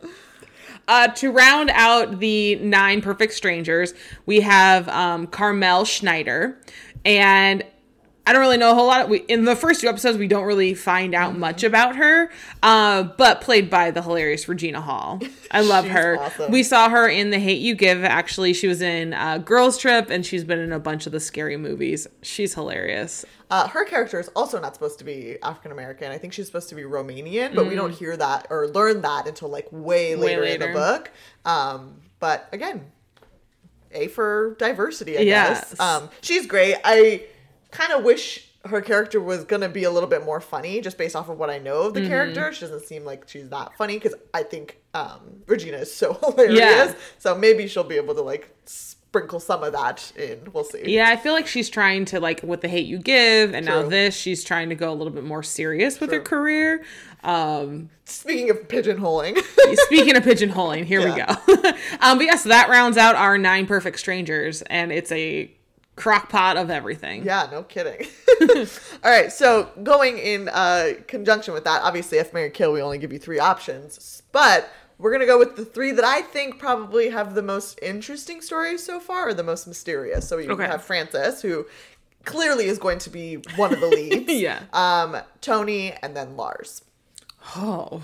Uh, 0.88 1.08
to 1.10 1.32
round 1.32 1.70
out 1.74 2.20
the 2.20 2.56
nine 2.56 3.02
perfect 3.02 3.34
strangers, 3.34 3.94
we 4.26 4.42
have 4.42 4.90
um, 4.90 5.28
Carmel 5.28 5.86
Schneider, 5.86 6.60
and 7.06 7.64
I 8.32 8.34
don't 8.34 8.44
really 8.44 8.56
know 8.56 8.72
a 8.72 8.76
whole 8.76 8.88
lot. 8.88 9.10
We 9.10 9.18
in 9.28 9.44
the 9.44 9.58
first 9.58 9.82
two 9.82 9.90
episodes 9.90 10.18
we 10.18 10.30
don't 10.30 10.46
really 10.46 10.74
find 10.74 11.14
out 11.14 11.32
Mm-hmm. 11.32 11.40
much 11.42 11.64
about 11.66 11.98
her, 11.98 12.32
uh, 12.64 13.04
but 13.04 13.42
played 13.42 13.70
by 13.70 13.92
the 13.92 14.02
hilarious 14.02 14.48
Regina 14.48 14.80
Hall. 14.80 15.20
I 15.52 15.60
love 15.64 15.84
She's 15.84 15.94
her. 15.94 16.18
awesome. 16.18 16.50
We 16.50 16.64
saw 16.64 16.88
her 16.88 17.10
in 17.10 17.30
The 17.32 17.40
Hate 17.40 17.60
You 17.60 17.76
Give. 17.76 18.06
Actually, 18.06 18.54
she 18.54 18.70
was 18.70 18.82
in 18.82 19.14
uh, 19.14 19.40
Girls 19.40 19.78
Trip, 19.78 20.10
and 20.10 20.26
she's 20.26 20.46
been 20.46 20.60
in 20.60 20.72
a 20.72 20.80
bunch 20.80 21.06
of 21.08 21.12
the 21.12 21.20
scary 21.20 21.58
movies. 21.58 22.08
She's 22.22 22.54
hilarious. 22.54 23.26
Uh, 23.50 23.68
her 23.68 23.84
character 23.84 24.18
is 24.18 24.30
also 24.30 24.62
not 24.62 24.74
supposed 24.76 24.98
to 25.00 25.04
be 25.04 25.38
African 25.44 25.74
American. 25.74 26.10
I 26.10 26.18
think 26.18 26.32
she's 26.32 26.46
supposed 26.46 26.70
to 26.70 26.76
be 26.76 26.84
Romanian, 26.84 27.54
but 27.54 27.68
we 27.68 27.76
don't 27.76 27.92
hear 27.94 28.16
that 28.16 28.48
or 28.50 28.68
learn 28.70 29.02
that 29.02 29.28
until 29.28 29.50
like 29.50 29.68
way 29.72 30.16
later, 30.16 30.44
in 30.44 30.62
the 30.62 30.68
book. 30.70 31.12
Um, 31.44 31.96
but 32.22 32.48
again, 32.54 32.90
A 33.92 34.08
for 34.08 34.56
diversity, 34.58 35.18
I 35.18 35.22
Yes. 35.22 35.72
guess. 35.72 35.80
Um, 35.82 36.10
she's 36.22 36.46
great. 36.46 36.78
I 36.86 37.24
kind 37.72 37.92
of 37.94 38.04
wish 38.04 38.48
her 38.66 38.80
character 38.82 39.20
was 39.20 39.44
gonna 39.44 39.70
be 39.70 39.86
a 39.86 39.92
little 39.92 40.08
bit 40.10 40.24
more 40.24 40.40
funny, 40.40 40.82
just 40.82 40.98
based 40.98 41.16
off 41.16 41.30
of 41.30 41.38
what 41.40 41.50
I 41.50 41.58
know 41.58 41.84
of 41.84 41.94
the 41.96 42.06
character. 42.08 42.54
She 42.54 42.62
doesn't 42.62 42.86
seem 42.86 43.04
like 43.06 43.28
she's 43.28 43.50
that 43.50 43.76
funny 43.78 43.96
because 43.98 44.14
I 44.34 44.44
think 44.44 44.78
um, 44.94 45.42
Regina 45.48 45.78
is 45.78 45.92
so 45.94 46.14
hilarious. 46.24 46.60
Yeah. 46.60 46.94
So 47.18 47.36
maybe 47.36 47.68
she'll 47.68 47.84
be 47.84 47.96
able 47.96 48.14
to 48.16 48.22
like 48.22 48.56
sprinkle 48.66 49.40
some 49.40 49.64
of 49.64 49.74
that 49.74 50.12
in. 50.16 50.40
We'll 50.54 50.64
see. 50.64 50.84
Yeah, 50.86 51.10
I 51.10 51.18
feel 51.18 51.34
like 51.34 51.48
she's 51.48 51.70
trying 51.70 52.06
to 52.06 52.20
like 52.20 52.44
with 52.44 52.62
the 52.62 52.68
hate 52.68 52.86
you 52.86 53.00
give, 53.00 53.54
and 53.56 53.66
now 53.66 53.82
this, 53.82 54.16
she's 54.16 54.44
trying 54.44 54.70
to 54.70 54.76
go 54.76 54.92
a 54.92 54.96
little 54.96 55.12
bit 55.14 55.24
more 55.24 55.42
serious 55.44 56.00
with 56.00 56.12
her 56.12 56.22
career. 56.22 56.84
Um, 57.24 57.90
Speaking 58.06 58.50
of 58.52 58.68
pigeonholing. 58.68 59.38
speaking 59.88 60.16
of 60.16 60.24
pigeonholing, 60.24 60.86
here 60.86 61.02
Yeah. 61.02 61.36
we 61.48 61.56
go. 61.56 61.70
um, 62.02 62.18
but 62.18 62.26
yes, 62.26 62.44
that 62.44 62.70
rounds 62.70 62.98
out 62.98 63.16
our 63.16 63.38
nine 63.40 63.66
perfect 63.66 63.98
strangers, 64.00 64.62
and 64.64 64.92
it's 64.92 65.12
a 65.12 65.52
crock 65.96 66.30
pot 66.30 66.58
of 66.58 66.70
everything. 66.70 67.24
Yeah, 67.24 67.48
no 67.52 67.64
kidding. 67.64 68.08
All 69.04 69.12
right, 69.12 69.32
so 69.32 69.70
going 69.84 70.18
in 70.18 70.50
uh, 70.50 70.94
conjunction 71.08 71.54
with 71.54 71.64
that, 71.66 71.82
obviously, 71.84 72.18
if 72.18 72.34
Mary 72.34 72.50
Kill, 72.50 72.74
we 72.74 72.82
only 72.82 72.98
give 72.98 73.14
you 73.14 73.20
three 73.20 73.40
options, 73.40 74.24
but 74.32 74.70
we're 74.98 75.12
gonna 75.12 75.26
go 75.26 75.38
with 75.40 75.56
the 75.56 75.66
three 75.66 75.92
that 75.92 76.06
I 76.06 76.22
think 76.22 76.60
probably 76.60 77.10
have 77.10 77.34
the 77.36 77.42
most 77.44 77.80
interesting 77.82 78.42
stories 78.42 78.84
so 78.84 79.00
far, 79.00 79.30
or 79.30 79.34
the 79.34 79.44
most 79.44 79.68
mysterious. 79.68 80.28
So 80.28 80.38
you 80.38 80.52
Okay. 80.52 80.66
have 80.66 80.84
Frances, 80.84 81.42
who 81.42 81.66
clearly 82.24 82.66
is 82.66 82.78
going 82.78 83.00
to 83.00 83.10
be 83.10 83.36
one 83.56 83.74
of 83.74 83.80
the 83.80 83.88
leads. 84.00 84.32
Yeah. 84.32 84.62
Um, 84.74 85.18
Tony, 85.42 85.94
and 86.04 86.16
then 86.16 86.38
Lars. 86.38 86.84
Oh, 87.56 88.04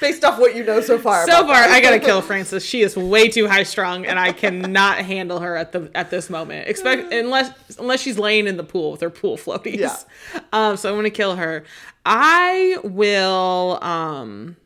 Based 0.00 0.24
off 0.24 0.38
what 0.38 0.56
you 0.56 0.64
know 0.64 0.80
so 0.80 0.98
far. 0.98 1.26
so 1.26 1.46
far. 1.46 1.54
I 1.54 1.80
gotta 1.80 1.98
kill 2.08 2.22
Frances. 2.22 2.64
She 2.64 2.80
is 2.82 2.96
way 2.96 3.28
too 3.28 3.46
high 3.46 3.64
strung, 3.64 4.06
and 4.06 4.18
I 4.18 4.32
cannot 4.32 4.98
handle 4.98 5.40
her 5.40 5.56
at 5.56 5.72
the 5.72 5.90
at 5.94 6.10
this 6.10 6.30
moment. 6.30 6.68
Expect 6.68 7.12
unless 7.12 7.50
unless 7.78 8.00
she's 8.00 8.18
laying 8.18 8.46
in 8.46 8.56
the 8.56 8.64
pool 8.64 8.92
with 8.92 9.00
her 9.02 9.10
pool 9.10 9.36
floaties. 9.36 9.78
Yeah. 9.78 9.96
Um. 10.52 10.76
So 10.76 10.88
I'm 10.90 10.96
gonna 10.96 11.10
kill 11.10 11.36
her. 11.36 11.64
I 12.04 12.78
will. 12.82 13.78
Um. 13.82 14.56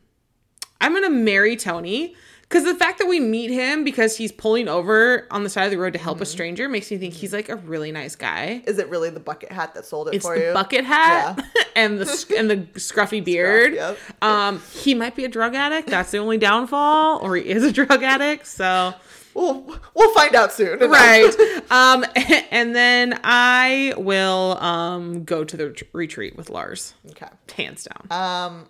I'm 0.81 0.93
gonna 0.93 1.09
marry 1.09 1.55
Tony. 1.55 2.15
Because 2.47 2.63
the 2.63 2.75
fact 2.75 2.99
that 2.99 3.07
we 3.07 3.19
meet 3.19 3.49
him 3.49 3.83
because 3.83 4.15
he's 4.15 4.31
pulling 4.31 4.67
over 4.67 5.27
on 5.31 5.43
the 5.43 5.49
side 5.49 5.65
of 5.65 5.71
the 5.71 5.77
road 5.77 5.93
to 5.93 5.99
Mm-hmm. 5.99 6.03
help 6.05 6.21
a 6.21 6.25
stranger 6.25 6.69
makes 6.69 6.91
me 6.91 6.97
think 6.97 7.13
he's 7.15 7.33
like 7.33 7.49
a 7.49 7.55
really 7.55 7.91
nice 7.91 8.15
guy. 8.15 8.61
Is 8.67 8.77
it 8.77 8.87
really 8.89 9.09
the 9.09 9.19
bucket 9.19 9.51
hat 9.51 9.73
that 9.73 9.85
sold 9.85 10.09
it 10.09 10.15
It's 10.15 10.25
for 10.25 10.37
the 10.37 10.45
you? 10.47 10.53
bucket 10.53 10.85
hat 10.85 11.37
Yeah. 11.39 11.63
and 11.75 11.99
the 11.99 12.35
and 12.37 12.49
the 12.49 12.57
scruffy 12.79 13.23
beard. 13.23 13.73
yep. 13.73 13.97
Um, 14.21 14.61
he 14.73 14.93
might 14.93 15.15
be 15.15 15.25
a 15.25 15.27
drug 15.27 15.55
addict. 15.55 15.89
That's 15.89 16.11
the 16.11 16.19
only 16.19 16.37
downfall, 16.37 17.19
or 17.21 17.35
he 17.35 17.47
is 17.49 17.63
a 17.63 17.71
drug 17.71 18.03
addict. 18.03 18.45
So 18.47 18.93
We'll, 19.33 19.65
we'll 19.93 20.13
find 20.13 20.33
out 20.33 20.53
soon. 20.53 20.79
right. 20.79 21.33
Um, 21.71 22.05
and 22.51 22.73
then 22.75 23.19
I 23.23 23.93
will 23.97 24.57
um 24.63 25.23
go 25.25 25.43
to 25.43 25.57
the 25.57 25.69
ret- 25.71 25.81
retreat 25.93 26.37
with 26.37 26.49
Lars, 26.51 26.93
Okay. 27.09 27.27
hands 27.53 27.85
down. 27.85 28.07
Um, 28.11 28.67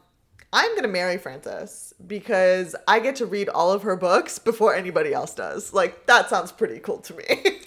I'm 0.58 0.74
gonna 0.74 0.88
marry 0.88 1.18
Frances 1.18 1.94
because 2.08 2.78
I 2.88 3.00
get 3.02 3.18
to 3.18 3.26
read 3.26 3.50
all 3.50 3.72
of 3.74 3.84
her 3.84 3.98
books 3.98 4.39
before 4.39 4.74
anybody 4.74 5.13
else 5.13 5.36
does. 5.36 5.74
Like 5.74 6.06
that 6.08 6.30
sounds 6.30 6.54
pretty 6.54 6.80
cool 6.80 7.00
to 7.00 7.13
me. 7.13 7.60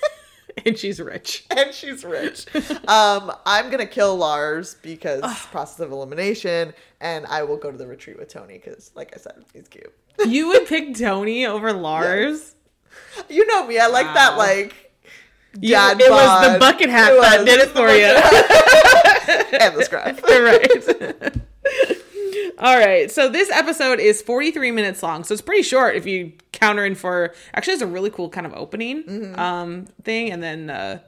and 0.66 0.76
she's 0.76 1.00
rich. 1.00 1.46
and 1.56 1.72
she's 1.72 2.04
rich. 2.04 2.46
Um, 2.88 3.30
I'm 3.46 3.70
gonna 3.70 3.86
kill 3.86 4.16
Lars 4.16 4.74
because 4.82 5.22
process 5.52 5.78
of 5.78 5.92
elimination, 5.92 6.74
and 7.00 7.26
I 7.26 7.44
will 7.44 7.56
go 7.58 7.70
to 7.70 7.78
the 7.78 7.86
retreat 7.86 8.18
with 8.18 8.28
Tony 8.28 8.54
because, 8.58 8.90
like 8.96 9.12
I 9.14 9.18
said, 9.20 9.44
he's 9.54 9.68
cute. 9.68 9.92
You 10.26 10.48
would 10.48 10.66
pick 10.66 10.96
Tony 10.96 11.46
over 11.46 11.72
Lars. 11.72 12.56
You 13.28 13.46
know 13.46 13.66
me. 13.68 13.78
I 13.78 13.86
like 13.86 14.12
that. 14.14 14.32
Wow. 14.32 14.38
Like 14.38 14.92
You- 15.60 15.70
dad 15.70 16.00
it 16.00 16.10
was 16.10 16.52
the 16.52 16.58
bucket 16.58 16.90
hat 16.90 17.12
It 17.12 17.20
that 17.20 17.46
did 17.46 17.60
it 17.60 17.68
for 17.68 17.88
you. 17.88 19.58
and 19.60 19.76
the 19.76 19.84
scruff. 19.84 20.20
right. 20.24 21.36
All 22.58 22.78
right. 22.78 23.10
So 23.10 23.28
this 23.28 23.50
episode 23.50 24.00
is 24.00 24.22
43 24.22 24.70
minutes 24.70 25.02
long. 25.02 25.24
So 25.24 25.32
it's 25.32 25.42
pretty 25.42 25.62
short 25.62 25.96
if 25.96 26.06
you 26.06 26.32
counter 26.52 26.84
in 26.84 26.94
for 26.94 27.34
actually 27.54 27.74
it's 27.74 27.82
a 27.82 27.86
really 27.86 28.10
cool 28.10 28.28
kind 28.28 28.46
of 28.46 28.52
opening 28.54 29.02
Mm-hmm. 29.04 29.38
um 29.40 29.86
thing 30.04 30.30
and 30.30 30.42
then 30.42 30.70
uh 30.70 30.98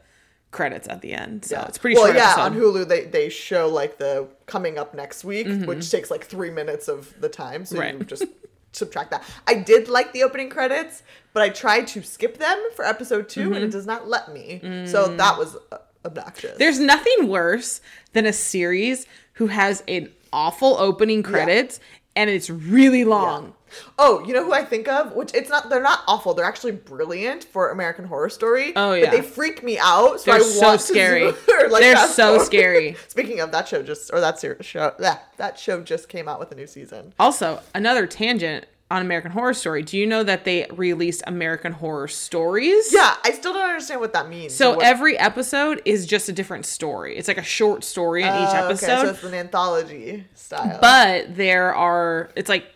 credits 0.50 0.88
at 0.88 1.00
the 1.02 1.12
end. 1.12 1.44
So 1.44 1.56
Yeah. 1.56 1.66
it's 1.66 1.78
pretty 1.78 1.96
well, 1.96 2.06
short 2.06 2.16
yeah. 2.16 2.24
episode. 2.32 2.42
On 2.42 2.54
Hulu, 2.56 2.88
they 2.88 3.04
they 3.04 3.28
show 3.28 3.68
like 3.68 3.98
the 3.98 4.28
coming 4.46 4.78
up 4.78 4.94
next 4.94 5.24
week, 5.24 5.46
Mm-hmm. 5.46 5.66
which 5.66 5.90
takes 5.90 6.10
like 6.10 6.24
three 6.24 6.50
minutes 6.50 6.88
of 6.88 7.12
the 7.20 7.28
time. 7.28 7.64
So 7.66 7.76
you 7.76 7.80
Right. 7.80 8.06
just 8.06 8.24
subtract 8.72 9.10
that. 9.12 9.22
I 9.46 9.54
did 9.54 9.88
like 9.88 10.12
the 10.12 10.22
opening 10.24 10.50
credits, 10.50 11.02
but 11.32 11.42
I 11.42 11.48
tried 11.48 11.86
to 11.88 12.02
skip 12.02 12.38
them 12.38 12.60
for 12.74 12.84
episode 12.84 13.28
2 13.28 13.40
Mm-hmm. 13.40 13.52
and 13.52 13.64
it 13.64 13.70
does 13.70 13.86
not 13.86 14.08
let 14.08 14.32
me. 14.32 14.60
So 14.86 15.06
that 15.16 15.38
was 15.38 15.56
uh, 15.72 15.78
obnoxious. 16.04 16.52
Mm. 16.54 16.58
There's 16.58 16.78
nothing 16.80 17.28
worse 17.28 17.80
than 18.12 18.26
a 18.26 18.32
series 18.32 19.06
who 19.34 19.48
has 19.48 19.82
an 19.88 20.10
awful 20.34 20.76
opening 20.78 21.22
credits 21.22 21.78
and 22.16 22.28
it's 22.28 22.50
really 22.50 23.04
long. 23.04 23.54
Oh, 23.98 24.24
you 24.24 24.32
know 24.34 24.44
who 24.44 24.52
I 24.52 24.64
think 24.64 24.86
of? 24.86 25.14
Which 25.14 25.34
it's 25.34 25.48
not. 25.50 25.68
They're 25.68 25.82
not 25.82 26.00
awful. 26.06 26.32
They're 26.32 26.44
actually 26.44 26.72
brilliant 26.72 27.42
for 27.42 27.70
American 27.70 28.04
Horror 28.04 28.28
Story. 28.30 28.72
Oh, 28.76 28.90
But 28.90 29.00
yeah. 29.00 29.10
they 29.10 29.20
freak 29.20 29.64
me 29.64 29.78
out. 29.80 30.20
So 30.20 30.30
They're 30.30 30.40
I 30.40 30.44
so 30.44 30.76
scary. 30.76 31.32
zoom- 31.46 31.70
like, 31.72 31.82
They're 31.82 32.06
so 32.06 32.28
forward. 32.34 32.44
scary. 32.46 32.96
Speaking 33.08 33.40
of 33.40 33.50
that 33.50 33.66
show, 33.66 33.82
just 33.82 34.12
or 34.12 34.20
that 34.20 34.38
show, 34.64 34.92
yeah, 35.00 35.18
that 35.38 35.58
show 35.58 35.80
just 35.80 36.08
came 36.08 36.28
out 36.28 36.38
with 36.38 36.52
a 36.52 36.54
new 36.54 36.68
season. 36.68 37.14
Also, 37.18 37.60
another 37.74 38.06
tangent 38.06 38.66
on 38.94 39.02
American 39.02 39.32
Horror 39.32 39.54
Story. 39.54 39.82
Do 39.82 39.98
you 39.98 40.06
know 40.06 40.22
that 40.22 40.44
they 40.44 40.66
released 40.70 41.22
American 41.26 41.72
Horror 41.72 42.06
Stories? 42.06 42.92
Yeah, 42.92 43.16
I 43.24 43.32
still 43.32 43.52
don't 43.52 43.68
understand 43.68 44.00
what 44.00 44.12
that 44.12 44.28
means. 44.28 44.54
So 44.54 44.76
what, 44.76 44.84
every 44.84 45.18
episode 45.18 45.82
is 45.84 46.06
just 46.06 46.28
a 46.28 46.32
different 46.32 46.64
story. 46.64 47.16
It's 47.16 47.26
like 47.26 47.36
a 47.38 47.42
short 47.42 47.82
story 47.82 48.22
in 48.22 48.28
each 48.28 48.34
Oh, 48.34 48.66
episode. 48.68 48.92
Okay, 48.92 49.02
so 49.02 49.10
it's 49.10 49.24
an 49.24 49.34
anthology 49.34 50.24
style. 50.34 50.78
but 50.80 51.34
there 51.34 51.74
are 51.74 52.30
it's 52.36 52.48
like 52.48 52.66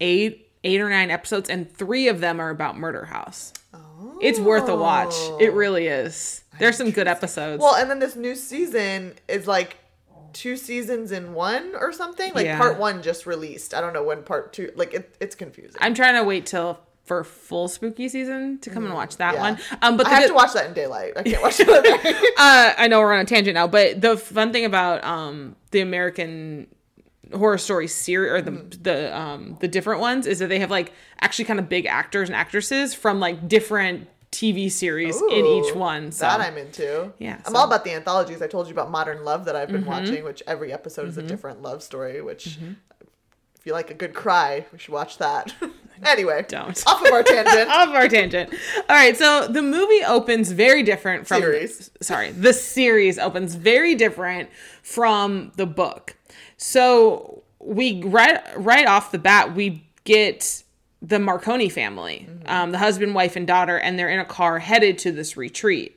eight 0.00 0.48
eight 0.64 0.80
or 0.80 0.90
nine 0.90 1.10
episodes 1.10 1.48
and 1.48 1.72
three 1.72 2.08
of 2.08 2.18
them 2.20 2.40
are 2.40 2.50
about 2.50 2.76
Murder 2.76 3.04
House. 3.04 3.52
Oh. 3.72 4.18
It's 4.20 4.40
worth 4.40 4.68
a 4.68 4.74
watch. 4.74 5.14
It 5.40 5.50
oh. 5.50 5.52
really 5.54 5.86
is. 5.86 6.42
There's 6.58 6.76
some 6.76 6.90
good 6.90 7.06
episodes. 7.06 7.62
well, 7.62 7.76
and 7.76 7.88
then 7.88 8.00
this 8.00 8.16
new 8.16 8.34
season 8.34 9.14
is 9.28 9.46
like 9.46 9.76
two 10.32 10.56
seasons 10.56 11.12
in 11.12 11.34
one 11.34 11.72
or 11.78 11.92
something. 11.92 12.32
Like 12.34 12.46
Yeah. 12.46 12.58
part 12.58 12.78
one 12.78 13.02
just 13.02 13.26
released. 13.26 13.74
I 13.74 13.80
don't 13.80 13.92
know 13.92 14.02
when 14.02 14.22
part 14.22 14.52
two. 14.52 14.72
Like 14.76 14.94
it, 14.94 15.16
it's 15.20 15.34
confusing. 15.34 15.76
I'm 15.80 15.94
trying 15.94 16.14
to 16.14 16.24
wait 16.24 16.46
till 16.46 16.78
for 17.04 17.24
full 17.24 17.68
spooky 17.68 18.08
season 18.08 18.58
to 18.58 18.68
come 18.70 18.84
and 18.84 18.92
watch 18.92 19.16
that 19.16 19.32
Mm, 19.32 19.36
Yeah. 19.36 19.40
one. 19.40 19.58
Um 19.82 19.96
but 19.96 20.06
I 20.06 20.10
have 20.10 20.22
good- 20.24 20.28
to 20.28 20.34
watch 20.34 20.52
that 20.52 20.66
in 20.66 20.74
daylight. 20.74 21.14
I 21.16 21.22
can't 21.22 21.42
watch 21.42 21.58
it 21.60 22.34
uh, 22.38 22.72
I 22.76 22.86
know 22.88 23.00
we're 23.00 23.14
on 23.14 23.20
a 23.20 23.24
tangent 23.24 23.54
now, 23.54 23.66
but 23.66 24.00
the 24.00 24.16
fun 24.16 24.52
thing 24.52 24.64
about 24.66 25.02
um, 25.04 25.56
the 25.70 25.80
American 25.80 26.66
horror 27.32 27.58
story 27.58 27.88
series 27.88 28.30
or 28.32 28.42
the 28.42 28.50
Mm-hmm. 28.50 28.82
the 28.82 29.16
um, 29.18 29.56
the 29.60 29.68
different 29.68 30.00
ones 30.00 30.26
is 30.26 30.38
that 30.40 30.48
they 30.48 30.58
have 30.60 30.70
like 30.70 30.92
actually 31.20 31.44
kind 31.46 31.58
of 31.58 31.68
big 31.68 31.86
actors 31.86 32.28
and 32.28 32.36
actresses 32.36 32.94
from 32.94 33.20
like 33.20 33.48
different 33.48 34.06
TV 34.30 34.70
series 34.70 35.20
in 35.20 35.46
each 35.46 35.74
one. 35.74 36.12
So 36.12 36.24
That 36.26 36.40
I'm 36.40 36.56
into. 36.58 37.12
Yeah, 37.18 37.34
I'm 37.34 37.38
so- 37.38 37.44
Mm-hmm. 37.48 37.56
all 37.56 37.64
about 37.66 37.84
the 37.84 37.92
anthologies. 37.92 38.42
I 38.42 38.46
told 38.46 38.66
you 38.66 38.72
about 38.72 38.90
Modern 38.90 39.24
Love 39.24 39.44
that 39.46 39.56
I've 39.56 39.70
been 39.70 39.84
watching, 39.86 40.22
which 40.24 40.42
every 40.46 40.72
episode 40.72 41.08
is 41.08 41.16
a 41.18 41.22
different 41.22 41.62
love 41.62 41.82
story. 41.82 42.20
Which, 42.20 42.58
if 43.58 43.66
you 43.66 43.72
like 43.72 43.90
a 43.90 43.94
good 43.94 44.14
cry, 44.14 44.66
we 44.72 44.78
should 44.78 44.92
watch 44.94 45.18
that. 45.18 45.54
anyway, 46.04 46.44
Don't. 46.48 46.80
off 46.86 47.04
of 47.04 47.12
our 47.12 47.22
tangent. 47.22 47.68
off 47.70 47.88
of 47.88 47.94
our 47.94 48.08
tangent. 48.08 48.52
All 48.88 48.96
right, 48.96 49.16
so 49.16 49.48
the 49.48 49.62
movie 49.62 50.04
opens 50.04 50.52
very 50.52 50.82
different 50.82 51.26
from 51.26 51.40
Series. 51.40 51.90
Sorry, 52.00 52.30
the 52.30 52.52
series 52.52 53.18
opens 53.18 53.54
very 53.54 53.94
different 53.94 54.50
from 54.82 55.52
the 55.56 55.66
book. 55.66 56.16
So 56.56 57.42
we 57.60 58.02
right 58.04 58.40
right 58.56 58.86
off 58.86 59.10
the 59.10 59.18
bat 59.18 59.54
we 59.54 59.84
get 60.04 60.62
the 61.00 61.18
Marconi 61.18 61.68
family, 61.68 62.26
Mm-hmm. 62.28 62.48
um, 62.48 62.72
the 62.72 62.78
husband, 62.78 63.14
wife, 63.14 63.36
and 63.36 63.46
daughter, 63.46 63.78
and 63.78 63.98
they're 63.98 64.08
in 64.08 64.18
a 64.18 64.24
car 64.24 64.58
headed 64.58 64.98
to 64.98 65.12
this 65.12 65.36
retreat. 65.36 65.94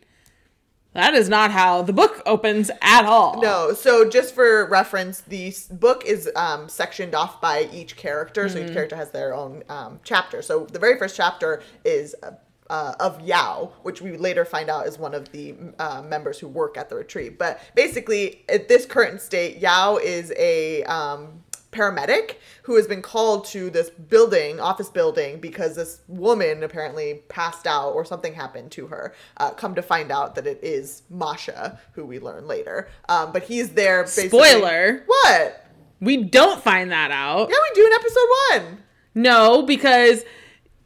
That 0.93 1.13
is 1.13 1.29
not 1.29 1.51
how 1.51 1.83
the 1.83 1.93
book 1.93 2.21
opens 2.25 2.69
at 2.81 3.05
all. 3.05 3.41
No, 3.41 3.73
so 3.73 4.09
just 4.09 4.35
for 4.35 4.67
reference, 4.67 5.21
the 5.21 5.55
book 5.71 6.03
is 6.05 6.29
um, 6.35 6.67
sectioned 6.67 7.15
off 7.15 7.39
by 7.39 7.69
each 7.71 7.95
character, 7.95 8.49
so 8.49 8.55
Mm-hmm. 8.57 8.67
each 8.67 8.73
character 8.73 8.95
has 8.97 9.11
their 9.11 9.33
own 9.33 9.63
um, 9.69 9.99
chapter. 10.03 10.41
So 10.41 10.65
the 10.65 10.79
very 10.79 10.97
first 10.99 11.15
chapter 11.15 11.63
is 11.85 12.13
uh, 12.21 12.31
uh, 12.69 12.93
of 12.99 13.21
Yao, 13.21 13.71
which 13.83 14.01
we 14.01 14.17
later 14.17 14.43
find 14.45 14.69
out 14.69 14.85
is 14.85 14.97
one 14.99 15.13
of 15.13 15.31
the 15.31 15.55
uh, 15.79 16.01
members 16.01 16.39
who 16.39 16.47
work 16.49 16.77
at 16.77 16.89
the 16.89 16.95
retreat. 16.95 17.39
But 17.39 17.61
basically, 17.73 18.43
at 18.49 18.67
this 18.67 18.85
current 18.85 19.21
state, 19.21 19.57
Yao 19.59 19.95
is 19.97 20.33
a 20.37 20.83
um, 20.83 21.41
paramedic 21.71 22.35
who 22.63 22.75
has 22.75 22.87
been 22.87 23.01
called 23.01 23.45
to 23.45 23.69
this 23.69 23.89
building, 23.89 24.59
office 24.59 24.89
building, 24.89 25.39
because 25.39 25.75
this 25.75 26.01
woman 26.07 26.63
apparently 26.63 27.21
passed 27.29 27.65
out 27.65 27.91
or 27.91 28.05
something 28.05 28.33
happened 28.33 28.71
to 28.71 28.87
her. 28.87 29.13
Uh, 29.37 29.51
come 29.51 29.75
to 29.75 29.81
find 29.81 30.11
out 30.11 30.35
that 30.35 30.45
it 30.45 30.59
is 30.63 31.03
Masha, 31.09 31.79
who 31.93 32.05
we 32.05 32.19
learn 32.19 32.47
later. 32.47 32.89
Um, 33.09 33.31
but 33.31 33.43
he's 33.43 33.71
there. 33.71 34.03
Basically, 34.03 34.29
Spoiler. 34.29 35.03
What? 35.05 35.65
We 35.99 36.17
don't 36.17 36.61
find 36.61 36.91
that 36.91 37.11
out. 37.11 37.49
Yeah, 37.49 37.55
we 37.61 37.75
do 37.75 37.85
in 37.85 37.93
episode 37.93 38.27
one. 38.49 38.83
No, 39.13 39.61
because 39.63 40.23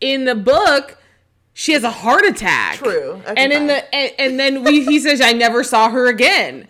in 0.02 0.26
the 0.26 0.36
book, 0.36 0.98
she 1.54 1.72
has 1.72 1.84
a 1.84 1.92
heart 1.92 2.26
attack. 2.26 2.78
True. 2.78 3.22
And 3.26 3.52
in 3.54 3.60
fine. 3.60 3.68
the 3.68 3.96
and, 3.96 4.12
and 4.20 4.40
then 4.40 4.64
we 4.64 4.84
he 4.84 5.00
says 5.00 5.22
I 5.22 5.32
never 5.32 5.64
saw 5.64 5.90
her 5.90 6.08
again, 6.08 6.68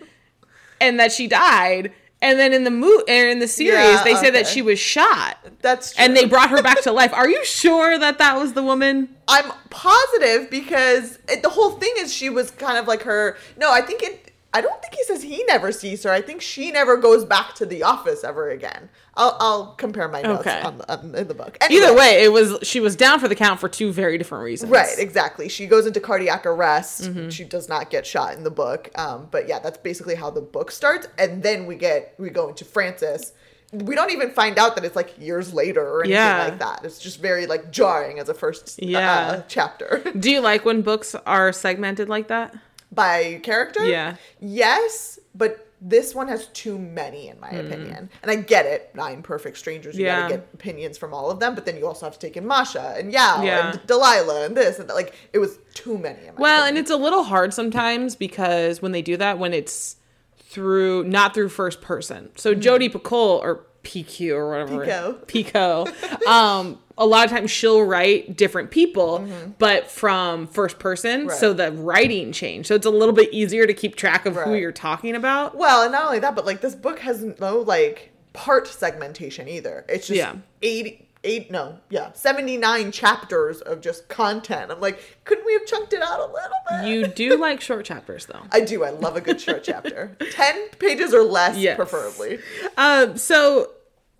and 0.80 1.00
that 1.00 1.12
she 1.12 1.26
died. 1.26 1.92
And 2.22 2.38
then 2.38 2.52
in 2.54 2.64
the 2.64 2.70
mo- 2.70 3.02
or 3.06 3.28
in 3.28 3.40
the 3.40 3.46
series, 3.48 3.74
Yeah, 3.78 4.02
they 4.02 4.14
said 4.14 4.34
that 4.34 4.46
she 4.46 4.62
was 4.62 4.78
shot, 4.78 5.36
That's 5.60 5.94
true. 5.94 6.02
and 6.04 6.16
they 6.16 6.24
brought 6.24 6.48
her 6.50 6.62
back 6.62 6.80
to 6.82 6.92
life. 7.00 7.12
Are 7.12 7.28
you 7.28 7.44
sure 7.44 7.98
that 7.98 8.16
that 8.18 8.36
was 8.38 8.54
the 8.54 8.62
woman? 8.62 9.14
I'm 9.28 9.52
positive 9.70 10.50
because 10.50 11.18
it, 11.28 11.42
the 11.42 11.50
whole 11.50 11.72
thing 11.72 11.92
is 11.98 12.12
she 12.14 12.30
was 12.30 12.50
kind 12.50 12.78
of 12.78 12.86
like 12.88 13.02
her. 13.02 13.36
No, 13.58 13.70
I 13.70 13.80
think 13.82 14.02
it. 14.02 14.32
I 14.54 14.62
don't 14.62 14.80
think 14.80 14.94
he 14.94 15.04
says 15.04 15.22
he 15.22 15.44
never 15.44 15.70
sees 15.72 16.02
her. 16.04 16.10
I 16.10 16.22
think 16.22 16.40
she 16.40 16.70
never 16.70 16.96
goes 16.96 17.26
back 17.26 17.54
to 17.56 17.66
the 17.66 17.82
office 17.82 18.24
ever 18.24 18.48
again. 18.48 18.88
I'll, 19.16 19.36
I'll 19.40 19.66
compare 19.76 20.08
my 20.08 20.20
notes 20.22 20.40
Okay. 20.40 20.60
on, 20.60 20.78
the, 20.78 20.92
on 20.92 21.14
in 21.14 21.26
the 21.28 21.34
book. 21.34 21.56
Either 21.70 21.94
way, 21.94 22.22
it 22.22 22.30
was 22.32 22.58
she 22.62 22.80
was 22.80 22.96
down 22.96 23.18
for 23.18 23.28
the 23.28 23.34
count 23.34 23.60
for 23.60 23.68
two 23.68 23.92
very 23.92 24.18
different 24.18 24.44
reasons. 24.44 24.70
Right, 24.70 24.98
exactly. 24.98 25.48
She 25.48 25.66
goes 25.66 25.86
into 25.86 26.00
cardiac 26.00 26.44
arrest. 26.44 27.04
Mm-hmm. 27.04 27.30
She 27.30 27.44
does 27.44 27.68
not 27.68 27.88
get 27.90 28.06
shot 28.06 28.34
in 28.34 28.44
the 28.44 28.50
book. 28.50 28.90
Um, 28.98 29.28
but 29.30 29.48
yeah, 29.48 29.58
that's 29.58 29.78
basically 29.78 30.14
how 30.16 30.30
the 30.30 30.42
book 30.42 30.70
starts. 30.70 31.08
And 31.18 31.42
then 31.42 31.66
we 31.66 31.76
get 31.76 32.14
we 32.18 32.28
go 32.30 32.48
into 32.48 32.64
Frances. 32.64 33.32
We 33.72 33.94
don't 33.96 34.12
even 34.12 34.30
find 34.30 34.58
out 34.58 34.76
that 34.76 34.84
it's 34.84 34.94
like 34.96 35.18
years 35.18 35.52
later 35.52 35.82
or 35.82 36.00
anything 36.02 36.12
Yeah. 36.16 36.44
like 36.44 36.58
that. 36.60 36.84
It's 36.84 36.98
just 37.00 37.20
very 37.20 37.46
like 37.46 37.70
jarring 37.72 38.18
as 38.20 38.28
a 38.28 38.34
first 38.34 38.80
Yeah. 38.82 39.10
uh, 39.10 39.42
chapter 39.48 40.02
Do 40.18 40.30
you 40.30 40.40
like 40.40 40.64
when 40.64 40.82
books 40.82 41.14
are 41.26 41.52
segmented 41.52 42.08
like 42.08 42.28
that? 42.28 42.54
by 42.92 43.40
character. 43.42 43.84
Yeah. 43.84 44.16
Yes, 44.40 45.18
but 45.34 45.65
this 45.88 46.14
one 46.14 46.26
has 46.28 46.46
too 46.48 46.76
many 46.78 47.28
in 47.28 47.38
my 47.38 47.48
opinion. 47.50 48.10
And 48.22 48.30
I 48.30 48.34
get 48.36 48.66
it. 48.66 48.90
Nine 48.94 49.22
perfect 49.22 49.56
strangers. 49.56 49.96
You 49.96 50.04
Mm. 50.04 50.06
Yeah. 50.06 50.20
gotta 50.22 50.34
get 50.36 50.48
opinions 50.54 50.98
from 50.98 51.14
all 51.14 51.30
of 51.30 51.38
them. 51.38 51.54
But 51.54 51.64
then 51.64 51.76
you 51.76 51.86
also 51.86 52.06
have 52.06 52.14
to 52.14 52.18
take 52.18 52.36
in 52.36 52.44
Masha 52.46 52.94
and 52.98 53.12
Yao 53.12 53.42
Yeah. 53.42 53.70
and 53.70 53.86
Delilah 53.86 54.46
and 54.46 54.56
this 54.56 54.78
and 54.80 54.88
that. 54.88 54.94
Like 54.94 55.14
it 55.32 55.38
was 55.38 55.58
too 55.74 55.96
many. 55.96 56.20
In 56.26 56.34
my 56.34 56.40
Well, 56.40 56.62
opinion. 56.62 56.68
and 56.68 56.78
it's 56.78 56.90
a 56.90 56.96
little 56.96 57.22
hard 57.22 57.54
sometimes 57.54 58.16
because 58.16 58.82
when 58.82 58.90
they 58.92 59.02
do 59.02 59.16
that, 59.18 59.38
when 59.38 59.54
it's 59.54 59.96
through 60.36 61.04
not 61.04 61.34
through 61.34 61.50
first 61.50 61.80
person. 61.82 62.30
So 62.36 62.54
Jodi 62.54 62.88
Picoult 62.88 63.40
or 63.42 63.66
PQ 63.84 64.34
or 64.34 64.50
whatever. 64.50 64.84
Pico. 65.26 65.84
Pico. 65.84 65.86
um, 66.28 66.78
a 66.98 67.04
lot 67.06 67.24
of 67.26 67.30
times 67.30 67.50
she'll 67.50 67.82
write 67.82 68.36
different 68.36 68.70
people, 68.70 69.26
but 69.58 69.90
from 69.90 70.46
first 70.46 70.78
person. 70.78 71.28
So 71.30 71.52
the 71.52 71.72
writing 71.72 72.32
change. 72.32 72.66
So 72.66 72.74
it's 72.74 72.86
a 72.86 72.90
little 72.90 73.14
bit 73.14 73.32
easier 73.32 73.66
to 73.66 73.74
keep 73.74 73.96
track 73.96 74.24
of 74.26 74.36
who 74.36 74.54
you're 74.54 74.72
talking 74.72 75.14
about. 75.14 75.56
Well, 75.56 75.82
and 75.82 75.92
not 75.92 76.06
only 76.06 76.18
that, 76.20 76.34
but 76.34 76.46
like 76.46 76.60
this 76.60 76.74
book 76.74 77.00
has 77.00 77.22
no 77.40 77.58
like 77.58 78.12
part 78.32 78.66
segmentation 78.66 79.48
either. 79.48 79.84
It's 79.88 80.06
just 80.06 80.18
Yeah. 80.18 80.36
80 80.62 81.02
eight 81.24 81.50
no, 81.50 81.76
yeah, 81.90 82.12
79 82.12 82.92
chapters 82.92 83.60
of 83.60 83.80
just 83.80 84.08
content. 84.08 84.70
I'm 84.70 84.78
like, 84.80 85.18
couldn't 85.24 85.44
we 85.44 85.54
have 85.54 85.66
chunked 85.66 85.92
it 85.92 86.00
out 86.00 86.20
a 86.20 86.32
little 86.32 86.56
bit? 86.70 86.86
You 86.88 87.06
do 87.08 87.36
like 87.40 87.60
short 87.60 87.84
chapters 87.84 88.26
though. 88.26 88.42
I 88.52 88.60
do. 88.60 88.84
I 88.84 88.90
love 88.90 89.16
a 89.16 89.20
good 89.20 89.40
short 89.40 89.64
chapter. 89.64 90.16
10 90.30 90.68
pages 90.78 91.12
or 91.12 91.22
less 91.24 91.56
Yes. 91.56 91.74
preferably. 91.76 92.38
Um, 92.76 93.16
so 93.16 93.72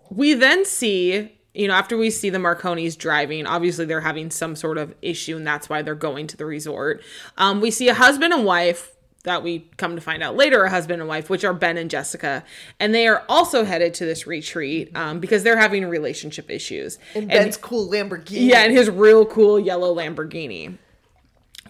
we 0.09 0.33
then 0.33 0.65
see, 0.65 1.36
you 1.57 1.67
know, 1.67 1.73
after 1.73 1.97
we 1.97 2.11
see 2.11 2.29
the 2.29 2.37
Marconis 2.37 2.97
driving, 2.97 3.47
obviously 3.47 3.85
they're 3.85 4.01
having 4.01 4.29
some 4.29 4.55
sort 4.55 4.77
of 4.77 4.93
issue, 5.01 5.37
and 5.37 5.47
that's 5.47 5.67
why 5.67 5.81
they're 5.81 5.95
going 5.95 6.27
to 6.27 6.37
the 6.37 6.45
resort. 6.45 7.01
Um, 7.37 7.61
we 7.61 7.71
see 7.71 7.89
a 7.89 7.95
husband 7.95 8.31
and 8.31 8.45
wife 8.45 8.93
that 9.23 9.41
we 9.43 9.67
come 9.75 9.95
to 9.95 10.01
find 10.01 10.21
out 10.21 10.35
later, 10.35 10.63
a 10.63 10.69
husband 10.69 11.01
and 11.01 11.09
wife, 11.09 11.29
which 11.29 11.43
are 11.43 11.53
Ben 11.53 11.77
and 11.77 11.89
Jessica, 11.89 12.43
and 12.79 12.93
they 12.93 13.07
are 13.07 13.25
also 13.27 13.65
headed 13.65 13.95
to 13.95 14.05
this 14.05 14.27
retreat 14.27 14.95
um, 14.95 15.19
because 15.19 15.43
they're 15.43 15.57
having 15.57 15.85
relationship 15.85 16.51
issues. 16.51 16.99
And 17.15 17.27
Ben's 17.27 17.57
cool 17.57 17.89
Lamborghini. 17.89 18.49
Yeah, 18.49 18.61
and 18.61 18.71
his 18.71 18.89
real 18.89 19.25
cool 19.25 19.59
yellow 19.59 19.95
Lamborghini. 19.95 20.77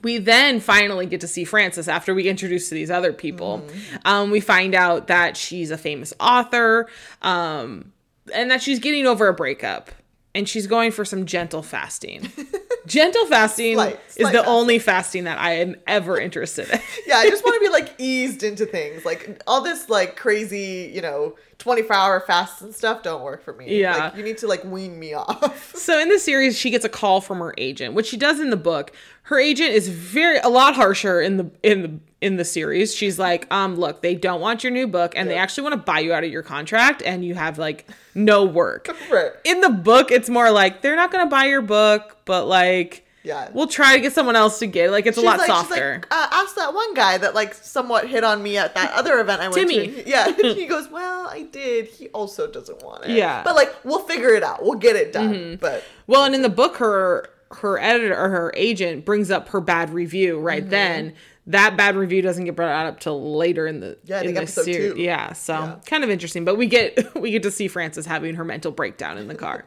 We 0.03 0.17
then 0.19 0.59
finally 0.59 1.05
get 1.05 1.21
to 1.21 1.27
see 1.27 1.43
Frances 1.43 1.87
after 1.87 2.13
we 2.13 2.27
introduce 2.27 2.69
to 2.69 2.75
these 2.75 2.91
other 2.91 3.13
people. 3.13 3.65
Um, 4.05 4.29
we 4.29 4.41
find 4.41 4.75
out 4.75 5.07
that 5.07 5.35
she's 5.35 5.71
a 5.71 5.77
famous 5.77 6.13
author 6.19 6.87
um, 7.23 7.93
and 8.33 8.51
that 8.51 8.61
she's 8.61 8.79
getting 8.79 9.05
over 9.05 9.27
a 9.27 9.33
breakup 9.33 9.91
and 10.35 10.47
she's 10.47 10.67
going 10.67 10.91
for 10.91 11.03
some 11.05 11.25
gentle 11.25 11.63
fasting. 11.63 12.31
gentle 12.85 13.25
fasting 13.27 13.75
Slight- 13.75 13.99
is 14.09 14.15
the 14.17 14.23
fasting. 14.23 14.41
only 14.45 14.79
fasting 14.79 15.23
that 15.25 15.39
I 15.39 15.53
am 15.53 15.75
ever 15.87 16.19
interested 16.19 16.69
in. 16.69 16.79
yeah, 17.07 17.17
I 17.17 17.29
just 17.29 17.43
want 17.43 17.55
to 17.55 17.59
be 17.59 17.69
like 17.69 17.93
eased 17.97 18.43
into 18.43 18.65
things. 18.65 19.03
Like 19.05 19.41
all 19.47 19.61
this 19.61 19.89
like 19.89 20.15
crazy, 20.15 20.91
you 20.93 21.01
know, 21.01 21.35
24 21.59 21.95
hour 21.95 22.19
fasts 22.19 22.61
and 22.61 22.73
stuff 22.73 23.01
don't 23.01 23.23
work 23.23 23.43
for 23.43 23.53
me. 23.53 23.79
Yeah. 23.79 23.97
Like 23.97 24.15
you 24.15 24.23
need 24.23 24.37
to 24.39 24.47
like 24.47 24.63
wean 24.63 24.99
me 24.99 25.13
off. 25.13 25.73
So 25.87 25.99
in 25.99 26.09
the 26.09 26.19
series, 26.19 26.57
she 26.57 26.69
gets 26.69 26.83
a 26.83 26.89
call 26.89 27.21
from 27.21 27.39
her 27.39 27.53
agent, 27.57 27.93
which 27.93 28.07
she 28.07 28.17
does 28.17 28.41
in 28.41 28.49
the 28.49 28.57
book. 28.57 28.91
Her 29.23 29.39
agent 29.39 29.71
is 29.71 29.87
very 29.87 30.37
a 30.39 30.49
lot 30.49 30.75
harsher 30.75 31.21
in 31.21 31.37
the 31.37 31.49
in 31.63 31.81
the 31.81 31.99
in 32.19 32.35
the 32.35 32.43
series. 32.43 32.93
She's 32.93 33.17
like, 33.17 33.51
um, 33.53 33.75
look, 33.75 34.01
they 34.01 34.15
don't 34.15 34.41
want 34.41 34.63
your 34.63 34.71
new 34.71 34.87
book, 34.87 35.13
and 35.15 35.29
they 35.29 35.37
actually 35.37 35.63
want 35.63 35.73
to 35.73 35.81
buy 35.91 35.99
you 35.99 36.13
out 36.13 36.23
of 36.23 36.31
your 36.31 36.41
contract, 36.41 37.01
and 37.03 37.23
you 37.23 37.35
have 37.35 37.57
like 37.57 37.87
no 38.15 38.43
work. 38.43 38.89
Right. 39.09 39.31
In 39.45 39.61
the 39.61 39.69
book, 39.69 40.11
it's 40.11 40.29
more 40.29 40.51
like 40.51 40.81
they're 40.81 40.97
not 40.97 41.11
gonna 41.11 41.29
buy 41.29 41.45
your 41.45 41.61
book, 41.61 42.17
but 42.25 42.45
like, 42.47 43.06
Yeah. 43.27 43.49
we'll 43.53 43.67
try 43.67 43.95
to 43.95 44.01
get 44.01 44.13
someone 44.13 44.35
else 44.35 44.59
to 44.59 44.67
get. 44.67 44.87
it. 44.87 44.91
Like 44.91 45.05
it's 45.05 45.17
a 45.17 45.21
lot 45.21 45.37
like, 45.37 45.47
softer. 45.47 45.95
like, 46.01 46.07
uh, 46.13 46.27
ask 46.31 46.55
that 46.55 46.73
one 46.73 46.93
guy 46.93 47.17
that 47.17 47.35
like 47.35 47.53
somewhat 47.53 48.07
hit 48.09 48.23
on 48.23 48.41
me 48.41 48.57
at 48.57 48.73
that 48.75 48.93
other 48.93 49.19
event 49.19 49.41
I 49.41 49.49
went 49.49 49.55
Timmy. 49.69 49.87
to. 49.87 50.09
Yeah. 50.09 50.31
He 50.53 50.65
goes, 50.65 50.89
Well, 50.89 51.27
I 51.27 51.43
did. 51.43 51.87
He 51.87 52.07
also 52.09 52.49
doesn't 52.49 52.81
want 52.83 53.05
it. 53.05 53.11
Yeah. 53.11 53.35
Mm-hmm. 53.35 53.43
But 53.43 53.55
like 53.55 53.75
we'll 53.83 53.99
figure 54.07 54.33
it 54.33 54.43
out. 54.43 54.63
We'll 54.63 54.79
get 54.79 54.95
it 54.95 55.11
done. 55.13 55.57
But 55.59 55.83
Well, 56.07 56.23
and 56.23 56.33
in 56.33 56.41
the 56.41 56.49
book, 56.49 56.77
her 56.77 57.29
her 57.51 57.79
editor 57.79 58.13
or 58.17 58.29
her 58.29 58.51
agent 58.57 59.05
brings 59.05 59.31
up 59.31 59.49
her 59.49 59.61
bad 59.61 59.91
review 59.93 60.39
right 60.39 60.61
Mm-hmm. 60.63 60.69
then. 60.71 61.13
That 61.49 61.77
bad 61.77 61.95
review 61.95 62.21
doesn't 62.21 62.43
get 62.43 62.57
brought 62.57 62.85
up 62.87 62.99
till 62.99 63.37
later 63.37 63.67
in 63.67 63.79
the 63.79 63.97
Yeah, 64.03 64.19
in 64.21 64.33
the 64.33 64.41
episode 64.41 64.65
series. 64.65 64.93
two. 64.95 65.01
Yeah, 65.01 65.31
so 65.31 65.53
Yeah. 65.53 65.75
kind 65.85 66.03
of 66.03 66.09
interesting. 66.09 66.43
But 66.43 66.55
we 66.55 66.65
get 66.67 67.15
we 67.21 67.31
get 67.31 67.43
to 67.43 67.51
see 67.51 67.67
Frances 67.69 68.05
having 68.05 68.35
her 68.35 68.43
mental 68.43 68.71
breakdown 68.71 69.17
in 69.17 69.27
the 69.29 69.35
car. 69.35 69.63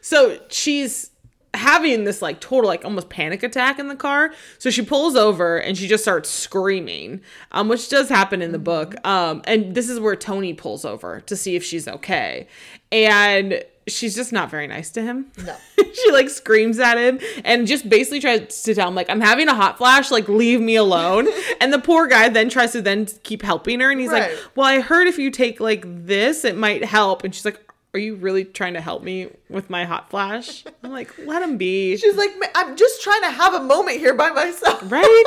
so 0.00 0.38
she's 0.48 1.10
having 1.54 2.04
this 2.04 2.22
like 2.22 2.40
total 2.40 2.68
like 2.68 2.84
almost 2.84 3.08
panic 3.08 3.42
attack 3.42 3.78
in 3.78 3.88
the 3.88 3.96
car. 3.96 4.32
So 4.58 4.70
she 4.70 4.82
pulls 4.82 5.16
over 5.16 5.56
and 5.58 5.76
she 5.76 5.88
just 5.88 6.04
starts 6.04 6.30
screaming, 6.30 7.20
um, 7.52 7.68
which 7.68 7.88
does 7.88 8.08
happen 8.08 8.40
in 8.42 8.52
the 8.52 8.58
book. 8.58 8.94
Um, 9.06 9.42
and 9.46 9.74
this 9.74 9.88
is 9.88 9.98
where 9.98 10.14
Tony 10.16 10.54
pulls 10.54 10.84
over 10.84 11.20
to 11.22 11.36
see 11.36 11.56
if 11.56 11.64
she's 11.64 11.88
okay, 11.88 12.46
and 12.92 13.64
she's 13.88 14.14
just 14.14 14.32
not 14.32 14.48
very 14.50 14.68
nice 14.68 14.90
to 14.90 15.02
him. 15.02 15.26
No. 15.44 15.56
she 15.92 16.12
like 16.12 16.30
screams 16.30 16.78
at 16.78 16.96
him 16.96 17.18
and 17.44 17.66
just 17.66 17.88
basically 17.88 18.20
tries 18.20 18.62
to 18.62 18.74
tell 18.74 18.86
him 18.88 18.94
like 18.94 19.10
I'm 19.10 19.20
having 19.20 19.48
a 19.48 19.54
hot 19.54 19.78
flash, 19.78 20.10
like 20.12 20.28
leave 20.28 20.60
me 20.60 20.76
alone. 20.76 21.26
and 21.60 21.72
the 21.72 21.80
poor 21.80 22.06
guy 22.06 22.28
then 22.28 22.48
tries 22.48 22.72
to 22.72 22.82
then 22.82 23.06
keep 23.24 23.42
helping 23.42 23.80
her, 23.80 23.90
and 23.90 24.00
he's 24.00 24.10
Right. 24.10 24.30
like, 24.30 24.38
"Well, 24.54 24.66
I 24.66 24.80
heard 24.80 25.08
if 25.08 25.18
you 25.18 25.30
take 25.30 25.58
like 25.58 25.84
this, 25.86 26.44
it 26.44 26.56
might 26.56 26.84
help." 26.84 27.24
And 27.24 27.34
she's 27.34 27.44
like. 27.44 27.60
Are 27.92 27.98
you 27.98 28.14
really 28.14 28.44
trying 28.44 28.74
to 28.74 28.80
help 28.80 29.02
me 29.02 29.28
with 29.48 29.68
my 29.68 29.84
hot 29.84 30.10
flash? 30.10 30.64
I'm 30.84 30.92
like, 30.92 31.16
let 31.18 31.42
him 31.42 31.56
be. 31.56 31.96
she's 31.96 32.16
like, 32.16 32.30
I'm 32.54 32.76
just 32.76 33.02
trying 33.02 33.22
to 33.22 33.30
have 33.30 33.54
a 33.54 33.60
moment 33.62 33.98
here 33.98 34.14
by 34.14 34.30
myself. 34.30 34.80
right? 34.90 35.24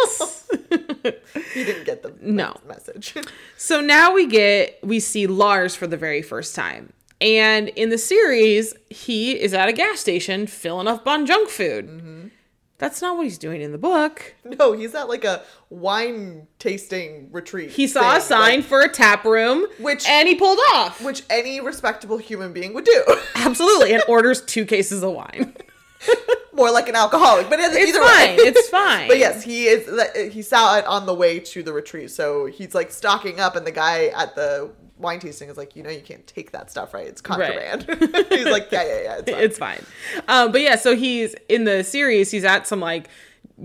he 1.53 1.63
didn't 1.65 1.85
get 1.85 2.03
the 2.03 2.13
No. 2.21 2.55
message. 2.67 3.15
So 3.57 3.79
now 3.79 4.13
we 4.13 4.25
get 4.27 4.79
we 4.83 4.99
see 4.99 5.25
Lars 5.27 5.73
for 5.75 5.87
the 5.87 5.95
very 5.97 6.21
first 6.21 6.53
time. 6.55 6.91
And 7.21 7.69
in 7.69 7.89
the 7.89 7.97
series, 7.97 8.73
he 8.89 9.39
is 9.39 9.53
at 9.53 9.69
a 9.69 9.73
gas 9.73 9.99
station 10.01 10.47
filling 10.47 10.87
up 10.87 11.07
on 11.07 11.25
junk 11.25 11.47
food. 11.49 11.87
Mm-hmm. 11.87 12.27
That's 12.79 13.01
not 13.01 13.15
what 13.15 13.23
he's 13.23 13.37
doing 13.37 13.61
in 13.61 13.71
the 13.71 13.77
book. 13.77 14.35
no, 14.43 14.73
he's 14.73 14.93
at 14.95 15.07
like 15.07 15.23
a 15.23 15.43
wine 15.69 16.47
tasting 16.59 17.29
retreat. 17.31 17.69
He 17.69 17.87
saw 17.87 18.17
a 18.17 18.21
sign 18.21 18.57
like, 18.57 18.65
for 18.65 18.81
a 18.81 18.89
tap 18.89 19.23
room, 19.25 19.65
Which- 19.79 20.07
and 20.07 20.27
he 20.27 20.35
pulled 20.35 20.59
off. 20.73 21.01
which 21.01 21.23
any 21.29 21.61
respectable 21.61 22.17
human 22.17 22.51
being 22.51 22.73
would 22.73 22.83
do. 22.85 23.03
Absolutely, 23.35 23.93
and 23.93 24.03
orders 24.07 24.41
two 24.41 24.65
cases 24.65 25.01
of 25.03 25.13
wine. 25.13 25.55
More 26.53 26.69
like 26.71 26.87
an 26.89 26.95
alcoholic, 26.95 27.49
but 27.49 27.59
It's 27.59 27.75
either 27.75 27.99
fine. 27.99 28.37
way. 28.37 28.43
It's 28.43 28.69
fine. 28.69 29.07
But 29.07 29.17
yes, 29.17 29.41
he 29.43 29.65
is. 29.65 30.33
He 30.33 30.41
saw 30.41 30.77
it 30.77 30.85
on 30.85 31.05
the 31.05 31.13
way 31.13 31.39
to 31.39 31.63
the 31.63 31.73
retreat, 31.73 32.11
so 32.11 32.45
he's 32.45 32.75
like 32.75 32.91
stocking 32.91 33.39
up, 33.39 33.55
and 33.55 33.65
the 33.65 33.71
guy 33.71 34.07
at 34.07 34.35
the 34.35 34.71
wine 34.97 35.19
tasting 35.19 35.49
is 35.49 35.57
like, 35.57 35.75
you 35.75 35.83
know, 35.83 35.89
you 35.89 36.01
can't 36.01 36.25
take 36.27 36.51
that 36.51 36.69
stuff, 36.71 36.93
right? 36.93 37.07
It's 37.07 37.21
contraband. 37.21 37.83
he's 38.29 38.45
like, 38.45 38.71
yeah, 38.71 38.83
yeah, 38.83 39.01
yeah, 39.03 39.17
it's 39.17 39.29
fine. 39.31 39.41
it's 39.43 39.57
fine. 39.57 39.85
Um, 40.27 40.51
but 40.51 40.61
yeah, 40.61 40.75
so 40.75 40.95
he's 40.95 41.35
in 41.49 41.63
the 41.63 41.83
series. 41.83 42.31
He's 42.31 42.43
at 42.43 42.67
some 42.67 42.79
like 42.79 43.09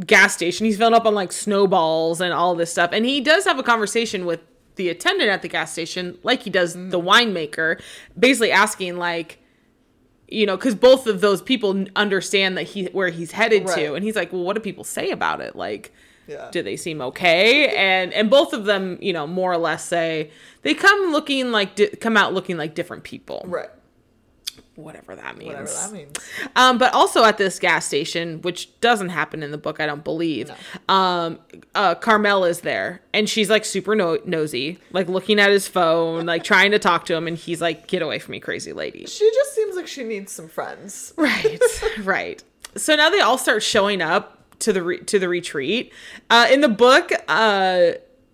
gas 0.07 0.35
station. 0.35 0.67
He's 0.67 0.77
filling 0.77 0.95
up 0.95 1.07
on 1.07 1.15
like 1.15 1.33
snowballs 1.33 2.21
and 2.21 2.33
all 2.33 2.55
this 2.55 2.71
stuff. 2.71 2.91
And 2.93 3.05
he 3.05 3.21
does 3.21 3.45
have 3.45 3.59
a 3.59 3.63
conversation 3.63 4.27
with 4.27 4.41
the 4.77 4.89
attendant 4.89 5.29
at 5.29 5.43
the 5.43 5.49
gas 5.49 5.73
station, 5.73 6.17
like 6.23 6.43
he 6.43 6.51
does 6.51 6.75
the 6.75 7.01
winemaker, 7.01 7.81
basically 8.19 8.53
asking 8.53 8.97
like, 8.97 9.39
you 10.29 10.47
know, 10.47 10.57
because 10.57 10.75
both 10.77 11.07
of 11.07 11.21
those 11.21 11.43
people 11.43 11.85
understand 11.97 12.57
that 12.57 12.63
he 12.65 12.85
where 12.87 13.09
he's 13.09 13.33
headed 13.33 13.67
Right. 13.67 13.75
to, 13.87 13.95
and 13.95 14.05
he's 14.05 14.15
like, 14.15 14.33
well, 14.33 14.43
what 14.45 14.55
do 14.55 14.61
people 14.61 14.85
say 14.85 15.11
about 15.11 15.41
it? 15.41 15.57
Like, 15.57 15.93
Yeah. 16.29 16.49
do 16.53 16.63
they 16.63 16.77
seem 16.77 17.01
okay? 17.01 17.75
And 17.75 18.13
and 18.13 18.29
both 18.31 18.53
of 18.53 18.65
them, 18.67 18.99
you 19.01 19.13
know, 19.13 19.27
more 19.27 19.51
or 19.53 19.59
less 19.59 19.85
say 19.85 20.31
they 20.63 20.75
come 20.75 21.11
looking 21.11 21.51
like 21.51 21.75
di- 21.75 21.89
come 21.89 22.17
out 22.17 22.35
looking 22.35 22.57
like 22.59 22.75
different 22.75 23.03
people, 23.03 23.43
Right. 23.47 23.71
whatever 24.75 25.17
that 25.17 25.37
means. 25.39 25.49
Whatever 25.49 25.71
that 25.71 25.93
means. 25.93 26.17
Um, 26.55 26.79
but 26.79 26.93
also 26.95 27.25
at 27.25 27.39
this 27.39 27.59
gas 27.59 27.87
station, 27.87 28.41
which 28.43 28.79
doesn't 28.81 29.09
happen 29.09 29.43
in 29.43 29.51
the 29.51 29.59
book, 29.59 29.81
I 29.81 29.87
don't 29.87 30.05
believe. 30.05 30.51
Um, 30.89 31.39
uh, 31.75 31.95
Carmel 31.97 32.45
is 32.45 32.61
there, 32.61 33.01
and 33.13 33.29
she's 33.29 33.51
like 33.51 33.65
super 33.65 33.97
no- 33.97 34.19
nosy, 34.25 34.79
like 34.93 35.09
looking 35.09 35.41
at 35.41 35.51
his 35.51 35.67
phone, 35.67 36.27
like 36.27 36.45
trying 36.45 36.71
to 36.73 36.79
talk 36.79 37.07
to 37.07 37.15
him, 37.15 37.27
and 37.27 37.37
he's 37.37 37.61
like, 37.61 37.87
"Get 37.89 38.03
away 38.03 38.19
from 38.19 38.33
me, 38.33 38.41
crazy 38.41 38.73
lady." 38.73 39.07
She 39.07 39.29
just 39.35 39.55
seems 39.55 39.77
like 39.77 39.87
she 39.89 40.05
needs 40.05 40.31
some 40.33 40.49
friends. 40.49 41.13
Right, 41.17 41.59
right. 42.05 42.43
So 42.77 42.95
now 42.97 43.11
they 43.11 43.21
all 43.21 43.39
start 43.39 43.63
showing 43.63 44.01
up 44.03 44.38
to 44.61 44.73
the 44.73 44.83
re- 44.83 45.01
to 45.05 45.19
the 45.19 45.29
retreat. 45.29 45.93
Uh, 46.31 46.47
in 46.51 46.61
the 46.61 46.69
book, 46.69 47.11
uh, 47.29 47.93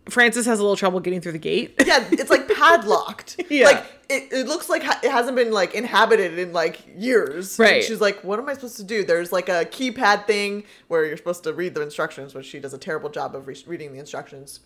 Frances 0.08 0.44
has 0.46 0.58
a 0.58 0.62
little 0.62 0.76
trouble 0.76 1.00
getting 1.00 1.20
through 1.20 1.32
the 1.32 1.38
gate. 1.38 1.74
Yeah, 1.84 2.04
it's 2.12 2.30
like 2.30 2.48
padlocked. 2.48 3.40
Yeah. 3.50 3.66
Like 3.66 3.84
it, 4.10 4.32
it 4.32 4.46
looks 4.46 4.68
like 4.68 4.82
ha- 4.82 5.00
it 5.02 5.10
hasn't 5.10 5.34
been 5.36 5.50
like 5.50 5.74
inhabited 5.74 6.38
in 6.38 6.52
like 6.52 6.80
years. 6.96 7.58
Right. 7.58 7.76
And 7.76 7.84
she's 7.84 8.00
like, 8.02 8.22
what 8.22 8.38
am 8.38 8.48
I 8.48 8.52
supposed 8.54 8.76
to 8.76 8.84
do? 8.84 9.02
There's 9.04 9.32
like 9.32 9.48
a 9.48 9.64
keypad 9.64 10.26
thing 10.26 10.64
where 10.88 11.06
you're 11.06 11.16
supposed 11.16 11.44
to 11.44 11.54
read 11.54 11.74
the 11.74 11.80
instructions, 11.80 12.34
which 12.34 12.44
she 12.46 12.58
does 12.60 12.74
a 12.74 12.78
terrible 12.78 13.08
job 13.08 13.34
of 13.34 13.46
re- 13.46 13.56
reading 13.66 13.92
the 13.94 13.98
instructions. 13.98 14.60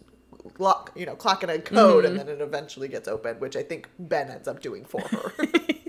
Lock, 0.58 0.92
you 0.96 1.06
know, 1.06 1.14
clocking 1.14 1.54
a 1.54 1.58
code, 1.60 2.04
Mm-hmm. 2.04 2.18
and 2.18 2.28
then 2.28 2.28
it 2.36 2.40
eventually 2.40 2.88
gets 2.88 3.06
open, 3.06 3.36
which 3.38 3.54
I 3.56 3.62
think 3.62 3.88
Ben 3.98 4.28
ends 4.30 4.48
up 4.48 4.60
doing 4.60 4.84
for 4.84 5.00
her. 5.02 5.32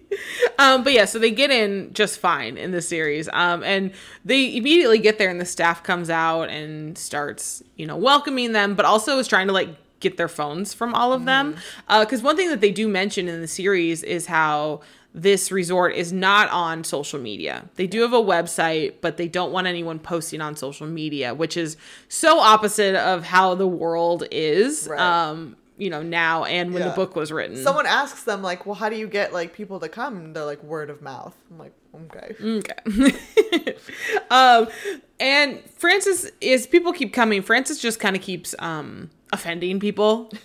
Um, 0.57 0.83
but 0.83 0.93
yeah, 0.93 1.05
so 1.05 1.19
they 1.19 1.31
get 1.31 1.51
in 1.51 1.93
just 1.93 2.19
fine 2.19 2.57
in 2.57 2.71
the 2.71 2.81
series. 2.81 3.29
Um, 3.31 3.63
and 3.63 3.91
they 4.25 4.55
immediately 4.55 4.99
get 4.99 5.17
there, 5.17 5.29
and 5.29 5.39
the 5.39 5.45
staff 5.45 5.83
comes 5.83 6.09
out 6.09 6.49
and 6.49 6.97
starts, 6.97 7.63
you 7.75 7.85
know, 7.85 7.95
welcoming 7.95 8.51
them, 8.51 8.75
but 8.75 8.85
also 8.85 9.19
is 9.19 9.27
trying 9.27 9.47
to 9.47 9.53
like 9.53 9.69
get 9.99 10.17
their 10.17 10.27
phones 10.27 10.73
from 10.73 10.93
all 10.93 11.13
of 11.13 11.25
them. 11.25 11.55
Because 11.87 12.21
one 12.21 12.35
thing 12.35 12.49
that 12.49 12.61
they 12.61 12.71
do 12.71 12.87
mention 12.87 13.27
in 13.27 13.41
the 13.41 13.47
series 13.47 14.03
is 14.03 14.27
how 14.27 14.81
this 15.13 15.51
resort 15.51 15.95
is 15.95 16.13
not 16.13 16.49
on 16.51 16.83
social 16.83 17.19
media. 17.19 17.67
They 17.75 17.87
do 17.87 18.01
have 18.01 18.13
a 18.13 18.21
website, 18.21 18.95
but 19.01 19.17
they 19.17 19.27
don't 19.27 19.51
want 19.51 19.65
anyone 19.65 19.97
posting 19.97 20.39
on 20.39 20.55
social 20.55 20.85
media, 20.85 21.33
which 21.33 21.57
is 21.57 21.77
so 22.07 22.39
opposite 22.39 22.95
of 22.95 23.23
how 23.23 23.55
the 23.55 23.67
world 23.67 24.23
is. 24.31 24.87
Right. 24.89 24.99
Um, 24.99 25.55
you 25.79 25.89
know, 25.89 26.03
now 26.03 26.43
and 26.43 26.73
when 26.73 26.83
Yeah. 26.83 26.89
the 26.89 26.95
book 26.95 27.15
was 27.15 27.31
written. 27.31 27.55
Someone 27.55 27.85
asks 27.85 28.23
them 28.23 28.41
like, 28.43 28.65
"Well, 28.65 28.75
how 28.75 28.89
do 28.89 28.95
you 28.95 29.07
get 29.07 29.33
like 29.33 29.53
people 29.53 29.79
to 29.79 29.89
come?" 29.89 30.17
And 30.17 30.35
they're 30.35 30.45
like, 30.45 30.61
"Word 30.63 30.89
of 30.89 31.01
mouth." 31.01 31.35
I'm 31.49 31.57
like, 31.57 31.73
"Okay." 31.95 32.35
Okay. 32.43 33.75
um, 34.31 34.67
and 35.19 35.59
Frances 35.77 36.31
is 36.41 36.67
people 36.67 36.93
keep 36.93 37.13
coming. 37.13 37.41
Frances 37.41 37.79
just 37.79 37.99
kind 37.99 38.15
of 38.15 38.21
keeps 38.21 38.53
um 38.59 39.09
offending 39.33 39.79
people. 39.79 40.31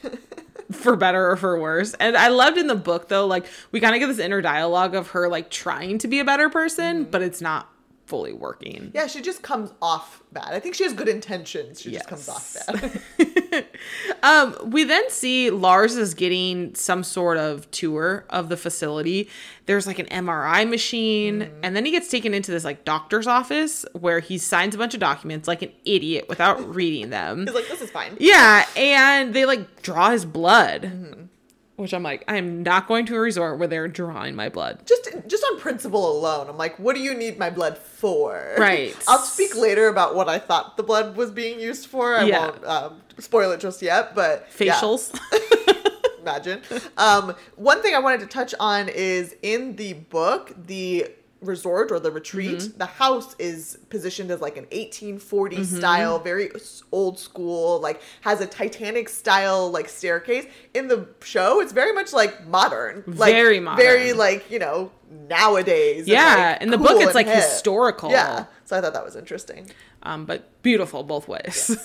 for 0.73 0.97
better 0.97 1.31
or 1.31 1.37
for 1.37 1.61
worse. 1.61 1.93
And 2.01 2.17
I 2.17 2.29
loved 2.29 2.57
in 2.57 2.69
the 2.69 2.75
book 2.75 3.09
though, 3.09 3.27
like 3.27 3.45
we 3.71 3.81
kind 3.81 3.95
of 3.95 4.01
get 4.01 4.07
this 4.07 4.19
inner 4.19 4.41
dialogue 4.41 4.95
of 4.95 5.09
her 5.09 5.29
like 5.29 5.51
trying 5.51 5.99
to 5.99 6.09
be 6.09 6.21
a 6.21 6.25
better 6.25 6.49
person, 6.49 7.05
but 7.05 7.21
it's 7.21 7.43
not 7.43 7.69
fully 8.07 8.33
working. 8.33 8.91
Yeah, 8.95 9.07
she 9.07 9.21
just 9.21 9.43
comes 9.43 9.73
off 9.81 10.23
bad. 10.33 10.53
I 10.53 10.61
think 10.61 10.75
she 10.75 10.85
has 10.85 10.93
good 10.93 11.09
intentions. 11.09 11.81
She 11.81 11.93
just 11.93 12.09
comes 12.09 12.29
off 12.29 12.57
bad. 12.67 13.01
Um, 14.23 14.57
we 14.71 14.85
then 14.85 15.11
see 15.11 15.51
Lars 15.51 15.97
is 15.97 16.15
getting 16.15 16.75
some 16.75 17.05
sort 17.05 17.37
of 17.37 17.71
tour 17.71 18.25
of 18.31 18.49
the 18.49 18.57
facility. 18.57 19.29
There's 19.67 19.87
like 19.87 19.99
an 19.99 20.07
MRI 20.07 20.69
machine, 20.69 21.51
and 21.63 21.77
then 21.77 21.85
he 21.85 21.91
gets 21.91 22.09
taken 22.11 22.33
into 22.33 22.51
this 22.51 22.65
like 22.65 22.87
doctor's 22.87 23.27
office 23.27 23.85
where 23.93 24.21
he 24.21 24.39
signs 24.39 24.75
a 24.75 24.79
bunch 24.79 24.95
of 24.95 25.01
documents 25.01 25.47
like 25.47 25.61
an 25.61 25.73
idiot 25.85 26.27
without 26.29 26.67
reading 26.75 27.11
them. 27.11 27.47
He's 27.47 27.55
like, 27.55 27.69
"This 27.69 27.83
is 27.83 27.91
fine." 27.91 28.17
Yeah, 28.19 28.67
and 28.77 29.35
they 29.35 29.45
like 29.45 29.83
draw 29.83 30.11
his 30.11 30.25
blood, 30.25 31.29
which 31.77 31.93
I'm 31.93 32.03
like, 32.03 32.25
I 32.29 32.37
am 32.37 32.63
not 32.63 32.87
going 32.87 33.05
to 33.07 33.17
a 33.17 33.21
resort 33.21 33.59
where 33.59 33.67
they're 33.69 33.89
drawing 33.89 34.35
my 34.37 34.49
blood. 34.49 34.87
just 34.87 35.11
just 35.27 35.45
on 35.53 35.59
principle 35.61 36.19
alone 36.19 36.49
i'm 36.49 36.57
like 36.59 36.77
what 36.79 36.95
do 36.97 37.01
you 37.03 37.15
need 37.15 37.39
my 37.39 37.49
blood 37.51 37.79
for 37.79 38.55
Right. 38.59 38.95
i'll 39.09 39.19
speak 39.19 39.55
later 39.57 39.89
about 39.89 40.15
what 40.15 40.29
i 40.29 40.39
thought 40.39 40.77
the 40.77 40.83
blood 40.83 41.17
was 41.17 41.31
being 41.31 41.59
used 41.61 41.87
for 41.87 42.15
i 42.17 42.25
Yeah. 42.25 42.47
won't 42.51 42.65
um, 42.65 43.01
spoil 43.19 43.53
it 43.53 43.61
just 43.61 43.81
yet 43.81 44.15
but 44.15 44.47
yeah, 44.59 44.75
Facials. 44.75 45.19
imagine 46.21 46.61
um, 46.97 47.35
one 47.57 47.81
thing 47.83 47.95
i 47.95 47.99
wanted 47.99 48.21
to 48.21 48.27
touch 48.27 48.55
on 48.61 48.89
is 48.89 49.35
in 49.43 49.77
the 49.77 49.93
book 49.95 50.53
the 50.67 51.07
resort 51.45 51.91
or 51.93 51.99
the 52.01 52.11
retreat 52.11 52.59
Mm-hmm. 52.59 52.79
the 52.79 52.87
house 52.87 53.35
is 53.39 53.79
positioned 53.91 54.31
as 54.31 54.41
like 54.41 54.57
an 54.57 54.65
1840 54.65 55.57
Mm-hmm. 55.57 55.77
style 55.77 56.19
very 56.19 56.51
old 56.93 57.19
school 57.19 57.81
like 57.81 58.01
has 58.23 58.41
a 58.41 58.47
titanic 58.47 59.09
style 59.09 59.71
like 59.71 59.89
staircase 59.89 60.47
in 60.75 60.89
the 60.89 61.07
show 61.23 61.61
it's 61.61 61.73
very 61.73 61.93
much 61.93 62.13
like 62.13 62.47
modern 62.47 63.03
like 63.07 63.33
Very 63.33 63.61
modern, 63.61 63.85
very 63.85 64.13
like 64.13 64.51
you 64.51 64.59
know 64.59 64.91
nowadays 65.29 66.09
Yeah, 66.09 66.51
like, 66.53 66.63
in 66.63 66.71
the 66.71 66.77
cool 66.79 66.87
book 66.89 67.03
it's, 67.03 67.15
like, 67.15 67.27
hip. 67.27 67.37
historical. 67.37 68.11
yeah 68.11 68.47
so 68.65 68.77
i 68.77 68.81
thought 68.81 68.93
that 68.95 69.05
was 69.05 69.17
interesting 69.17 69.71
um, 70.07 70.27
but 70.27 70.61
beautiful 70.63 71.03
both 71.03 71.29
ways. 71.29 71.79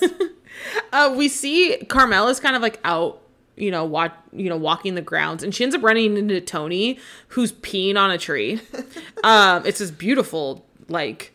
uh, 0.92 1.14
we 1.16 1.26
see 1.28 1.78
Carmel 1.88 2.28
is 2.28 2.38
kind 2.38 2.54
of 2.54 2.60
like 2.60 2.78
out, 2.84 3.22
you 3.60 3.70
know, 3.70 3.84
watch, 3.84 4.12
you 4.32 4.48
know, 4.48 4.56
walking 4.56 4.94
the 4.96 5.02
grounds, 5.02 5.42
and 5.44 5.54
she 5.54 5.62
ends 5.62 5.74
up 5.76 5.82
running 5.82 6.16
into 6.16 6.40
Tony, 6.40 6.98
who's 7.28 7.52
peeing 7.52 7.96
on 7.96 8.10
a 8.10 8.18
tree. 8.18 8.60
um, 9.24 9.64
it's 9.66 9.78
this 9.78 9.90
beautiful 9.90 10.66
like 10.88 11.32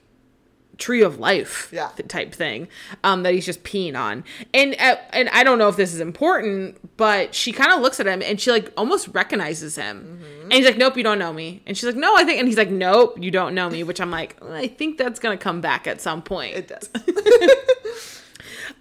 tree 0.77 1.01
of 1.01 1.17
life 1.19 1.69
Yeah. 1.71 1.89
type 2.09 2.33
thing 2.33 2.67
um 3.01 3.23
that 3.23 3.33
he's 3.33 3.45
just 3.45 3.63
peeing 3.63 3.95
on. 3.97 4.25
And 4.53 4.75
uh, 4.77 4.97
and 5.11 5.29
i 5.29 5.41
don't 5.41 5.57
know 5.57 5.69
if 5.69 5.77
this 5.77 5.93
is 5.93 6.01
important 6.01 6.77
but 6.97 7.33
she 7.33 7.53
kind 7.53 7.71
of 7.71 7.79
looks 7.79 8.01
at 8.01 8.07
him 8.07 8.21
and 8.21 8.41
she 8.41 8.51
like 8.51 8.73
almost 8.75 9.07
recognizes 9.13 9.77
him. 9.77 10.21
And 10.43 10.51
he's 10.51 10.65
like 10.65 10.77
nope 10.77 10.97
you 10.97 11.03
don't 11.03 11.17
know 11.17 11.31
me. 11.31 11.61
And 11.65 11.77
she's 11.77 11.85
like 11.85 11.95
no 11.95 12.13
i 12.17 12.25
think 12.25 12.39
and 12.39 12.47
he's 12.49 12.57
like 12.57 12.69
nope 12.71 13.17
you 13.23 13.31
don't 13.31 13.55
know 13.55 13.69
me 13.69 13.83
which 13.83 14.01
i'm 14.01 14.11
like 14.11 14.35
i 14.43 14.67
think 14.67 14.97
that's 14.97 15.17
gonna 15.17 15.37
come 15.37 15.61
back 15.61 15.87
at 15.87 16.01
some 16.01 16.21
point. 16.21 16.55
It 16.57 16.67
does 16.67 16.89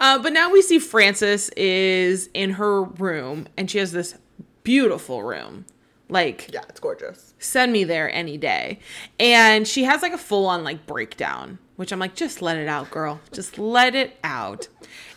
uh, 0.01 0.19
but 0.19 0.33
now 0.33 0.51
we 0.51 0.63
see 0.63 0.79
Frances 0.79 1.51
is 1.51 2.29
in 2.35 2.51
her 2.51 2.83
room 2.83 3.47
and 3.57 3.71
she 3.71 3.79
has 3.79 3.93
this 3.93 4.17
beautiful 4.63 5.23
room. 5.23 5.67
Like, 6.09 6.51
yeah 6.53 6.63
it's 6.69 6.81
gorgeous 6.81 7.35
send 7.45 7.73
me 7.73 7.85
there 7.85 8.13
any 8.13 8.37
day. 8.37 8.81
And 9.21 9.69
she 9.69 9.85
has 9.85 10.03
like 10.03 10.13
a 10.13 10.19
full 10.19 10.47
on 10.47 10.65
like 10.65 10.87
breakdown, 10.87 11.59
which 11.77 11.93
I'm 11.93 11.99
like, 11.99 12.15
just 12.15 12.43
let 12.43 12.57
it 12.57 12.69
out, 12.69 12.91
girl. 12.91 13.21
Just 13.33 13.59
let 13.59 13.95
it 13.95 14.19
out. 14.25 14.69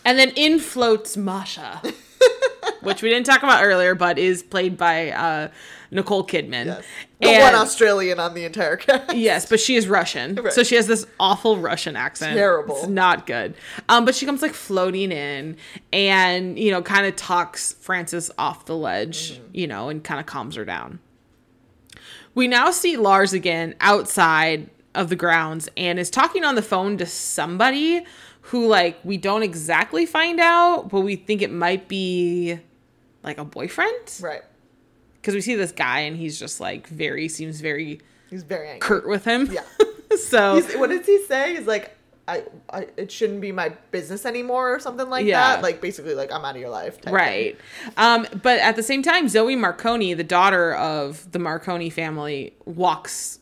And 0.05 0.19
then 0.19 0.31
in 0.35 0.59
floats 0.59 1.17
Masha, 1.17 1.81
which 2.81 3.01
we 3.01 3.09
didn't 3.09 3.25
talk 3.25 3.43
about 3.43 3.63
earlier, 3.63 3.95
but 3.95 4.19
is 4.19 4.43
played 4.43 4.77
by 4.77 5.11
uh, 5.11 5.49
Nicole 5.91 6.26
Kidman. 6.26 6.65
yes 6.65 6.84
the 7.19 7.39
one 7.39 7.56
australian 7.56 8.19
on 8.19 8.34
the 8.34 8.43
entire 8.45 8.76
cast 8.78 9.15
Yes, 9.15 9.47
but 9.50 9.60
she 9.60 9.76
is 9.76 9.88
Russian, 9.88 10.36
Right. 10.36 10.54
so 10.54 10.63
she 10.63 10.76
has 10.76 10.86
this 10.88 11.06
awful 11.19 11.58
Russian 11.58 11.95
accent. 11.95 12.36
Terrible. 12.36 12.76
It's 12.78 12.88
not 12.88 13.26
good. 13.26 13.56
Um, 13.89 14.06
but 14.06 14.13
she 14.15 14.26
comes 14.26 14.41
like 14.41 14.54
floating 14.54 15.12
in, 15.12 15.58
and 15.91 16.60
you 16.60 16.71
know, 16.71 16.82
kind 16.82 17.06
of 17.08 17.15
talks 17.15 17.73
Frances 17.73 18.30
off 18.38 18.65
the 18.65 18.76
ledge, 18.76 19.34
Mm-hmm. 19.34 19.43
you 19.54 19.67
know, 19.67 19.89
and 19.89 20.04
kind 20.04 20.19
of 20.19 20.26
calms 20.26 20.56
her 20.56 20.65
down. 20.65 21.00
We 22.36 22.47
now 22.47 22.69
see 22.71 22.97
Lars 22.97 23.34
again 23.34 23.76
outside 23.82 24.69
of 24.93 25.10
the 25.10 25.15
grounds 25.15 25.69
and 25.76 25.97
is 26.00 26.10
talking 26.10 26.43
on 26.43 26.56
the 26.56 26.62
phone 26.62 26.97
to 26.97 27.06
somebody 27.06 28.06
who, 28.41 28.67
like, 28.67 28.97
we 29.04 29.17
don't 29.17 29.43
exactly 29.43 30.06
find 30.06 30.39
out, 30.39 30.89
but 30.89 31.02
we 31.02 31.15
think 31.15 31.41
it 31.41 31.52
might 31.52 31.88
be 31.88 32.60
like 33.23 33.38
a 33.39 33.43
boyfriend 33.45 34.19
right 34.21 34.43
because 35.21 35.34
we 35.36 35.41
see 35.41 35.56
this 35.56 35.71
guy 35.71 35.99
and 36.01 36.15
he's 36.17 36.39
just 36.39 36.60
like 36.60 36.88
very 36.88 37.27
seems 37.27 37.60
very 37.62 37.99
he's 38.30 38.43
very 38.43 38.67
angry 38.69 38.80
curt 38.80 39.08
with 39.08 39.25
him. 39.25 39.49
Yeah. 39.51 39.62
so 40.17 40.56
He's, 40.56 40.73
what 40.75 40.89
does 40.89 41.06
he 41.06 41.21
say? 41.25 41.56
He's 41.58 41.67
like, 41.67 41.95
I, 42.30 42.43
I, 42.69 42.88
it 42.97 43.10
shouldn't 43.12 43.39
be 43.39 43.51
my 43.53 43.69
business 43.91 44.25
anymore, 44.25 44.75
or 44.75 44.80
something 44.80 45.10
like 45.10 45.25
Yeah. 45.25 45.56
that. 45.56 45.63
Like 45.63 45.80
basically, 45.80 46.13
like 46.13 46.32
I'm 46.32 46.43
out 46.43 46.56
of 46.56 46.62
your 46.62 46.69
life. 46.69 46.97
right. 47.06 47.58
Um, 47.95 48.27
but 48.41 48.60
at 48.60 48.75
the 48.75 48.84
same 48.84 49.01
time, 49.01 49.30
Zoe 49.30 49.56
Marconi, 49.56 50.13
the 50.13 50.23
daughter 50.25 50.73
of 50.75 51.32
the 51.32 51.39
Marconi 51.39 51.89
family, 51.89 52.53
walks 52.65 53.39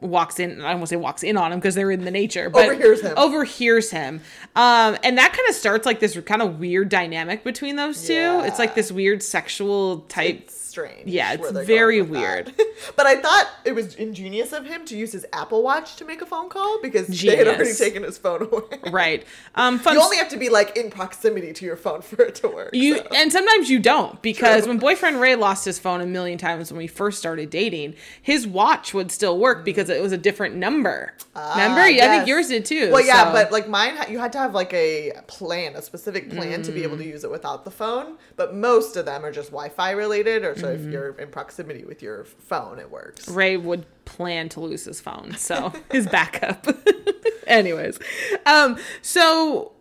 walks 0.00 0.38
in. 0.38 0.60
I 0.60 0.66
won't 0.66 0.78
want 0.80 0.80
to 0.82 0.86
say 0.88 0.96
walks 0.96 1.22
in 1.22 1.36
on 1.38 1.52
him 1.52 1.58
because 1.58 1.74
they're 1.74 1.90
in 1.90 2.04
the 2.04 2.10
nature, 2.10 2.50
but 2.50 2.66
Overhears 2.66 3.00
him. 3.00 3.14
Overhears 3.16 3.90
him, 3.90 4.20
um, 4.54 4.96
and 5.02 5.16
that 5.18 5.32
kind 5.32 5.48
of 5.48 5.54
starts 5.54 5.86
like 5.86 5.98
this 6.00 6.18
kind 6.20 6.42
of 6.42 6.60
weird 6.60 6.88
dynamic 6.90 7.44
between 7.44 7.76
those 7.76 8.06
two. 8.06 8.12
Yeah. 8.12 8.44
It's 8.44 8.58
like 8.58 8.74
this 8.74 8.92
weird 8.92 9.22
sexual 9.22 10.00
type. 10.02 10.42
It's 10.42 10.67
strange. 10.78 11.08
Yeah, 11.08 11.32
it's 11.34 11.50
very 11.66 12.02
weird. 12.02 12.52
but 12.96 13.06
I 13.06 13.20
thought 13.20 13.48
it 13.64 13.72
was 13.72 13.94
ingenious 13.96 14.52
of 14.52 14.64
him 14.66 14.84
to 14.86 14.96
use 14.96 15.12
his 15.12 15.26
Apple 15.32 15.62
Watch 15.62 15.96
to 15.96 16.04
make 16.04 16.22
a 16.22 16.26
phone 16.26 16.48
call 16.48 16.80
because 16.80 17.06
they 17.08 17.36
had 17.36 17.48
already 17.48 17.72
taken 17.74 18.02
his 18.02 18.18
phone 18.18 18.42
away. 18.42 18.62
right. 18.90 19.24
Um, 19.54 19.78
fun 19.78 19.94
You 19.94 20.02
only 20.02 20.16
have 20.18 20.28
to 20.30 20.36
be 20.36 20.48
like 20.48 20.76
in 20.76 20.90
proximity 20.90 21.52
to 21.52 21.64
your 21.64 21.76
phone 21.76 22.02
for 22.02 22.22
it 22.22 22.36
to 22.36 22.48
work. 22.48 22.70
You 22.72 22.98
so. 22.98 23.06
and 23.14 23.32
sometimes 23.32 23.68
you 23.70 23.78
don't 23.80 24.20
because 24.22 24.62
True. 24.62 24.68
when 24.72 24.78
boyfriend 24.78 25.20
Ray 25.20 25.34
lost 25.34 25.64
his 25.64 25.78
phone 25.78 26.00
a 26.00 26.06
million 26.06 26.38
times 26.38 26.70
when 26.70 26.78
we 26.78 26.86
first 26.86 27.18
started 27.18 27.50
dating, 27.50 27.94
his 28.22 28.46
watch 28.46 28.94
would 28.94 29.10
still 29.10 29.38
work 29.38 29.64
because 29.64 29.88
it 29.90 30.00
was 30.02 30.12
a 30.12 30.18
different 30.18 30.54
number. 30.54 31.12
Remember? 31.34 31.80
Ah, 31.80 31.86
Yeah, 31.86 32.04
I 32.06 32.16
think 32.16 32.28
yours 32.28 32.48
did 32.48 32.64
too. 32.64 32.90
Well, 32.92 33.04
yeah, 33.04 33.24
so- 33.26 33.32
but 33.32 33.52
like 33.52 33.68
mine, 33.68 33.96
you 34.08 34.18
had 34.18 34.32
to 34.32 34.38
have 34.38 34.54
like 34.54 34.72
a 34.72 35.12
plan, 35.26 35.74
a 35.74 35.82
specific 35.82 36.30
plan 36.30 36.62
to 36.62 36.72
be 36.72 36.80
Mm. 36.80 36.84
able 36.84 36.96
to 36.98 37.04
use 37.04 37.24
it 37.24 37.30
without 37.30 37.64
the 37.64 37.70
phone. 37.70 38.16
But 38.36 38.54
most 38.54 38.96
of 38.96 39.04
them 39.06 39.24
are 39.24 39.32
just 39.32 39.48
Wi-Fi 39.50 39.90
related, 39.92 40.44
or 40.44 40.56
so 40.56 40.67
Mm-hmm. 40.68 40.86
if 40.86 40.92
you're 40.92 41.08
in 41.18 41.28
proximity 41.28 41.84
with 41.84 42.02
your 42.02 42.24
phone, 42.24 42.78
it 42.78 42.90
works. 42.90 43.28
Ray 43.28 43.56
would 43.56 43.84
plan 44.04 44.48
to 44.50 44.60
lose 44.60 44.84
his 44.84 45.00
phone, 45.00 45.34
so 45.36 45.72
his 45.90 46.06
backup. 46.06 46.66
Anyways, 47.46 47.98
um, 48.46 48.76
so 49.02 49.72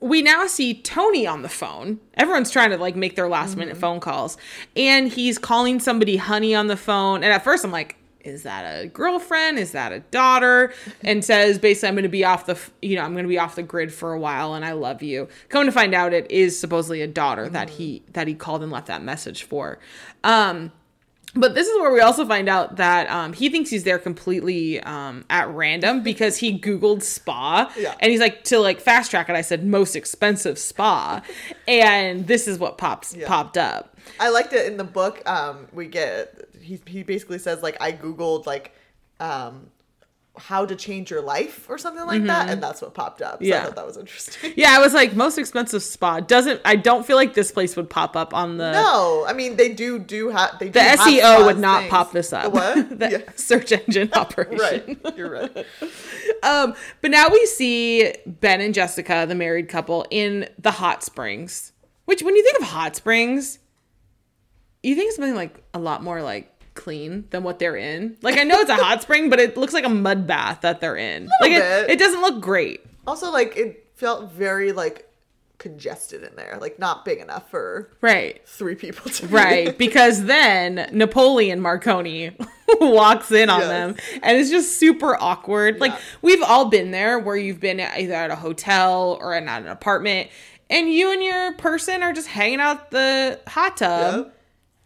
we 0.00 0.22
now 0.22 0.46
see 0.46 0.74
Tony 0.74 1.26
on 1.26 1.42
the 1.42 1.48
phone. 1.48 1.98
Everyone's 2.14 2.50
trying 2.50 2.70
to 2.70 2.76
like 2.78 2.94
make 2.96 3.16
their 3.16 3.28
last 3.28 3.56
minute 3.56 3.72
Mm-hmm. 3.74 3.80
phone 3.80 4.00
calls, 4.00 4.36
and 4.76 5.08
he's 5.08 5.38
calling 5.38 5.80
somebody 5.80 6.16
honey 6.16 6.54
on 6.54 6.68
the 6.68 6.76
phone. 6.76 7.22
And 7.24 7.32
at 7.32 7.44
first, 7.44 7.64
I'm 7.64 7.72
like, 7.72 7.96
is 8.28 8.42
that 8.44 8.62
a 8.62 8.86
girlfriend? 8.86 9.58
Is 9.58 9.72
that 9.72 9.92
a 9.92 10.00
daughter? 10.00 10.72
And 11.02 11.24
says 11.24 11.58
basically, 11.58 11.88
I'm 11.88 11.94
going 11.94 12.02
to 12.04 12.08
be 12.08 12.24
off 12.24 12.46
the, 12.46 12.52
f- 12.52 12.70
you 12.82 12.96
know, 12.96 13.02
I'm 13.02 13.12
going 13.12 13.24
to 13.24 13.28
be 13.28 13.38
off 13.38 13.56
the 13.56 13.62
grid 13.62 13.92
for 13.92 14.12
a 14.12 14.20
while, 14.20 14.54
and 14.54 14.64
I 14.64 14.72
love 14.72 15.02
you. 15.02 15.28
Come 15.48 15.66
to 15.66 15.72
find 15.72 15.94
out, 15.94 16.12
it 16.12 16.30
is 16.30 16.58
supposedly 16.58 17.02
a 17.02 17.06
daughter 17.06 17.48
that 17.48 17.70
he 17.70 18.02
that 18.12 18.28
he 18.28 18.34
called 18.34 18.62
and 18.62 18.70
left 18.70 18.86
that 18.86 19.02
message 19.02 19.42
for. 19.44 19.78
Um, 20.22 20.72
but 21.34 21.54
this 21.54 21.68
is 21.68 21.78
where 21.78 21.92
we 21.92 22.00
also 22.00 22.24
find 22.26 22.48
out 22.48 22.76
that 22.76 23.08
um, 23.10 23.34
he 23.34 23.50
thinks 23.50 23.68
he's 23.68 23.84
there 23.84 23.98
completely 23.98 24.80
um, 24.80 25.24
at 25.28 25.48
random 25.50 26.02
because 26.02 26.38
he 26.38 26.58
Googled 26.58 27.02
spa. 27.02 27.70
Yeah. 27.78 27.94
And 28.00 28.10
he's 28.10 28.18
like, 28.20 28.44
to 28.44 28.58
like 28.58 28.80
fast 28.80 29.10
track 29.10 29.28
it, 29.28 29.36
I 29.36 29.42
said 29.42 29.62
most 29.64 29.94
expensive 29.94 30.58
spa. 30.58 31.20
and 31.68 32.26
this 32.26 32.48
is 32.48 32.58
what 32.58 32.78
pops 32.78 33.14
Yeah. 33.14 33.28
popped 33.28 33.58
up. 33.58 33.94
I 34.18 34.30
liked 34.30 34.54
it 34.54 34.66
in 34.66 34.78
the 34.78 34.84
book. 34.84 35.22
Um, 35.28 35.68
we 35.72 35.86
get 35.86 36.47
he 36.68 36.80
he 36.86 37.02
basically 37.02 37.38
says 37.38 37.62
like 37.62 37.76
I 37.80 37.92
googled 37.92 38.46
like 38.46 38.72
um 39.20 39.70
how 40.36 40.64
to 40.64 40.76
change 40.76 41.10
your 41.10 41.20
life 41.20 41.66
or 41.68 41.78
something 41.78 42.06
like 42.06 42.22
that, 42.26 42.48
and 42.48 42.62
that's 42.62 42.80
what 42.80 42.94
popped 42.94 43.22
up. 43.22 43.42
So 43.42 43.48
I 43.48 43.50
Mm-hmm. 43.50 43.64
Thought 43.66 43.74
that 43.74 43.86
was 43.86 43.96
interesting. 43.96 44.52
Yeah, 44.56 44.70
I 44.70 44.78
was 44.78 44.94
like, 44.94 45.12
most 45.16 45.36
expensive 45.36 45.82
spa 45.82 46.20
doesn't. 46.20 46.60
I 46.64 46.76
don't 46.76 47.04
feel 47.04 47.16
like 47.16 47.34
this 47.34 47.50
place 47.50 47.74
would 47.74 47.90
pop 47.90 48.14
up 48.14 48.32
on 48.32 48.56
the. 48.56 48.70
No, 48.70 49.24
I 49.26 49.32
mean 49.32 49.56
they 49.56 49.70
do 49.72 49.98
do 49.98 50.28
have 50.28 50.56
they 50.60 50.66
do 50.66 50.72
The 50.74 50.78
SEO 50.96 51.44
would 51.46 51.58
not 51.58 51.80
things. 51.80 51.90
pop 51.90 52.12
this 52.12 52.32
up. 52.32 52.44
The 52.44 52.50
what? 52.50 52.98
the 53.00 53.10
yeah. 53.10 53.32
search 53.34 53.72
engine 53.72 54.10
operation. 54.14 55.00
Right, 55.04 55.16
you're 55.16 55.30
right. 55.30 55.66
Um, 56.44 56.74
but 57.00 57.10
now 57.10 57.26
we 57.32 57.44
see 57.46 58.14
Ben 58.24 58.60
and 58.60 58.72
Jessica, 58.72 59.24
the 59.28 59.34
married 59.34 59.68
couple, 59.68 60.06
in 60.08 60.48
the 60.56 60.70
hot 60.70 61.02
springs. 61.02 61.72
Which, 62.04 62.22
when 62.22 62.36
you 62.36 62.44
think 62.44 62.60
of 62.60 62.68
hot 62.68 62.94
springs, 62.94 63.58
you 64.84 64.94
think 64.94 65.10
something 65.12 65.34
like 65.34 65.60
a 65.74 65.80
lot 65.80 66.00
more 66.04 66.22
like 66.22 66.52
clean 66.78 67.26
than 67.30 67.42
what 67.42 67.58
they're 67.58 67.76
in. 67.76 68.16
Like 68.22 68.38
I 68.38 68.44
know 68.44 68.58
it's 68.60 68.70
a 68.70 68.76
hot 68.86 69.02
spring, 69.02 69.28
but 69.28 69.38
it 69.40 69.56
looks 69.56 69.74
like 69.74 69.84
a 69.84 69.88
mud 69.90 70.26
bath 70.26 70.60
that 70.62 70.80
they're 70.80 70.96
in. 70.96 71.28
Like 71.42 71.52
it, 71.52 71.90
it 71.90 71.98
doesn't 71.98 72.20
look 72.22 72.40
great. 72.40 72.80
Also, 73.06 73.30
like 73.30 73.56
it 73.56 73.86
felt 73.96 74.30
very 74.32 74.72
like 74.72 75.04
congested 75.58 76.22
in 76.22 76.36
there, 76.36 76.56
like 76.60 76.78
not 76.78 77.04
big 77.04 77.18
enough 77.18 77.50
for 77.50 77.90
Right. 78.00 78.40
three 78.46 78.76
people 78.76 79.10
to 79.10 79.26
Right, 79.26 79.76
because 79.86 80.24
then 80.26 80.88
Napoleon 80.92 81.60
Marconi 81.60 82.30
walks 82.80 83.32
in 83.32 83.50
on 83.50 83.60
Yes. 83.60 83.68
them 83.68 83.96
and 84.22 84.36
it's 84.38 84.50
just 84.50 84.78
super 84.78 85.16
awkward. 85.20 85.80
Like 85.80 85.94
we've 86.22 86.42
all 86.42 86.66
been 86.66 86.92
there 86.92 87.18
where 87.18 87.34
you've 87.36 87.58
been 87.60 87.80
either 87.80 88.14
at 88.14 88.30
a 88.30 88.36
hotel 88.36 89.18
or 89.20 89.34
in 89.34 89.48
an 89.48 89.66
apartment 89.66 90.30
and 90.70 90.92
you 90.92 91.10
and 91.12 91.24
your 91.24 91.54
person 91.54 92.02
are 92.04 92.12
just 92.12 92.28
hanging 92.28 92.60
out 92.60 92.90
the 92.92 93.40
hot 93.48 93.78
tub 93.78 94.26
Yep. 94.26 94.34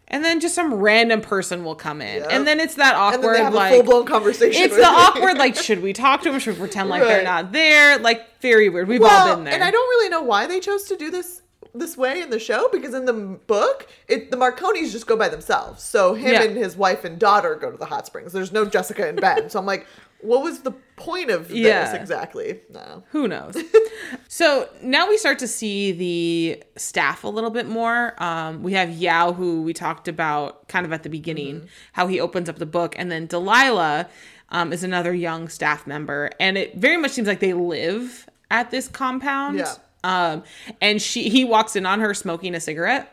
And 0.07 0.23
then 0.23 0.39
just 0.39 0.55
some 0.55 0.73
random 0.73 1.21
person 1.21 1.63
will 1.63 1.75
come 1.75 2.01
in. 2.01 2.21
Yep. 2.21 2.27
and 2.31 2.47
then 2.47 2.59
it's 2.59 2.75
that 2.75 2.95
awkward 2.95 3.35
they 3.35 3.43
have 3.43 3.53
a 3.53 3.55
like 3.55 3.73
full 3.73 3.83
blown 3.83 4.05
conversation. 4.05 4.63
it's 4.63 4.75
the 4.75 4.85
awkward 4.85 5.37
like 5.37 5.55
should 5.55 5.81
we 5.81 5.93
talk 5.93 6.21
to 6.23 6.31
them 6.31 6.39
should 6.39 6.55
we 6.55 6.59
pretend 6.59 6.89
like 6.89 7.03
they're 7.03 7.23
not 7.23 7.51
there? 7.51 7.99
Like 7.99 8.39
very 8.39 8.69
weird. 8.69 8.87
We've 8.87 9.01
well, 9.01 9.29
all 9.29 9.35
been 9.35 9.45
there. 9.45 9.53
and 9.53 9.63
I 9.63 9.71
don't 9.71 9.89
really 9.89 10.09
know 10.09 10.23
why 10.23 10.47
they 10.47 10.59
chose 10.59 10.83
to 10.85 10.97
do 10.97 11.11
this 11.11 11.42
this 11.75 11.97
way 11.97 12.21
in 12.21 12.29
the 12.29 12.39
show 12.39 12.69
because 12.71 12.93
in 12.93 13.05
the 13.05 13.13
book, 13.13 13.87
it 14.07 14.29
the 14.31 14.37
Marconis 14.37 14.91
just 14.91 15.07
go 15.07 15.15
by 15.17 15.29
themselves. 15.29 15.83
So 15.83 16.13
him 16.13 16.33
Yeah. 16.33 16.43
and 16.43 16.55
his 16.57 16.75
wife 16.77 17.03
and 17.03 17.17
daughter 17.19 17.55
go 17.55 17.71
to 17.71 17.77
the 17.77 17.85
hot 17.85 18.05
springs. 18.05 18.31
There's 18.33 18.51
no 18.51 18.65
Jessica 18.65 19.07
and 19.07 19.19
Ben. 19.19 19.49
so 19.49 19.59
I'm 19.59 19.65
like, 19.65 19.87
what 20.21 20.41
was 20.41 20.59
the 20.61 20.71
point 20.95 21.29
of 21.31 21.49
this 21.49 21.57
Yeah. 21.57 21.93
exactly? 21.95 22.61
No. 22.69 23.03
Who 23.11 23.27
knows? 23.27 23.55
so 24.27 24.69
now 24.81 25.09
we 25.09 25.17
start 25.17 25.39
to 25.39 25.47
see 25.47 25.91
the 25.91 26.63
staff 26.77 27.23
a 27.23 27.27
little 27.27 27.49
bit 27.49 27.67
more. 27.67 28.13
Um, 28.21 28.63
we 28.63 28.73
have 28.73 28.91
Yao, 28.91 29.33
who 29.33 29.63
we 29.63 29.73
talked 29.73 30.07
about 30.07 30.67
kind 30.69 30.85
of 30.85 30.93
at 30.93 31.03
the 31.03 31.09
beginning, 31.09 31.55
Mm-hmm. 31.55 31.65
how 31.93 32.07
he 32.07 32.19
opens 32.19 32.47
up 32.49 32.57
the 32.57 32.65
book, 32.65 32.95
and 32.97 33.11
then 33.11 33.25
Delilah 33.27 34.07
um, 34.49 34.71
is 34.71 34.83
another 34.83 35.13
young 35.13 35.49
staff 35.49 35.87
member, 35.87 36.29
and 36.39 36.57
it 36.57 36.75
very 36.75 36.97
much 36.97 37.11
seems 37.11 37.27
like 37.27 37.39
they 37.39 37.53
live 37.53 38.29
at 38.51 38.69
this 38.71 38.87
compound. 38.87 39.57
Yeah. 39.57 39.73
Um, 40.03 40.43
and 40.81 41.01
she 41.01 41.29
he 41.29 41.45
walks 41.45 41.75
in 41.75 41.85
on 41.85 41.99
her 41.99 42.13
smoking 42.13 42.55
a 42.55 42.59
cigarette. 42.59 43.09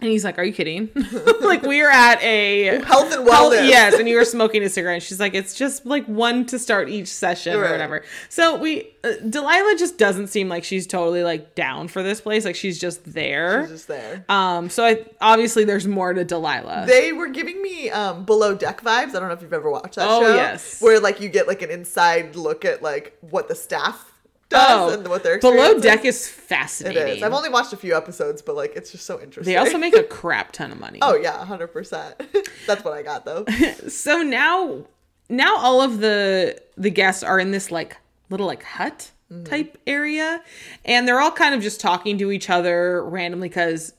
And 0.00 0.10
he's 0.10 0.24
like, 0.24 0.38
"Are 0.40 0.42
you 0.44 0.52
kidding? 0.52 0.90
like 1.40 1.62
we're 1.62 1.88
at 1.88 2.20
a 2.20 2.64
Health 2.84 3.12
and 3.14 3.26
Health- 3.28 3.52
wellness. 3.52 3.68
yes, 3.68 3.94
and 3.94 4.08
you 4.08 4.16
were 4.16 4.24
smoking 4.24 4.60
a 4.64 4.68
cigarette. 4.68 4.94
And 4.94 5.02
she's 5.04 5.20
like, 5.20 5.34
"It's 5.34 5.54
just 5.54 5.86
like 5.86 6.04
one 6.06 6.46
to 6.46 6.58
start 6.58 6.88
each 6.88 7.06
session 7.06 7.54
or 7.54 7.62
whatever." 7.70 8.02
So 8.28 8.56
we, 8.58 8.88
uh, 9.04 9.12
Delilah 9.30 9.76
just 9.78 9.96
doesn't 9.96 10.26
seem 10.26 10.48
like 10.48 10.64
she's 10.64 10.88
totally 10.88 11.22
like 11.22 11.54
down 11.54 11.86
for 11.86 12.02
this 12.02 12.20
place. 12.20 12.44
Like 12.44 12.56
she's 12.56 12.80
just 12.80 13.04
there. 13.14 13.62
She's 13.62 13.70
just 13.70 13.88
there. 13.88 14.24
um. 14.28 14.68
So 14.68 14.84
I 14.84 15.06
obviously 15.20 15.62
there's 15.64 15.86
more 15.86 16.12
to 16.12 16.24
Delilah. 16.24 16.86
They 16.88 17.12
were 17.12 17.28
giving 17.28 17.62
me 17.62 17.88
um, 17.90 18.24
below 18.24 18.56
deck 18.56 18.80
vibes. 18.82 19.10
I 19.10 19.20
don't 19.20 19.28
know 19.28 19.34
if 19.34 19.42
you've 19.42 19.52
ever 19.52 19.70
watched 19.70 19.94
that 19.94 20.08
Oh, 20.10 20.22
show. 20.22 20.34
yes. 20.34 20.82
Where 20.82 20.98
like 20.98 21.20
you 21.20 21.28
get 21.28 21.46
like 21.46 21.62
an 21.62 21.70
inside 21.70 22.34
look 22.34 22.64
at 22.64 22.82
like 22.82 23.16
what 23.20 23.46
the 23.46 23.54
staff 23.54 24.10
does 24.54 24.94
and 24.94 25.08
what 25.08 25.22
their 25.22 25.38
below 25.38 25.78
deck 25.78 26.04
is. 26.04 26.16
is 26.16 26.28
fascinating. 26.28 27.16
is. 27.18 27.22
I've 27.22 27.32
only 27.32 27.48
watched 27.48 27.72
a 27.72 27.76
few 27.76 27.96
episodes, 27.96 28.42
but 28.42 28.56
like 28.56 28.74
it's 28.76 28.90
just 28.92 29.04
so 29.06 29.20
interesting. 29.20 29.52
they 29.52 29.58
also 29.58 29.78
make 29.78 29.96
a 29.96 30.02
crap 30.02 30.52
ton 30.52 30.72
of 30.72 30.80
money. 30.80 30.98
Oh 31.02 31.16
yeah, 31.16 31.44
hundred 31.44 31.68
percent. 31.68 32.14
That's 32.66 32.84
what 32.84 32.94
I 32.94 33.02
got 33.02 33.24
though. 33.24 33.44
so 33.88 34.22
now 34.22 34.84
now 35.28 35.56
all 35.58 35.80
of 35.80 35.98
the 36.00 36.60
the 36.76 36.90
guests 36.90 37.22
are 37.22 37.38
in 37.38 37.50
this 37.50 37.70
like 37.70 37.96
little 38.30 38.46
like 38.46 38.62
hut 38.62 39.10
type 39.44 39.76
area 39.86 40.40
and 40.84 41.08
they're 41.08 41.18
all 41.18 41.30
kind 41.30 41.56
of 41.56 41.62
just 41.62 41.80
talking 41.80 42.16
to 42.18 42.30
each 42.30 42.48
other 42.48 43.04
randomly 43.04 43.48
because 43.48 43.92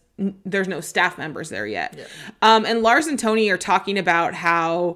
there's 0.46 0.68
no 0.68 0.80
staff 0.80 1.18
members 1.18 1.50
there 1.50 1.68
yet 1.68 1.98
um 2.42 2.66
and 2.66 2.82
lars 2.82 3.06
and 3.08 3.20
tony 3.20 3.50
are 3.50 3.58
talking 3.58 3.98
about 3.98 4.34
how 4.34 4.96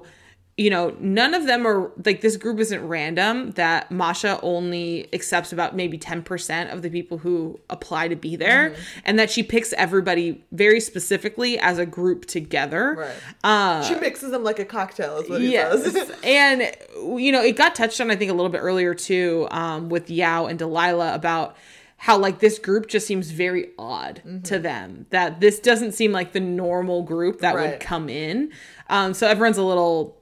you 0.60 0.68
know 0.68 0.94
none 1.00 1.32
of 1.32 1.46
them 1.46 1.66
are 1.66 1.90
like 2.04 2.20
this 2.20 2.36
group 2.36 2.58
isn't 2.60 2.86
random 2.86 3.50
that 3.52 3.90
masha 3.90 4.38
only 4.42 5.08
accepts 5.14 5.52
about 5.54 5.74
maybe 5.74 5.96
10% 5.96 6.70
of 6.72 6.82
the 6.82 6.90
people 6.90 7.16
who 7.18 7.58
apply 7.70 8.08
to 8.08 8.16
be 8.16 8.36
there 8.36 8.74
and 9.06 9.18
that 9.18 9.30
she 9.30 9.42
picks 9.42 9.72
everybody 9.74 10.44
very 10.52 10.78
specifically 10.80 11.58
as 11.58 11.78
a 11.78 11.86
group 11.86 12.26
together 12.26 12.96
Right. 12.98 13.16
uh, 13.42 13.82
she 13.84 13.94
mixes 13.94 14.32
them 14.32 14.44
like 14.44 14.58
a 14.58 14.64
cocktail, 14.66 15.16
is 15.18 15.30
what 15.30 15.40
he 15.40 15.52
Yes. 15.52 15.82
says. 15.92 16.12
and 16.24 16.70
you 17.18 17.32
know, 17.32 17.42
it 17.42 17.56
got 17.56 17.74
touched 17.74 17.98
on 18.00 18.10
I 18.10 18.16
think 18.16 18.30
a 18.30 18.34
little 18.34 18.50
bit 18.50 18.58
earlier 18.58 18.92
too, 18.94 19.48
um, 19.50 19.88
with 19.88 20.10
Yao 20.10 20.44
and 20.46 20.58
Delilah 20.58 21.14
about 21.14 21.56
how 21.96 22.18
like 22.18 22.40
this 22.40 22.58
group 22.58 22.86
just 22.88 23.06
seems 23.06 23.30
very 23.30 23.70
odd 23.78 24.22
to 24.44 24.58
them. 24.58 25.06
That 25.10 25.40
this 25.40 25.58
doesn't 25.60 25.92
seem 25.92 26.12
like 26.12 26.32
the 26.32 26.40
normal 26.40 27.02
group 27.02 27.40
that 27.40 27.54
would 27.54 27.80
come 27.80 28.08
in. 28.10 28.52
Um, 28.88 29.14
so 29.14 29.26
everyone's 29.26 29.58
a 29.58 29.62
little 29.62 30.19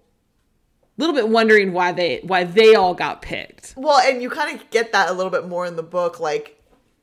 little 0.98 1.14
bit 1.14 1.28
wondering 1.28 1.72
why 1.72 1.92
they 1.92 2.20
why 2.24 2.44
they 2.44 2.74
all 2.74 2.94
got 2.94 3.22
picked. 3.22 3.74
well, 3.76 3.98
and 4.00 4.20
you 4.22 4.28
kind 4.30 4.54
of 4.60 4.68
get 4.70 4.92
that 4.92 5.08
a 5.08 5.12
little 5.12 5.30
bit 5.32 5.46
more 5.48 5.64
in 5.66 5.76
the 5.76 5.82
book, 5.82 6.20
like 6.20 6.54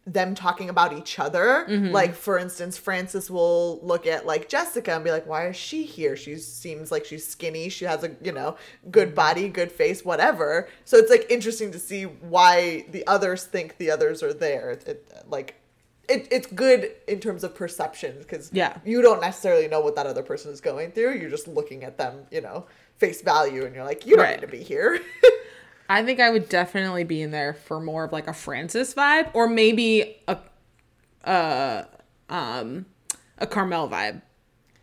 them 0.07 0.35
talking 0.35 0.69
about 0.69 0.93
each 0.93 1.17
other. 1.17 1.65
Mm-hmm. 1.67 1.91
Like 1.91 2.13
for 2.13 2.37
instance, 2.37 2.77
Frances 2.77 3.31
will 3.31 3.79
look 3.81 4.05
at 4.05 4.25
like 4.27 4.47
Jessica 4.49 4.93
and 4.93 5.03
be 5.03 5.09
like, 5.09 5.25
"Why 5.25 5.47
is 5.47 5.55
she 5.55 5.83
here? 5.83 6.15
She 6.15 6.35
seems 6.37 6.91
like 6.91 7.05
she's 7.05 7.27
skinny. 7.27 7.69
She 7.69 7.85
has 7.85 8.03
a 8.03 8.11
you 8.21 8.31
know 8.31 8.55
good 8.91 9.15
body, 9.15 9.49
good 9.49 9.71
face, 9.71 10.05
whatever." 10.05 10.67
So 10.83 10.97
it's 10.97 11.09
like 11.09 11.25
interesting 11.31 11.71
to 11.71 11.79
see 11.79 12.03
why 12.03 12.85
the 12.91 13.07
others 13.07 13.45
think 13.45 13.77
the 13.77 13.89
others 13.89 14.21
are 14.21 14.33
there. 14.33 14.71
It, 14.85 15.11
like 15.27 15.55
it, 16.07 16.27
it's 16.31 16.45
good 16.45 16.91
in 17.07 17.19
terms 17.19 17.43
of 17.43 17.55
perception 17.55 18.17
because 18.19 18.51
Yeah. 18.53 18.77
you 18.85 19.01
don't 19.01 19.21
necessarily 19.21 19.67
know 19.67 19.79
what 19.79 19.95
that 19.95 20.05
other 20.05 20.21
person 20.21 20.51
is 20.51 20.61
going 20.61 20.91
through. 20.91 21.13
You're 21.15 21.31
just 21.31 21.47
looking 21.47 21.83
at 21.83 21.97
them, 21.97 22.27
you 22.29 22.41
know, 22.41 22.67
face 22.97 23.21
value, 23.21 23.65
and 23.65 23.75
you're 23.75 23.83
like, 23.83 24.05
you 24.05 24.15
don't 24.15 24.25
Right. 24.25 24.39
need 24.39 24.45
to 24.45 24.51
be 24.51 24.63
here. 24.63 24.99
I 25.89 26.03
think 26.03 26.19
I 26.19 26.29
would 26.31 26.49
definitely 26.49 27.03
be 27.03 27.21
in 27.21 27.31
there 27.31 27.53
for 27.53 27.79
more 27.79 28.05
of 28.05 28.11
like 28.11 28.27
a 28.27 28.33
Frances 28.33 28.93
vibe, 28.95 29.29
or 29.33 29.47
maybe 29.47 30.17
a, 30.27 30.37
uh, 31.23 31.83
um, 32.29 32.85
a 33.37 33.45
Carmel 33.45 33.87
vibe. 33.89 34.21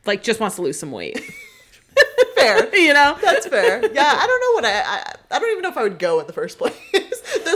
Like 0.07 0.23
just 0.23 0.41
wants 0.41 0.57
to 0.57 0.63
lose 0.63 0.79
some 0.79 0.93
weight. 0.93 1.21
fair. 2.35 2.75
you 2.77 2.93
know? 2.93 3.17
That's 3.23 3.47
fair. 3.47 3.81
Yeah, 3.93 4.13
I 4.19 4.27
don't 4.27 4.41
know 4.41 4.55
what 4.55 4.65
I, 4.65 4.81
I. 4.81 5.13
I 5.31 5.39
don't 5.39 5.51
even 5.51 5.63
know 5.63 5.71
if 5.71 5.77
I 5.77 5.83
would 5.83 5.99
go 5.99 6.21
in 6.21 6.27
the 6.27 6.33
first 6.33 6.59
place. 6.59 6.77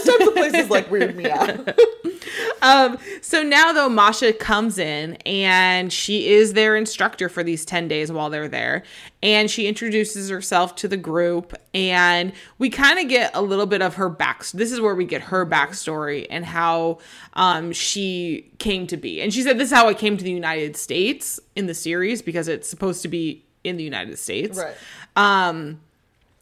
Types 0.07 0.27
of 0.27 0.35
places 0.35 0.71
like 0.71 0.91
weird 0.91 1.17
me 1.17 1.31
out. 1.31 1.69
Um, 2.63 2.99
so 3.21 3.43
now 3.43 3.73
though 3.73 3.89
Masha 3.89 4.33
comes 4.33 4.79
in 4.79 5.15
and 5.27 5.93
she 5.93 6.29
is 6.29 6.55
their 6.55 6.75
instructor 6.75 7.29
for 7.29 7.45
these 7.45 7.65
10 7.65 7.87
days 7.87 8.11
while 8.11 8.31
they're 8.31 8.49
there 8.49 8.83
and 9.23 9.51
she 9.51 9.67
introduces 9.69 10.31
herself 10.31 10.75
to 10.77 10.89
the 10.89 10.97
group 10.97 11.55
and 11.75 12.33
we 12.59 12.71
kind 12.71 12.99
of 12.99 13.09
get 13.09 13.31
a 13.35 13.43
little 13.43 13.67
bit 13.67 13.83
of 13.83 13.95
her 13.95 14.09
back 14.09 14.45
this 14.49 14.73
is 14.73 14.81
where 14.81 14.95
we 14.95 15.05
get 15.05 15.23
her 15.23 15.45
backstory 15.47 16.27
and 16.31 16.45
how 16.47 16.99
um, 17.35 17.73
she 17.73 18.51
came 18.59 18.87
to 18.87 18.97
be 18.97 19.21
and 19.21 19.33
she 19.35 19.43
said 19.43 19.59
this 19.59 19.71
is 19.71 19.77
how 19.77 19.89
I 19.89 19.95
came 19.95 20.17
to 20.17 20.25
the 20.25 20.33
United 20.33 20.77
States 20.77 21.39
in 21.55 21.67
the 21.67 21.75
series 21.75 22.23
because 22.23 22.49
it's 22.49 22.69
supposed 22.69 23.03
to 23.03 23.09
be 23.09 23.45
in 23.65 23.77
the 23.77 23.85
United 23.85 24.19
States 24.19 24.59
Right. 24.59 24.75
um 25.15 25.81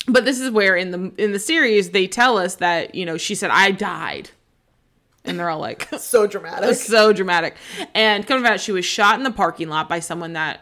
but 0.07 0.25
this 0.25 0.41
is 0.41 0.51
where 0.51 0.77
in 0.77 0.91
the 0.91 1.13
in 1.23 1.33
the 1.33 1.39
series 1.39 1.91
they 1.91 2.07
tell 2.07 2.39
us 2.39 2.57
that 2.57 2.95
you 2.95 3.07
know 3.07 3.17
she 3.17 3.35
said 3.35 3.51
I 3.51 3.71
died 3.71 4.31
and 5.25 5.39
they're 5.39 5.51
all 5.51 5.61
like 5.61 5.89
So 5.99 6.27
dramatic. 6.27 6.75
so 6.77 7.13
dramatic. 7.13 7.57
And 7.95 8.27
coming 8.27 8.47
out, 8.47 8.61
she 8.61 8.73
was 8.73 8.85
shot 8.85 9.19
in 9.19 9.25
the 9.25 9.31
parking 9.31 9.69
lot 9.69 9.89
by 9.89 10.01
someone 10.01 10.35
that, 10.35 10.61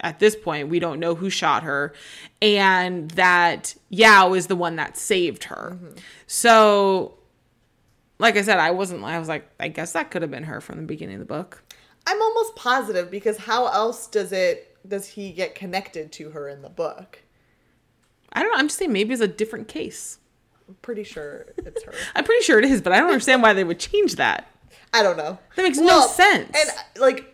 at 0.00 0.18
this 0.18 0.34
point, 0.34 0.68
we 0.68 0.78
don't 0.78 0.98
know 0.98 1.14
who 1.14 1.30
shot 1.30 1.62
her, 1.62 1.92
and 2.40 3.10
that 3.12 3.74
Yao 3.90 4.34
is 4.34 4.48
the 4.48 4.56
one 4.56 4.76
that 4.76 4.96
saved 4.96 5.44
her. 5.44 5.76
Mm-hmm. 5.76 5.98
So, 6.26 7.14
like 8.18 8.36
I 8.36 8.42
said, 8.42 8.58
I 8.58 8.70
wasn't. 8.72 9.04
I 9.04 9.18
was 9.18 9.28
like, 9.28 9.48
I 9.60 9.68
guess 9.68 9.92
that 9.92 10.10
could 10.10 10.22
have 10.22 10.30
been 10.30 10.44
her 10.44 10.60
from 10.60 10.78
the 10.78 10.86
beginning 10.86 11.16
of 11.16 11.20
the 11.20 11.26
book. 11.26 11.62
I'm 12.06 12.20
almost 12.20 12.56
positive 12.56 13.10
because 13.10 13.36
how 13.36 13.68
else 13.68 14.08
does 14.08 14.32
it 14.32 14.76
does 14.88 15.06
he 15.06 15.30
get 15.30 15.54
connected 15.54 16.10
to 16.12 16.30
her 16.30 16.48
in 16.48 16.62
the 16.62 16.68
book? 16.68 17.21
I 18.32 18.42
don't 18.42 18.52
know. 18.52 18.58
I'm 18.58 18.68
just 18.68 18.78
saying 18.78 18.92
maybe 18.92 19.12
it's 19.12 19.22
a 19.22 19.28
different 19.28 19.68
case. 19.68 20.18
I'm 20.68 20.74
pretty 20.82 21.04
sure 21.04 21.46
it's 21.58 21.82
her. 21.84 21.92
I'm 22.14 22.24
pretty 22.24 22.42
sure 22.44 22.58
it 22.58 22.64
is, 22.64 22.80
but 22.80 22.92
I 22.92 22.98
don't 22.98 23.08
understand 23.08 23.42
why 23.42 23.52
they 23.52 23.64
would 23.64 23.78
change 23.78 24.16
that. 24.16 24.48
I 24.92 25.02
don't 25.02 25.16
know. 25.16 25.38
That 25.56 25.62
makes 25.62 25.78
no 25.78 26.06
sense. 26.06 26.50
And 26.56 27.00
like, 27.00 27.28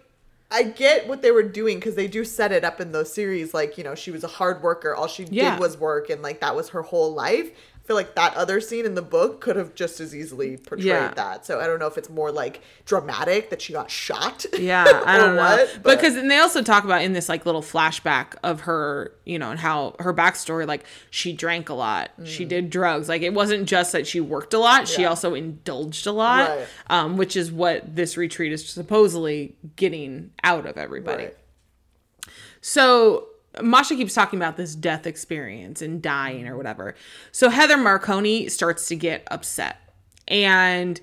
I 0.50 0.62
get 0.62 1.06
what 1.08 1.22
they 1.22 1.30
were 1.30 1.42
doing 1.42 1.78
because 1.78 1.94
they 1.94 2.06
do 2.08 2.24
set 2.24 2.52
it 2.52 2.64
up 2.64 2.80
in 2.80 2.92
those 2.92 3.12
series. 3.12 3.52
Like, 3.52 3.76
you 3.78 3.84
know, 3.84 3.94
she 3.94 4.10
was 4.10 4.24
a 4.24 4.28
hard 4.28 4.62
worker. 4.62 4.94
All 4.94 5.06
she 5.08 5.24
Yeah. 5.24 5.52
did 5.52 5.60
was 5.60 5.76
work, 5.76 6.08
and 6.10 6.22
like 6.22 6.40
that 6.40 6.56
was 6.56 6.70
her 6.70 6.82
whole 6.82 7.12
life. 7.14 7.50
Feel 7.88 7.96
like 7.96 8.14
that 8.16 8.36
other 8.36 8.60
scene 8.60 8.84
in 8.84 8.94
the 8.94 9.00
book 9.02 9.40
could 9.40 9.56
have 9.56 9.74
just 9.74 9.98
as 9.98 10.14
easily 10.14 10.58
portrayed 10.58 10.84
Yeah. 10.88 11.14
that. 11.14 11.46
So 11.46 11.58
I 11.58 11.66
don't 11.66 11.78
know 11.78 11.86
if 11.86 11.96
it's 11.96 12.10
more 12.10 12.30
like 12.30 12.60
dramatic 12.84 13.48
that 13.48 13.62
she 13.62 13.72
got 13.72 13.90
shot. 13.90 14.44
Yeah, 14.58 14.84
I 15.06 15.16
don't 15.16 15.36
know. 15.36 15.40
what, 15.42 15.78
but- 15.82 15.96
because 15.96 16.14
and 16.14 16.30
they 16.30 16.36
also 16.36 16.62
talk 16.62 16.84
about 16.84 17.00
in 17.00 17.14
this 17.14 17.30
like 17.30 17.46
little 17.46 17.62
flashback 17.62 18.34
of 18.42 18.60
her, 18.62 19.12
you 19.24 19.38
know, 19.38 19.50
and 19.50 19.58
how 19.58 19.96
her 20.00 20.12
backstory, 20.12 20.66
like 20.66 20.84
she 21.08 21.32
drank 21.32 21.70
a 21.70 21.74
lot, 21.74 22.10
she 22.24 22.44
did 22.44 22.68
drugs. 22.68 23.08
Like 23.08 23.22
it 23.22 23.32
wasn't 23.32 23.66
just 23.66 23.92
that 23.92 24.06
she 24.06 24.20
worked 24.20 24.52
a 24.52 24.58
lot; 24.58 24.86
she 24.86 25.02
Mm. 25.04 25.08
Also 25.08 25.32
indulged 25.34 26.06
a 26.06 26.12
lot, 26.12 26.50
Right. 26.50 26.66
um, 26.90 27.16
which 27.16 27.36
is 27.36 27.50
what 27.50 27.96
this 27.96 28.18
retreat 28.18 28.52
is 28.52 28.68
supposedly 28.68 29.56
getting 29.76 30.30
out 30.44 30.66
of 30.66 30.76
everybody. 30.76 31.24
Right. 31.24 31.36
So 32.60 33.28
Masha 33.62 33.96
keeps 33.96 34.14
talking 34.14 34.38
about 34.38 34.56
this 34.56 34.74
death 34.74 35.06
experience 35.06 35.82
and 35.82 36.02
dying 36.02 36.46
or 36.48 36.56
whatever. 36.56 36.94
So 37.32 37.48
Heather 37.48 37.76
Marconi 37.76 38.48
starts 38.48 38.88
to 38.88 38.96
get 38.96 39.26
upset. 39.30 39.80
And 40.26 41.00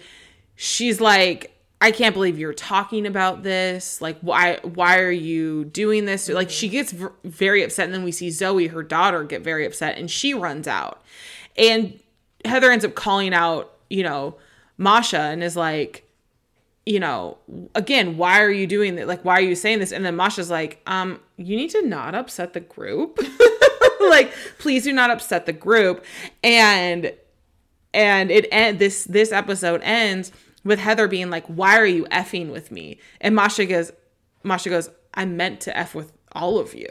she's 0.56 1.02
like, 1.02 1.52
I 1.82 1.92
can't 1.92 2.14
believe 2.14 2.40
you're 2.40 2.54
talking 2.54 3.06
about 3.06 3.44
this. 3.44 4.02
Like, 4.02 4.18
why 4.22 4.60
why 4.64 5.00
are 5.00 5.12
you 5.12 5.66
doing 5.66 6.06
this? 6.06 6.30
Like, 6.30 6.50
she 6.50 6.70
gets 6.70 6.92
v- 6.92 7.08
very 7.24 7.64
upset. 7.64 7.86
And 7.86 7.94
then 7.94 8.04
we 8.04 8.12
see 8.12 8.30
Zoe, 8.30 8.68
her 8.68 8.84
daughter, 8.84 9.24
get 9.24 9.44
very 9.44 9.66
upset 9.66 9.98
and 9.98 10.10
she 10.10 10.34
runs 10.34 10.68
out. 10.68 11.02
And 11.58 12.00
Heather 12.44 12.72
ends 12.72 12.86
up 12.86 12.96
calling 12.96 13.34
out, 13.34 13.74
you 13.90 14.04
know, 14.04 14.38
Masha 14.78 15.20
and 15.20 15.44
is 15.44 15.56
like, 15.56 16.05
you 16.86 17.00
know, 17.00 17.38
again, 17.74 18.18
why 18.18 18.42
are 18.42 18.52
you 18.52 18.68
doing 18.68 18.96
that? 18.96 19.08
Like, 19.08 19.26
why 19.26 19.38
are 19.38 19.42
you 19.42 19.56
saying 19.56 19.80
this? 19.80 19.92
And 19.92 20.06
then 20.06 20.16
Masha's 20.16 20.52
like, 20.52 20.82
um, 20.86 21.20
you 21.38 21.56
need 21.56 21.72
to 21.72 21.82
not 21.82 22.14
upset 22.14 22.54
the 22.54 22.60
group. 22.60 23.20
like, 24.10 24.32
please 24.60 24.84
do 24.84 24.94
not 24.94 25.10
upset 25.10 25.46
the 25.46 25.54
group. 25.54 26.06
And 26.44 27.12
and 27.94 28.30
it 28.30 28.48
end 28.52 28.78
this 28.78 29.06
this 29.06 29.32
episode 29.32 29.82
ends 29.84 30.32
with 30.64 30.80
Heather 30.80 31.08
being 31.08 31.30
like, 31.30 31.46
why 31.48 31.78
are 31.78 31.86
you 31.86 32.06
effing 32.06 32.52
with 32.52 32.72
me? 32.72 33.00
And 33.20 33.36
Masha 33.36 33.66
goes, 33.66 33.92
Masha 34.44 34.70
goes, 34.70 34.90
I 35.14 35.26
meant 35.26 35.62
to 35.62 35.76
f 35.76 35.96
with 35.96 36.12
all 36.34 36.60
of 36.60 36.76
you. 36.76 36.88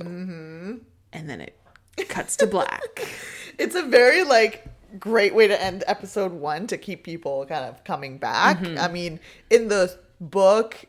And 1.12 1.30
then 1.30 1.40
it 1.40 2.08
cuts 2.08 2.36
to 2.38 2.46
black. 2.46 3.06
it's 3.58 3.76
a 3.76 3.82
very 3.82 4.24
like 4.24 4.66
great 4.98 5.34
way 5.34 5.46
to 5.48 5.60
end 5.62 5.84
episode 5.86 6.32
one 6.32 6.66
to 6.68 6.76
keep 6.78 7.04
people 7.04 7.44
kind 7.46 7.64
of 7.64 7.82
coming 7.84 8.18
back. 8.18 8.58
Mm-hmm. 8.58 8.78
I 8.78 8.88
mean, 8.88 9.20
in 9.50 9.68
the 9.68 9.96
book, 10.20 10.84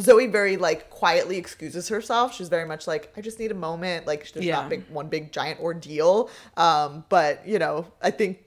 Zoe 0.00 0.26
very 0.26 0.56
like 0.56 0.88
quietly 0.90 1.36
excuses 1.36 1.88
herself. 1.88 2.34
She's 2.34 2.48
very 2.48 2.64
much 2.66 2.86
like, 2.86 3.12
I 3.16 3.20
just 3.20 3.38
need 3.38 3.50
a 3.50 3.54
moment. 3.54 4.06
Like 4.06 4.30
there's 4.32 4.46
Yeah. 4.46 4.56
not 4.56 4.70
big 4.70 4.84
one 4.88 5.08
big 5.08 5.32
giant 5.32 5.60
ordeal. 5.60 6.30
Um, 6.56 7.04
but 7.08 7.46
you 7.46 7.58
know, 7.58 7.86
I 8.00 8.10
think 8.10 8.38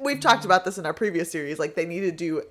we've 0.00 0.20
talked 0.20 0.44
about 0.44 0.64
this 0.64 0.78
in 0.78 0.86
our 0.86 0.94
previous 0.94 1.30
series. 1.30 1.58
Like 1.58 1.74
they 1.74 1.84
need 1.84 2.00
to 2.00 2.12
do 2.12 2.42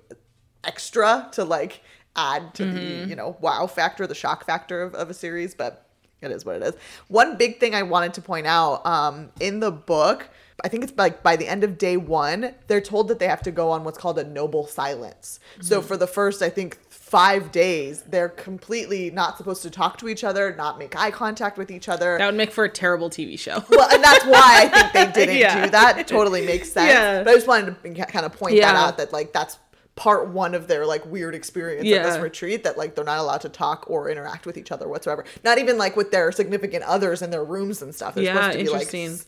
extra 0.64 1.30
to 1.34 1.44
like 1.44 1.82
add 2.16 2.54
to 2.54 2.66
the 2.66 3.08
you 3.10 3.16
know 3.16 3.38
wow 3.42 3.66
factor, 3.68 4.06
the 4.06 4.16
shock 4.16 4.46
factor 4.46 4.84
of, 4.84 4.94
of 4.94 5.10
a 5.10 5.14
series. 5.14 5.56
But 5.56 5.88
it 6.22 6.30
is 6.30 6.46
what 6.46 6.58
it 6.58 6.62
is. 6.62 6.76
One 7.08 7.38
big 7.38 7.60
thing 7.60 7.74
I 7.74 7.82
wanted 7.84 8.14
to 8.16 8.22
point 8.22 8.46
out 8.46 8.86
um, 8.86 9.32
in 9.40 9.60
the 9.60 9.72
book. 9.72 10.30
I 10.64 10.68
think 10.68 10.84
it's 10.84 10.94
like 10.98 11.24
by 11.24 11.36
the 11.36 11.48
end 11.48 11.64
of 11.64 11.78
day 11.78 11.98
one, 11.98 12.54
they're 12.68 12.82
told 12.82 13.08
that 13.08 13.20
they 13.20 13.28
have 13.28 13.42
to 13.44 13.52
go 13.52 13.72
on 13.72 13.84
what's 13.84 13.98
called 13.98 14.20
a 14.20 14.24
noble 14.24 14.68
silence. 14.68 15.40
So 15.62 15.80
mm-hmm. 15.80 15.88
for 15.88 15.98
the 15.98 16.08
first, 16.08 16.42
I 16.42 16.50
think, 16.50 16.78
five 16.90 17.52
days, 17.52 18.04
they're 18.04 18.30
completely 18.30 19.12
not 19.12 19.38
supposed 19.38 19.62
to 19.64 19.70
talk 19.70 19.98
to 19.98 20.08
each 20.08 20.24
other, 20.24 20.56
not 20.56 20.80
make 20.80 20.96
eye 20.96 21.12
contact 21.12 21.58
with 21.58 21.70
each 21.70 21.90
other. 21.90 22.18
That 22.18 22.28
would 22.28 22.36
make 22.36 22.52
for 22.52 22.64
a 22.64 22.70
terrible 22.70 23.10
TV 23.10 23.38
show. 23.38 23.64
Well, 23.70 23.90
and 23.92 24.02
that's 24.02 24.26
why 24.26 24.70
I 24.74 24.88
think 24.90 25.14
they 25.14 25.26
didn't 25.26 25.38
Yeah. 25.40 25.66
do 25.66 25.72
that. 25.72 25.98
It 25.98 26.08
totally 26.08 26.46
makes 26.46 26.72
sense. 26.72 26.88
Yeah. 26.88 27.24
But 27.24 27.32
I 27.32 27.34
just 27.34 27.48
wanted 27.48 27.82
to 27.84 28.06
kind 28.06 28.26
of 28.26 28.32
point 28.34 28.56
that 28.62 28.76
out 28.76 28.98
that 28.98 29.12
like 29.12 29.34
that's 29.34 29.58
part 29.96 30.30
one 30.30 30.56
of 30.56 30.68
their 30.68 30.86
like 30.86 31.06
weird 31.06 31.36
experience 31.36 31.86
at 31.92 32.04
this 32.04 32.18
retreat 32.18 32.64
that 32.64 32.78
like 32.78 32.96
they're 32.96 33.04
not 33.04 33.20
allowed 33.20 33.42
to 33.42 33.50
talk 33.50 33.84
or 33.90 34.10
interact 34.10 34.46
with 34.46 34.58
each 34.58 34.72
other 34.72 34.88
whatsoever. 34.88 35.26
Not 35.44 35.58
even 35.58 35.78
like 35.78 35.96
with 35.98 36.12
their 36.12 36.32
significant 36.32 36.84
others 36.86 37.22
in 37.22 37.30
their 37.30 37.44
rooms 37.44 37.82
and 37.82 37.94
stuff. 37.94 38.16
They're 38.16 38.24
Yeah, 38.24 38.36
supposed 38.36 38.58
to 38.58 38.64
be 38.64 38.70
like 38.70 38.94
interesting. 38.94 39.20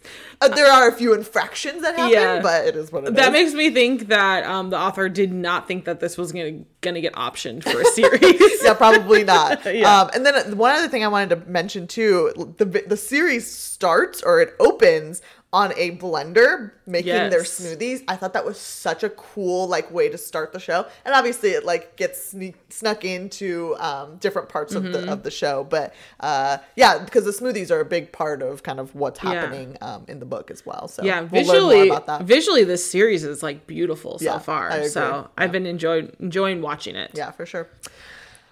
uh, 0.42 0.48
there 0.48 0.72
are 0.72 0.88
a 0.88 0.94
few 0.94 1.14
infractions 1.14 1.82
that 1.82 1.96
happen, 1.96 2.12
Yeah. 2.14 2.42
but 2.42 2.66
it 2.66 2.76
is 2.78 2.92
what 2.94 3.04
it 3.04 3.10
is. 3.10 3.16
That 3.16 3.34
makes 3.34 3.54
me 3.54 3.72
think 3.72 4.08
that 4.08 4.46
um, 4.46 4.70
the 4.70 4.80
author 4.80 5.10
did 5.10 5.34
not 5.34 5.68
think 5.68 5.84
that 5.86 6.00
this 6.00 6.18
was 6.18 6.32
gonna 6.32 6.62
gonna 6.82 7.02
get 7.02 7.14
optioned 7.14 7.64
for 7.64 7.82
a 7.82 7.86
series. 7.94 8.64
yeah, 8.64 8.74
probably 8.74 9.24
not. 9.26 9.66
Yeah. 9.74 10.02
Um, 10.02 10.10
and 10.14 10.26
then 10.26 10.58
one 10.58 10.74
other 10.76 10.88
thing 10.88 11.04
I 11.04 11.08
wanted 11.10 11.30
to 11.42 11.50
mention 11.50 11.88
too: 11.88 12.54
the 12.58 12.66
the 12.88 12.98
series 12.98 13.50
starts 13.54 14.24
or 14.24 14.40
it 14.42 14.56
opens 14.60 15.22
on 15.54 15.72
a 15.78 15.96
blender 15.98 16.72
making 16.88 17.14
their 17.30 17.44
smoothies. 17.44 18.04
I 18.08 18.16
thought 18.16 18.34
that 18.34 18.44
was 18.44 18.60
such 18.60 19.04
a 19.04 19.10
cool 19.12 19.68
like 19.68 19.92
way 19.92 20.10
to 20.10 20.18
start 20.18 20.52
the 20.52 20.60
show, 20.60 20.88
and 21.06 21.14
obviously 21.14 21.52
it 21.52 21.64
like 21.64 21.96
gets 21.96 22.20
sneak, 22.32 22.56
snuck 22.70 23.06
into 23.06 23.76
um, 23.78 24.18
different 24.18 24.50
parts 24.50 24.74
of 24.74 24.84
Mm-hmm. 24.84 24.92
the 24.94 25.12
of 25.12 25.22
the 25.24 25.30
show. 25.32 25.64
But 25.64 25.94
uh, 26.20 26.58
yeah, 26.76 26.98
because 26.98 27.24
the 27.26 27.32
smoothies 27.32 27.70
are 27.70 27.80
a 27.80 27.86
big 27.86 28.12
part 28.12 28.42
of 28.42 28.64
kind 28.64 28.80
of 28.80 28.96
what's 28.96 29.24
Yeah. 29.24 29.30
happening 29.42 29.78
um, 29.82 30.06
in 30.08 30.20
the 30.20 30.26
book 30.26 30.50
as 30.50 30.66
well. 30.66 30.88
So 30.88 31.04
yeah, 31.04 31.20
we'll 31.22 31.30
visually, 31.30 31.76
more 31.76 31.86
about 31.98 32.08
that. 32.08 32.24
visually, 32.24 32.64
this 32.64 32.84
series 32.90 33.24
is 33.24 33.44
like 33.44 33.68
beautiful 33.68 34.18
so 34.18 34.26
Yeah, 34.26 34.40
far. 34.40 34.72
I. 34.72 34.88
So 34.88 35.30
I've 35.38 35.52
been 35.52 35.68
enjoyed 35.68 36.16
enjoying 36.20 36.62
watching 36.64 36.96
it. 36.96 37.12
Yeah, 37.14 37.30
for 37.30 37.46
sure. 37.46 37.70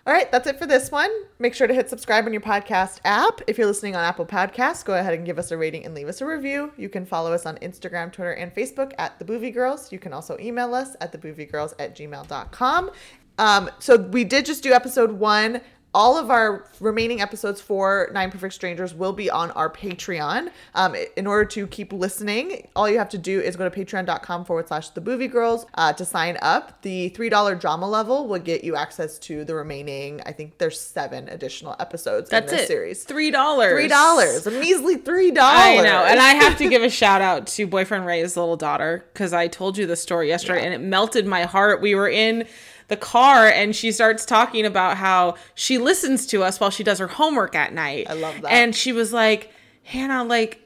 All 0.07 0.13
right, 0.13 0.31
that's 0.31 0.47
it 0.47 0.57
for 0.57 0.65
this 0.65 0.89
one. 0.89 1.11
Make 1.37 1.53
sure 1.53 1.67
to 1.67 1.73
hit 1.75 1.87
subscribe 1.87 2.25
on 2.25 2.33
your 2.33 2.41
podcast 2.41 2.99
app. 3.05 3.39
If 3.45 3.59
you're 3.59 3.67
listening 3.67 3.95
on 3.95 4.03
Apple 4.03 4.25
Podcasts, 4.25 4.83
go 4.83 4.95
ahead 4.95 5.13
and 5.13 5.23
give 5.27 5.37
us 5.37 5.51
a 5.51 5.57
rating 5.57 5.85
and 5.85 5.93
leave 5.93 6.07
us 6.07 6.21
a 6.21 6.25
review. 6.25 6.71
You 6.75 6.89
can 6.89 7.05
follow 7.05 7.31
us 7.33 7.45
on 7.45 7.57
Instagram, 7.57 8.11
Twitter, 8.11 8.31
and 8.31 8.51
Facebook 8.51 8.93
at 8.97 9.19
The 9.19 9.25
Boovie 9.25 9.53
Girls. 9.53 9.91
You 9.91 9.99
can 9.99 10.11
also 10.11 10.37
email 10.39 10.73
us 10.73 10.95
at 11.01 11.13
thebooviegirls 11.13 11.75
at 11.77 11.95
gmail.com. 11.95 12.89
Um, 13.37 13.69
so 13.77 13.97
we 13.97 14.23
did 14.23 14.47
just 14.47 14.63
do 14.63 14.71
episode 14.73 15.11
one. 15.11 15.61
All 15.93 16.17
of 16.17 16.29
our 16.31 16.65
remaining 16.79 17.19
episodes 17.21 17.59
for 17.59 18.09
Nine 18.13 18.31
Perfect 18.31 18.53
Strangers 18.53 18.93
will 18.93 19.11
be 19.11 19.29
on 19.29 19.51
our 19.51 19.69
Patreon. 19.69 20.49
Um, 20.73 20.95
in 21.17 21.27
order 21.27 21.43
to 21.45 21.67
keep 21.67 21.91
listening, 21.91 22.67
all 22.75 22.89
you 22.89 22.97
have 22.97 23.09
to 23.09 23.17
do 23.17 23.41
is 23.41 23.57
go 23.57 23.67
to 23.67 23.75
patreon.com 23.85 24.45
forward 24.45 24.69
slash 24.69 24.89
the 24.89 25.01
Boovie 25.01 25.29
Girls 25.29 25.65
uh, 25.75 25.91
to 25.93 26.05
sign 26.05 26.37
up. 26.41 26.81
The 26.81 27.09
$3 27.09 27.59
drama 27.59 27.89
level 27.89 28.27
will 28.27 28.39
get 28.39 28.63
you 28.63 28.75
access 28.77 29.19
to 29.19 29.43
the 29.43 29.53
remaining, 29.53 30.21
I 30.25 30.31
think 30.31 30.57
there's 30.59 30.79
seven 30.79 31.27
additional 31.27 31.75
episodes 31.79 32.29
That's 32.29 32.51
in 32.51 32.57
this 32.57 32.65
it. 32.65 32.67
series. 32.67 33.03
Three 33.03 33.29
dollars. 33.31 33.73
Three 33.73 33.87
dollars, 33.89 34.47
a 34.47 34.51
measly 34.51 34.95
three 34.95 35.31
dollars. 35.31 35.79
I 35.79 35.83
know, 35.83 36.05
and 36.05 36.19
I 36.19 36.29
have 36.35 36.57
to 36.59 36.69
give 36.69 36.83
a 36.83 36.89
shout 36.89 37.21
out 37.21 37.47
to 37.47 37.67
boyfriend 37.67 38.05
Ray's 38.05 38.37
little 38.37 38.55
daughter 38.57 39.03
because 39.13 39.33
I 39.33 39.47
told 39.47 39.77
you 39.77 39.85
the 39.87 39.95
story 39.97 40.29
yesterday, 40.29 40.59
Yeah. 40.61 40.65
and 40.67 40.73
it 40.73 40.85
melted 40.87 41.25
my 41.27 41.43
heart. 41.43 41.81
We 41.81 41.95
were 41.95 42.07
in 42.09 42.47
the 42.87 42.97
car, 42.97 43.47
and 43.47 43.75
she 43.75 43.91
starts 43.91 44.25
talking 44.25 44.65
about 44.65 44.97
how 44.97 45.35
she 45.55 45.77
listens 45.77 46.25
to 46.27 46.43
us 46.43 46.59
while 46.59 46.69
she 46.69 46.83
does 46.83 46.99
her 46.99 47.07
homework 47.07 47.55
at 47.55 47.73
night. 47.73 48.07
I 48.09 48.13
love 48.13 48.41
that. 48.41 48.51
And 48.51 48.75
she 48.75 48.91
was 48.91 49.13
like, 49.13 49.51
Hannah, 49.83 50.23
like. 50.23 50.57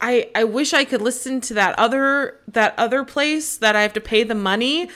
I, 0.00 0.28
I 0.34 0.44
wish 0.44 0.74
I 0.74 0.84
could 0.84 1.00
listen 1.00 1.40
to 1.42 1.54
that 1.54 1.78
other 1.78 2.38
that 2.48 2.74
other 2.76 3.04
place 3.04 3.56
that 3.58 3.74
I 3.74 3.80
have 3.82 3.94
to 3.94 4.02
pay 4.02 4.22
the 4.22 4.34
money, 4.34 4.90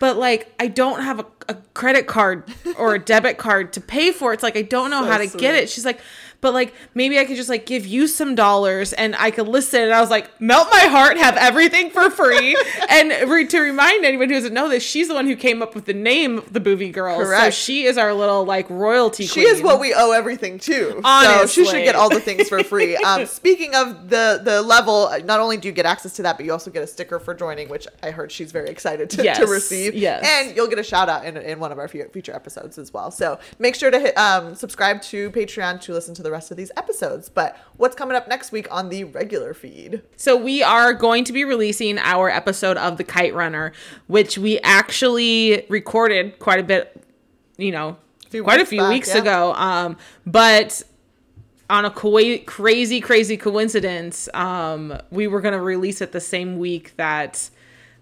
but 0.00 0.16
like 0.16 0.54
I 0.58 0.68
don't 0.68 1.02
have 1.02 1.20
a, 1.20 1.26
a 1.50 1.54
credit 1.74 2.06
card 2.06 2.44
or 2.78 2.94
a 2.94 2.98
debit 2.98 3.36
card 3.36 3.74
to 3.74 3.82
pay 3.82 4.10
for. 4.10 4.30
it. 4.30 4.34
It's 4.34 4.42
like 4.42 4.56
I 4.56 4.62
don't 4.62 4.90
know 4.90 5.02
So 5.02 5.10
how 5.10 5.18
to 5.18 5.26
get 5.26 5.54
it. 5.54 5.68
She's 5.68 5.84
like, 5.84 6.00
but 6.44 6.52
like 6.52 6.74
maybe 6.92 7.18
I 7.18 7.24
could 7.24 7.36
just 7.36 7.48
like 7.48 7.64
give 7.64 7.86
you 7.86 8.06
some 8.06 8.34
dollars 8.34 8.92
and 8.92 9.16
I 9.16 9.30
could 9.30 9.48
listen. 9.48 9.80
And 9.80 9.94
I 9.94 10.00
was 10.02 10.10
like, 10.10 10.28
melt 10.42 10.68
my 10.70 10.80
heart, 10.80 11.16
have 11.16 11.38
everything 11.38 11.88
for 11.88 12.10
free. 12.10 12.54
and 12.90 13.30
re- 13.30 13.46
to 13.46 13.60
remind 13.60 14.04
anyone 14.04 14.28
who 14.28 14.34
doesn't 14.34 14.52
know 14.52 14.68
this, 14.68 14.82
she's 14.82 15.08
the 15.08 15.14
one 15.14 15.26
who 15.26 15.36
came 15.36 15.62
up 15.62 15.74
with 15.74 15.86
the 15.86 15.94
name 15.94 16.42
the 16.50 16.60
Boovie 16.60 16.92
Girls. 16.92 17.22
So 17.22 17.24
Correct. 17.24 17.54
she 17.54 17.84
is 17.84 17.96
our 17.96 18.12
little 18.12 18.44
like 18.44 18.68
royalty. 18.68 19.24
She 19.24 19.40
is 19.40 19.62
what 19.62 19.80
we 19.80 19.94
owe 19.94 20.12
everything 20.12 20.58
to. 20.58 21.00
So 21.02 21.46
she 21.46 21.64
should 21.64 21.82
get 21.82 21.94
all 21.96 22.10
the 22.10 22.20
things 22.20 22.48
for 22.48 22.62
free. 22.62 22.98
Um, 23.04 23.26
speaking 23.26 23.74
of 23.74 24.08
the 24.08 24.40
the 24.42 24.62
level, 24.62 25.10
not 25.24 25.38
only 25.40 25.56
do 25.56 25.68
you 25.68 25.72
get 25.72 25.84
access 25.84 26.14
to 26.14 26.22
that, 26.22 26.36
but 26.36 26.46
you 26.46 26.52
also 26.52 26.70
get 26.70 26.82
a 26.82 26.86
sticker 26.86 27.18
for 27.18 27.34
joining, 27.34 27.68
which 27.68 27.86
I 28.02 28.10
heard 28.10 28.32
she's 28.32 28.50
very 28.50 28.68
excited 28.68 29.10
to, 29.10 29.24
Yes, 29.24 29.38
to 29.38 29.46
receive. 29.46 29.94
yes. 29.94 30.24
And 30.26 30.56
you'll 30.56 30.68
get 30.68 30.78
a 30.78 30.82
shout 30.82 31.08
out 31.08 31.24
in, 31.24 31.36
in 31.36 31.58
one 31.60 31.70
of 31.70 31.78
our 31.78 31.88
future 31.88 32.34
episodes 32.34 32.78
as 32.78 32.92
well. 32.92 33.10
So 33.10 33.38
make 33.58 33.74
sure 33.74 33.90
to 33.90 33.98
hit, 33.98 34.16
um, 34.18 34.54
subscribe 34.54 35.02
to 35.02 35.30
Patreon 35.30 35.80
to 35.82 35.92
listen 35.92 36.14
to 36.14 36.22
the 36.22 36.30
rest 36.34 36.50
of 36.50 36.58
these 36.58 36.70
episodes. 36.76 37.28
But 37.28 37.56
what's 37.76 37.96
coming 37.96 38.16
up 38.16 38.28
next 38.28 38.52
week 38.52 38.66
on 38.70 38.90
the 38.90 39.04
regular 39.04 39.54
feed? 39.54 40.02
So 40.16 40.36
we 40.36 40.62
are 40.62 40.92
going 40.92 41.24
to 41.24 41.32
be 41.32 41.44
releasing 41.44 41.98
our 41.98 42.28
episode 42.28 42.76
of 42.76 42.98
The 42.98 43.04
Kite 43.04 43.34
Runner, 43.34 43.72
which 44.06 44.36
we 44.36 44.58
actually 44.60 45.64
recorded 45.68 46.38
quite 46.38 46.60
a 46.60 46.64
bit, 46.64 47.02
you 47.56 47.72
know, 47.72 47.96
Few 48.28 48.42
quite 48.42 48.60
a 48.60 48.66
few 48.66 48.80
back, 48.80 48.90
weeks 48.90 49.08
yeah. 49.08 49.20
ago. 49.20 49.54
Um, 49.54 49.96
but 50.26 50.82
on 51.70 51.84
a 51.84 51.90
co- 51.90 52.38
crazy, 52.46 53.00
crazy 53.00 53.36
coincidence, 53.36 54.28
um, 54.34 54.98
we 55.10 55.26
were 55.26 55.40
going 55.40 55.54
to 55.54 55.60
release 55.60 56.00
it 56.00 56.12
the 56.12 56.20
same 56.20 56.58
week 56.58 56.96
that 56.96 57.48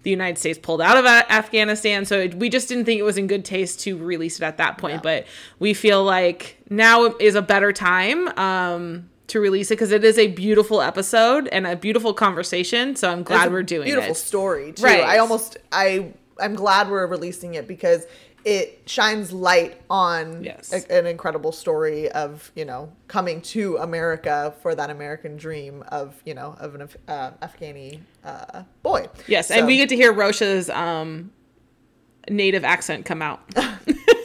the 0.03 0.09
United 0.09 0.37
States 0.37 0.59
pulled 0.61 0.81
out 0.81 0.97
of 0.97 1.05
Afghanistan. 1.05 2.05
So 2.05 2.19
it, 2.19 2.35
we 2.35 2.49
just 2.49 2.67
didn't 2.67 2.85
think 2.85 2.99
it 2.99 3.03
was 3.03 3.17
in 3.17 3.27
good 3.27 3.43
taste 3.43 3.79
to 3.81 3.97
release 3.97 4.37
it 4.37 4.43
at 4.43 4.57
that 4.57 4.77
point. 4.77 4.95
Yeah. 4.95 5.01
But 5.01 5.27
we 5.59 5.73
feel 5.73 6.03
like 6.03 6.57
now 6.69 7.05
is 7.19 7.35
a 7.35 7.41
better 7.41 7.73
time. 7.73 8.27
Um, 8.37 9.09
to 9.27 9.39
release 9.39 9.71
it 9.71 9.75
because 9.75 9.91
it 9.91 10.03
is 10.03 10.19
a 10.19 10.27
beautiful 10.27 10.81
episode 10.81 11.47
and 11.47 11.65
a 11.65 11.75
beautiful 11.75 12.13
conversation. 12.13 12.95
So 12.95 13.09
I'm 13.09 13.23
glad 13.23 13.51
we're 13.51 13.63
doing 13.63 13.85
beautiful 13.85 14.03
it. 14.03 14.13
Beautiful 14.13 14.27
story 14.27 14.73
too. 14.73 14.83
Right. 14.83 15.01
I 15.01 15.17
almost 15.17 15.57
I 15.71 16.13
I'm 16.39 16.55
glad 16.55 16.89
we're 16.89 17.07
releasing 17.07 17.53
it 17.55 17.67
because 17.67 18.05
it 18.45 18.81
shines 18.85 19.31
light 19.31 19.81
on 19.89 20.43
Yes. 20.43 20.73
a- 20.73 20.91
an 20.97 21.05
incredible 21.07 21.51
story 21.51 22.09
of 22.11 22.51
you 22.55 22.65
know 22.65 22.91
coming 23.07 23.41
to 23.41 23.77
America 23.77 24.53
for 24.61 24.75
that 24.75 24.89
American 24.89 25.37
dream 25.37 25.83
of 25.87 26.21
you 26.25 26.33
know 26.33 26.55
of 26.59 26.75
an 26.75 26.81
Af- 26.81 26.97
uh, 27.07 27.31
Afghani 27.41 27.99
uh, 28.23 28.63
boy. 28.81 29.07
Yes, 29.27 29.47
So, 29.47 29.55
and 29.55 29.67
we 29.67 29.77
get 29.77 29.89
to 29.89 29.95
hear 29.95 30.11
Rosha's 30.13 30.69
um, 30.69 31.31
native 32.29 32.63
accent 32.63 33.05
come 33.05 33.21
out. 33.21 33.41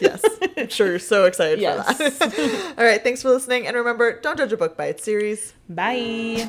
yes, 0.01 0.25
I'm 0.57 0.69
sure 0.69 0.87
you're 0.89 0.99
so 0.99 1.25
excited 1.25 1.61
Yes. 1.61 1.87
for 1.97 2.09
that. 2.29 2.75
All 2.79 2.85
right, 2.85 3.03
thanks 3.03 3.23
for 3.23 3.29
listening, 3.31 3.67
and 3.67 3.77
remember, 3.77 4.21
don't 4.21 4.37
judge 4.37 4.53
a 4.53 4.57
book 4.57 4.77
by 4.77 4.87
its 4.87 5.03
series. 5.05 5.53
Bye. 5.69 6.49